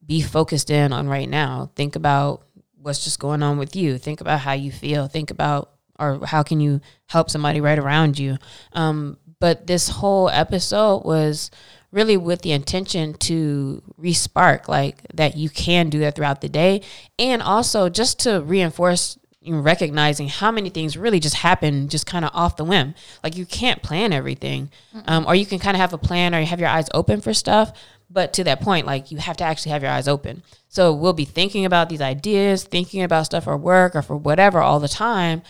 be 0.06 0.22
focused 0.22 0.70
in 0.70 0.94
on 0.94 1.08
right 1.08 1.28
now. 1.28 1.72
Think 1.76 1.96
about 1.96 2.44
what's 2.78 3.04
just 3.04 3.20
going 3.20 3.42
on 3.42 3.58
with 3.58 3.76
you. 3.76 3.98
Think 3.98 4.22
about 4.22 4.40
how 4.40 4.54
you 4.54 4.72
feel. 4.72 5.08
Think 5.08 5.32
about 5.32 5.72
or 5.98 6.24
how 6.26 6.44
can 6.44 6.60
you 6.60 6.80
help 7.08 7.32
somebody 7.32 7.60
right 7.60 7.80
around 7.80 8.20
you? 8.20 8.38
Um, 8.74 9.18
but 9.40 9.66
this 9.66 9.90
whole 9.90 10.30
episode 10.30 11.06
was 11.06 11.50
really 11.92 12.18
with 12.18 12.44
the 12.44 12.52
intention 12.52 13.16
to 13.16 13.82
respark 14.00 14.68
like 14.68 15.02
that 15.16 15.38
you 15.38 15.50
can 15.50 15.90
do 15.90 16.00
that 16.00 16.16
throughout 16.16 16.42
the 16.42 16.50
day. 16.50 16.82
And 17.18 17.42
also 17.42 17.90
just 17.90 18.20
to 18.20 18.42
reinforce 18.42 19.18
recognizing 19.48 20.28
how 20.28 20.52
many 20.52 20.70
things 20.70 20.98
really 20.98 21.20
just 21.20 21.36
happen 21.36 21.88
just 21.88 22.06
kind 22.06 22.26
of 22.26 22.32
off 22.34 22.58
the 22.58 22.64
whim. 22.64 22.96
Like 23.24 23.36
you 23.36 23.46
can't 23.46 23.82
plan 23.82 24.14
everything, 24.14 24.70
um, 25.08 25.26
or 25.26 25.36
you 25.36 25.46
can 25.46 25.60
kind 25.60 25.76
of 25.76 25.82
have 25.82 25.94
a 25.94 25.98
plan 25.98 26.34
or 26.34 26.40
you 26.40 26.46
have 26.46 26.60
your 26.60 26.70
eyes 26.70 26.88
open 26.94 27.22
for 27.22 27.34
stuff. 27.34 27.74
But 28.10 28.34
to 28.34 28.44
that 28.44 28.62
point, 28.62 28.86
like 28.86 29.12
you 29.12 29.18
have 29.18 29.38
to 29.38 29.44
actually 29.44 29.72
have 29.72 29.82
your 29.82 29.92
eyes 29.92 30.08
open. 30.08 30.44
So 30.70 30.94
we'll 30.94 31.14
be 31.14 31.26
thinking 31.26 31.66
about 31.66 31.90
these 31.90 32.02
ideas, 32.02 32.64
thinking 32.64 33.02
about 33.02 33.26
stuff 33.26 33.46
for 33.46 33.58
work 33.58 33.96
or 33.96 34.02
for 34.02 34.16
whatever 34.16 34.60
all 34.60 34.80
the 34.80 34.88
time. 34.88 35.42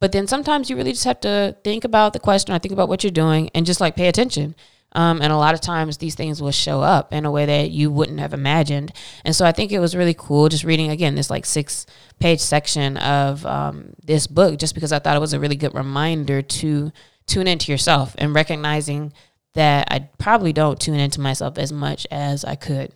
But 0.00 0.12
then 0.12 0.26
sometimes 0.26 0.68
you 0.68 0.76
really 0.76 0.92
just 0.92 1.04
have 1.04 1.20
to 1.20 1.56
think 1.64 1.84
about 1.84 2.12
the 2.12 2.20
question 2.20 2.54
or 2.54 2.58
think 2.58 2.72
about 2.72 2.88
what 2.88 3.02
you're 3.02 3.10
doing 3.10 3.50
and 3.54 3.64
just 3.64 3.80
like 3.80 3.96
pay 3.96 4.08
attention. 4.08 4.54
Um, 4.94 5.20
and 5.20 5.32
a 5.32 5.36
lot 5.36 5.54
of 5.54 5.60
times 5.60 5.98
these 5.98 6.14
things 6.14 6.40
will 6.40 6.52
show 6.52 6.80
up 6.80 7.12
in 7.12 7.24
a 7.24 7.30
way 7.30 7.46
that 7.46 7.70
you 7.70 7.90
wouldn't 7.90 8.20
have 8.20 8.32
imagined. 8.32 8.92
And 9.24 9.34
so 9.34 9.44
I 9.44 9.52
think 9.52 9.72
it 9.72 9.80
was 9.80 9.96
really 9.96 10.14
cool 10.14 10.48
just 10.48 10.64
reading 10.64 10.90
again 10.90 11.16
this 11.16 11.30
like 11.30 11.44
six 11.44 11.84
page 12.20 12.40
section 12.40 12.96
of 12.98 13.44
um, 13.44 13.94
this 14.04 14.26
book, 14.26 14.58
just 14.58 14.74
because 14.74 14.92
I 14.92 15.00
thought 15.00 15.16
it 15.16 15.20
was 15.20 15.32
a 15.32 15.40
really 15.40 15.56
good 15.56 15.74
reminder 15.74 16.42
to 16.42 16.92
tune 17.26 17.46
into 17.48 17.72
yourself 17.72 18.14
and 18.18 18.34
recognizing 18.34 19.12
that 19.54 19.88
I 19.90 20.08
probably 20.18 20.52
don't 20.52 20.80
tune 20.80 20.98
into 20.98 21.20
myself 21.20 21.58
as 21.58 21.72
much 21.72 22.06
as 22.10 22.44
I 22.44 22.54
could. 22.54 22.92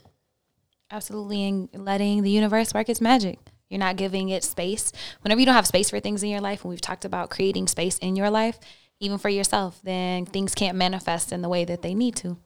Absolutely. 0.90 1.44
And 1.44 1.68
letting 1.72 2.22
the 2.22 2.30
universe 2.30 2.72
work 2.74 2.88
its 2.88 3.00
magic. 3.00 3.38
You're 3.68 3.78
not 3.78 3.96
giving 3.96 4.30
it 4.30 4.44
space. 4.44 4.92
Whenever 5.20 5.40
you 5.40 5.46
don't 5.46 5.54
have 5.54 5.66
space 5.66 5.90
for 5.90 6.00
things 6.00 6.22
in 6.22 6.30
your 6.30 6.40
life, 6.40 6.62
and 6.64 6.70
we've 6.70 6.80
talked 6.80 7.04
about 7.04 7.30
creating 7.30 7.68
space 7.68 7.98
in 7.98 8.16
your 8.16 8.30
life, 8.30 8.58
even 9.00 9.18
for 9.18 9.28
yourself, 9.28 9.80
then 9.82 10.26
things 10.26 10.54
can't 10.54 10.76
manifest 10.76 11.32
in 11.32 11.42
the 11.42 11.48
way 11.48 11.64
that 11.64 11.82
they 11.82 11.94
need 11.94 12.16
to. 12.16 12.36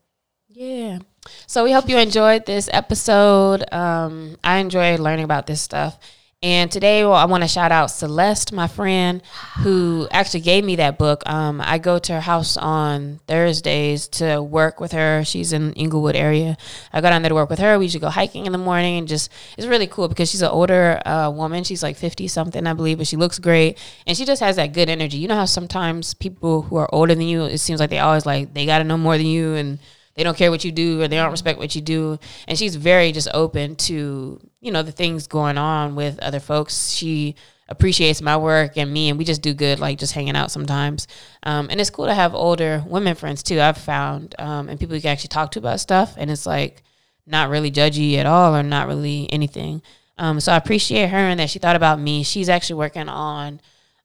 Yeah. 0.48 0.98
So 1.46 1.64
we 1.64 1.72
hope 1.72 1.88
you 1.88 1.98
enjoyed 1.98 2.46
this 2.46 2.68
episode. 2.72 3.64
Um, 3.72 4.36
I 4.44 4.58
enjoy 4.58 4.96
learning 4.96 5.24
about 5.24 5.46
this 5.46 5.62
stuff. 5.62 5.98
And 6.44 6.72
today, 6.72 7.04
well, 7.04 7.14
I 7.14 7.26
want 7.26 7.44
to 7.44 7.48
shout 7.48 7.70
out 7.70 7.92
Celeste, 7.92 8.52
my 8.52 8.66
friend, 8.66 9.22
who 9.60 10.08
actually 10.10 10.40
gave 10.40 10.64
me 10.64 10.74
that 10.74 10.98
book. 10.98 11.22
Um, 11.24 11.60
I 11.60 11.78
go 11.78 12.00
to 12.00 12.14
her 12.14 12.20
house 12.20 12.56
on 12.56 13.20
Thursdays 13.28 14.08
to 14.08 14.42
work 14.42 14.80
with 14.80 14.90
her. 14.90 15.22
She's 15.24 15.52
in 15.52 15.72
Inglewood 15.74 16.16
area. 16.16 16.56
I 16.92 17.00
go 17.00 17.10
down 17.10 17.22
there 17.22 17.28
to 17.28 17.36
work 17.36 17.48
with 17.48 17.60
her. 17.60 17.78
We 17.78 17.84
usually 17.84 18.00
go 18.00 18.08
hiking 18.08 18.46
in 18.46 18.50
the 18.50 18.58
morning, 18.58 18.98
and 18.98 19.06
just 19.06 19.30
it's 19.56 19.68
really 19.68 19.86
cool 19.86 20.08
because 20.08 20.32
she's 20.32 20.42
an 20.42 20.50
older 20.50 21.00
uh, 21.06 21.30
woman. 21.30 21.62
She's 21.62 21.82
like 21.82 21.96
fifty 21.96 22.26
something, 22.26 22.66
I 22.66 22.72
believe, 22.72 22.98
but 22.98 23.06
she 23.06 23.16
looks 23.16 23.38
great, 23.38 23.78
and 24.04 24.16
she 24.16 24.24
just 24.24 24.42
has 24.42 24.56
that 24.56 24.72
good 24.72 24.88
energy. 24.88 25.18
You 25.18 25.28
know 25.28 25.36
how 25.36 25.44
sometimes 25.44 26.12
people 26.12 26.62
who 26.62 26.74
are 26.74 26.92
older 26.92 27.14
than 27.14 27.28
you, 27.28 27.44
it 27.44 27.58
seems 27.58 27.78
like 27.78 27.90
they 27.90 28.00
always 28.00 28.26
like 28.26 28.52
they 28.52 28.66
got 28.66 28.78
to 28.78 28.84
know 28.84 28.98
more 28.98 29.16
than 29.16 29.26
you, 29.26 29.54
and 29.54 29.78
they 30.14 30.22
don't 30.22 30.36
care 30.36 30.50
what 30.50 30.64
you 30.64 30.72
do 30.72 31.00
or 31.00 31.08
they 31.08 31.16
don't 31.16 31.30
respect 31.30 31.58
what 31.58 31.74
you 31.74 31.80
do. 31.80 32.18
And 32.46 32.58
she's 32.58 32.76
very 32.76 33.12
just 33.12 33.28
open 33.32 33.76
to 33.76 34.40
you 34.60 34.70
know 34.72 34.82
the 34.82 34.92
things 34.92 35.26
going 35.26 35.58
on 35.58 35.94
with 35.94 36.18
other 36.20 36.40
folks. 36.40 36.90
She 36.90 37.34
appreciates 37.68 38.20
my 38.20 38.36
work 38.36 38.76
and 38.76 38.92
me 38.92 39.08
and 39.08 39.18
we 39.18 39.24
just 39.24 39.40
do 39.40 39.54
good 39.54 39.80
like 39.80 39.98
just 39.98 40.12
hanging 40.12 40.36
out 40.36 40.50
sometimes. 40.50 41.06
Um, 41.42 41.68
and 41.70 41.80
it's 41.80 41.90
cool 41.90 42.06
to 42.06 42.14
have 42.14 42.34
older 42.34 42.84
women 42.86 43.14
friends 43.14 43.42
too 43.42 43.60
i've 43.60 43.78
found 43.78 44.34
um, 44.38 44.68
and 44.68 44.78
people 44.78 44.94
you 44.94 45.00
can 45.00 45.10
actually 45.10 45.28
talk 45.28 45.52
to 45.52 45.58
about 45.58 45.80
stuff 45.80 46.14
and 46.18 46.30
it's 46.30 46.44
like 46.44 46.82
not 47.26 47.48
really 47.48 47.70
judgy 47.70 48.16
at 48.16 48.26
all 48.26 48.54
or 48.54 48.62
not 48.62 48.88
really 48.88 49.28
anything. 49.32 49.80
Um, 50.18 50.38
so 50.40 50.52
i 50.52 50.56
appreciate 50.56 51.08
her 51.08 51.16
and 51.16 51.40
that 51.40 51.50
she 51.50 51.58
thought 51.58 51.76
about 51.76 51.98
me. 51.98 52.22
She's 52.22 52.48
actually 52.48 52.76
working 52.76 53.08
on 53.08 53.60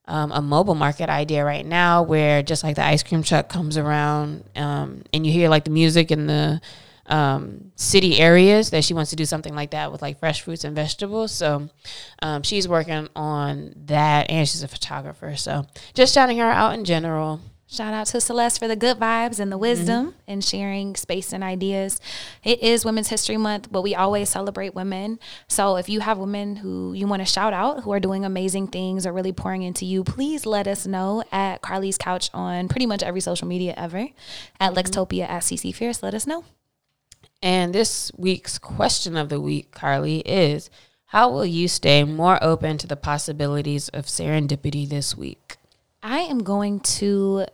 um, 0.08 0.32
a 0.32 0.42
mobile 0.42 0.76
market 0.76 1.10
idea 1.10 1.44
right 1.44 1.66
now 1.66 2.02
where 2.02 2.42
just 2.42 2.64
like 2.64 2.76
the 2.76 2.86
ice 2.86 3.04
cream 3.04 3.24
truck 3.24 3.50
comes 3.50 3.78
around 3.78 4.44
um, 4.56 5.04
and 5.14 5.26
you 5.26 5.34
hear 5.34 5.50
like 5.50 5.66
the 5.66 5.72
music 5.72 6.12
in 6.12 6.28
the 6.28 6.62
um, 7.08 7.72
city 7.76 8.20
areas 8.20 8.70
that 8.72 8.84
she 8.84 8.94
wants 8.94 9.10
to 9.12 9.16
do 9.16 9.26
something 9.26 9.56
like 9.56 9.72
that 9.72 9.92
with 9.92 10.02
like 10.02 10.20
fresh 10.20 10.42
fruits 10.42 10.64
and 10.64 10.76
vegetables. 10.76 11.32
So 11.32 11.70
um, 12.22 12.44
she's 12.44 12.68
working 12.68 13.08
on 13.16 13.74
that 13.86 14.30
and 14.30 14.48
she's 14.48 14.64
a 14.64 14.68
photographer. 14.68 15.36
So 15.36 15.66
just 15.94 16.14
shouting 16.14 16.38
her 16.38 16.46
out 16.46 16.74
in 16.74 16.86
general. 16.86 17.42
Shout 17.70 17.94
out 17.94 18.08
to 18.08 18.22
Celeste 18.22 18.60
for 18.60 18.70
the 18.70 18.78
good 18.78 18.98
vibes 18.98 19.42
and 19.42 19.52
the 19.52 19.58
wisdom 19.58 20.08
mm-hmm. 20.08 20.20
and 20.26 20.42
sharing 20.44 20.96
space 20.96 21.34
and 21.34 21.44
ideas. 21.44 22.00
It 22.42 22.64
is 22.64 22.86
Women's 22.86 23.10
History 23.10 23.36
Month, 23.36 23.68
but 23.70 23.82
we 23.82 23.94
always 23.94 24.30
celebrate 24.30 24.74
women. 24.74 25.20
So 25.50 25.76
if 25.76 25.90
you 25.90 26.00
have 26.00 26.18
women 26.18 26.56
who 26.56 26.94
you 26.94 27.08
want 27.08 27.24
to 27.24 27.26
shout 27.26 27.52
out 27.52 27.84
who 27.84 27.92
are 27.92 28.00
doing 28.00 28.24
amazing 28.24 28.68
things 28.68 29.06
or 29.06 29.12
really 29.12 29.34
pouring 29.34 29.64
into 29.64 29.86
you, 29.86 30.06
please 30.06 30.46
let 30.46 30.66
us 30.66 30.88
know 30.88 31.26
at 31.30 31.62
Carlie's 31.62 31.98
Couch 31.98 32.30
on 32.34 32.70
pretty 32.70 32.86
much 32.86 33.04
every 33.04 33.20
social 33.20 33.50
media 33.50 33.74
ever. 33.76 34.08
At 34.62 34.72
mm-hmm. 34.72 34.78
Lextopia 34.80 35.28
at 35.28 35.42
CC 35.42 35.76
Fierce, 35.76 36.02
let 36.02 36.14
us 36.14 36.26
know. 36.26 36.46
And 37.44 37.76
this 37.76 38.14
week's 38.16 38.58
question 38.58 39.18
of 39.18 39.28
the 39.28 39.42
week, 39.42 39.72
Carly, 39.72 40.20
is 40.20 40.70
How 41.08 41.30
will 41.30 41.46
you 41.46 41.68
stay 41.68 42.06
more 42.06 42.42
open 42.42 42.78
to 42.78 42.88
the 42.88 42.96
possibilities 42.96 43.90
of 43.90 44.06
serendipity 44.06 44.88
this 44.88 45.18
week? 45.18 45.58
I 46.02 46.20
am 46.20 46.44
going 46.44 46.80
to 46.80 47.46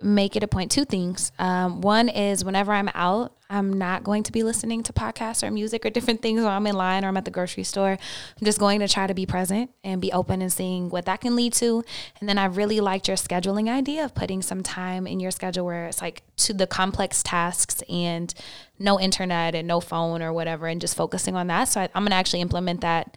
make 0.00 0.36
it 0.36 0.42
a 0.42 0.48
point. 0.48 0.70
two 0.70 0.84
things. 0.84 1.32
Um, 1.38 1.80
one 1.80 2.08
is 2.08 2.44
whenever 2.44 2.72
I'm 2.72 2.90
out, 2.94 3.32
I'm 3.50 3.72
not 3.72 4.04
going 4.04 4.22
to 4.24 4.32
be 4.32 4.42
listening 4.42 4.82
to 4.84 4.92
podcasts 4.92 5.42
or 5.42 5.50
music 5.50 5.84
or 5.86 5.90
different 5.90 6.20
things 6.20 6.42
while 6.42 6.50
I'm 6.50 6.66
in 6.66 6.76
line 6.76 7.04
or 7.04 7.08
I'm 7.08 7.16
at 7.16 7.24
the 7.24 7.30
grocery 7.30 7.64
store. 7.64 7.92
I'm 7.92 8.44
just 8.44 8.58
going 8.58 8.80
to 8.80 8.88
try 8.88 9.06
to 9.06 9.14
be 9.14 9.26
present 9.26 9.70
and 9.82 10.00
be 10.00 10.12
open 10.12 10.42
and 10.42 10.52
seeing 10.52 10.90
what 10.90 11.06
that 11.06 11.22
can 11.22 11.34
lead 11.34 11.54
to. 11.54 11.82
And 12.20 12.28
then 12.28 12.36
I 12.36 12.44
really 12.44 12.80
liked 12.80 13.08
your 13.08 13.16
scheduling 13.16 13.68
idea 13.68 14.04
of 14.04 14.14
putting 14.14 14.42
some 14.42 14.62
time 14.62 15.06
in 15.06 15.18
your 15.18 15.30
schedule 15.30 15.64
where 15.64 15.86
it's 15.86 16.02
like 16.02 16.22
to 16.36 16.52
the 16.52 16.66
complex 16.66 17.22
tasks 17.22 17.82
and 17.88 18.32
no 18.78 19.00
internet 19.00 19.54
and 19.54 19.66
no 19.66 19.80
phone 19.80 20.22
or 20.22 20.32
whatever 20.32 20.66
and 20.66 20.80
just 20.80 20.96
focusing 20.96 21.34
on 21.34 21.46
that. 21.46 21.64
So 21.68 21.80
I, 21.80 21.84
am 21.94 22.02
going 22.02 22.10
to 22.10 22.16
actually 22.16 22.42
implement 22.42 22.82
that. 22.82 23.16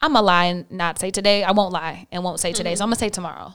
I'm 0.00 0.12
going 0.12 0.22
to 0.22 0.26
lie 0.26 0.44
and 0.46 0.70
not 0.70 0.98
say 0.98 1.10
today. 1.10 1.44
I 1.44 1.52
won't 1.52 1.72
lie 1.72 2.08
and 2.10 2.24
won't 2.24 2.40
say 2.40 2.52
today. 2.52 2.72
Mm-hmm. 2.72 2.78
So 2.78 2.84
I'm 2.84 2.88
going 2.88 2.96
to 2.96 3.00
say 3.00 3.08
tomorrow. 3.10 3.54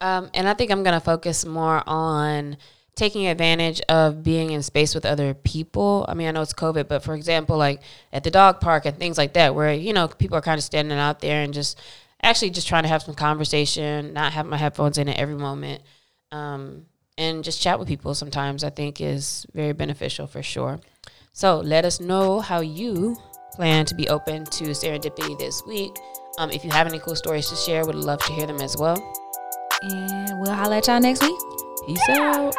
Um, 0.00 0.30
and 0.34 0.48
I 0.48 0.54
think 0.54 0.70
I'm 0.70 0.82
going 0.82 0.98
to 0.98 1.04
focus 1.04 1.44
more 1.44 1.82
on 1.86 2.56
taking 2.94 3.26
advantage 3.26 3.80
of 3.88 4.22
being 4.22 4.50
in 4.50 4.62
space 4.62 4.94
with 4.94 5.04
other 5.04 5.34
people. 5.34 6.04
I 6.08 6.14
mean, 6.14 6.28
I 6.28 6.30
know 6.30 6.42
it's 6.42 6.52
COVID, 6.52 6.86
but 6.88 7.02
for 7.02 7.14
example, 7.14 7.56
like 7.56 7.82
at 8.12 8.22
the 8.22 8.30
dog 8.30 8.60
park 8.60 8.86
and 8.86 8.96
things 8.96 9.18
like 9.18 9.34
that, 9.34 9.54
where, 9.54 9.72
you 9.72 9.92
know, 9.92 10.06
people 10.06 10.36
are 10.36 10.42
kind 10.42 10.58
of 10.58 10.64
standing 10.64 10.96
out 10.98 11.20
there 11.20 11.42
and 11.42 11.52
just 11.52 11.80
actually 12.22 12.50
just 12.50 12.68
trying 12.68 12.84
to 12.84 12.88
have 12.88 13.02
some 13.02 13.14
conversation, 13.14 14.12
not 14.12 14.32
have 14.32 14.46
my 14.46 14.56
headphones 14.56 14.98
in 14.98 15.08
at 15.08 15.18
every 15.18 15.34
moment. 15.34 15.82
Um, 16.30 16.86
and 17.18 17.44
just 17.44 17.60
chat 17.60 17.78
with 17.78 17.88
people 17.88 18.14
sometimes 18.14 18.64
I 18.64 18.70
think 18.70 19.00
is 19.00 19.46
very 19.54 19.72
beneficial 19.72 20.26
for 20.26 20.42
sure. 20.42 20.80
So 21.32 21.58
let 21.60 21.84
us 21.84 22.00
know 22.00 22.40
how 22.40 22.60
you 22.60 23.16
plan 23.54 23.86
to 23.86 23.94
be 23.94 24.08
open 24.08 24.44
to 24.44 24.64
serendipity 24.66 25.38
this 25.38 25.62
week. 25.66 25.92
Um, 26.38 26.50
if 26.50 26.64
you 26.64 26.70
have 26.70 26.86
any 26.86 26.98
cool 26.98 27.16
stories 27.16 27.48
to 27.50 27.56
share, 27.56 27.84
would 27.84 27.94
love 27.94 28.20
to 28.24 28.32
hear 28.32 28.46
them 28.46 28.60
as 28.60 28.76
well. 28.76 29.23
And 29.90 30.38
we'll 30.38 30.52
holla 30.54 30.78
at 30.78 30.86
y'all 30.86 31.00
next 31.00 31.22
week. 31.22 31.38
Peace 31.86 32.08
out. 32.10 32.54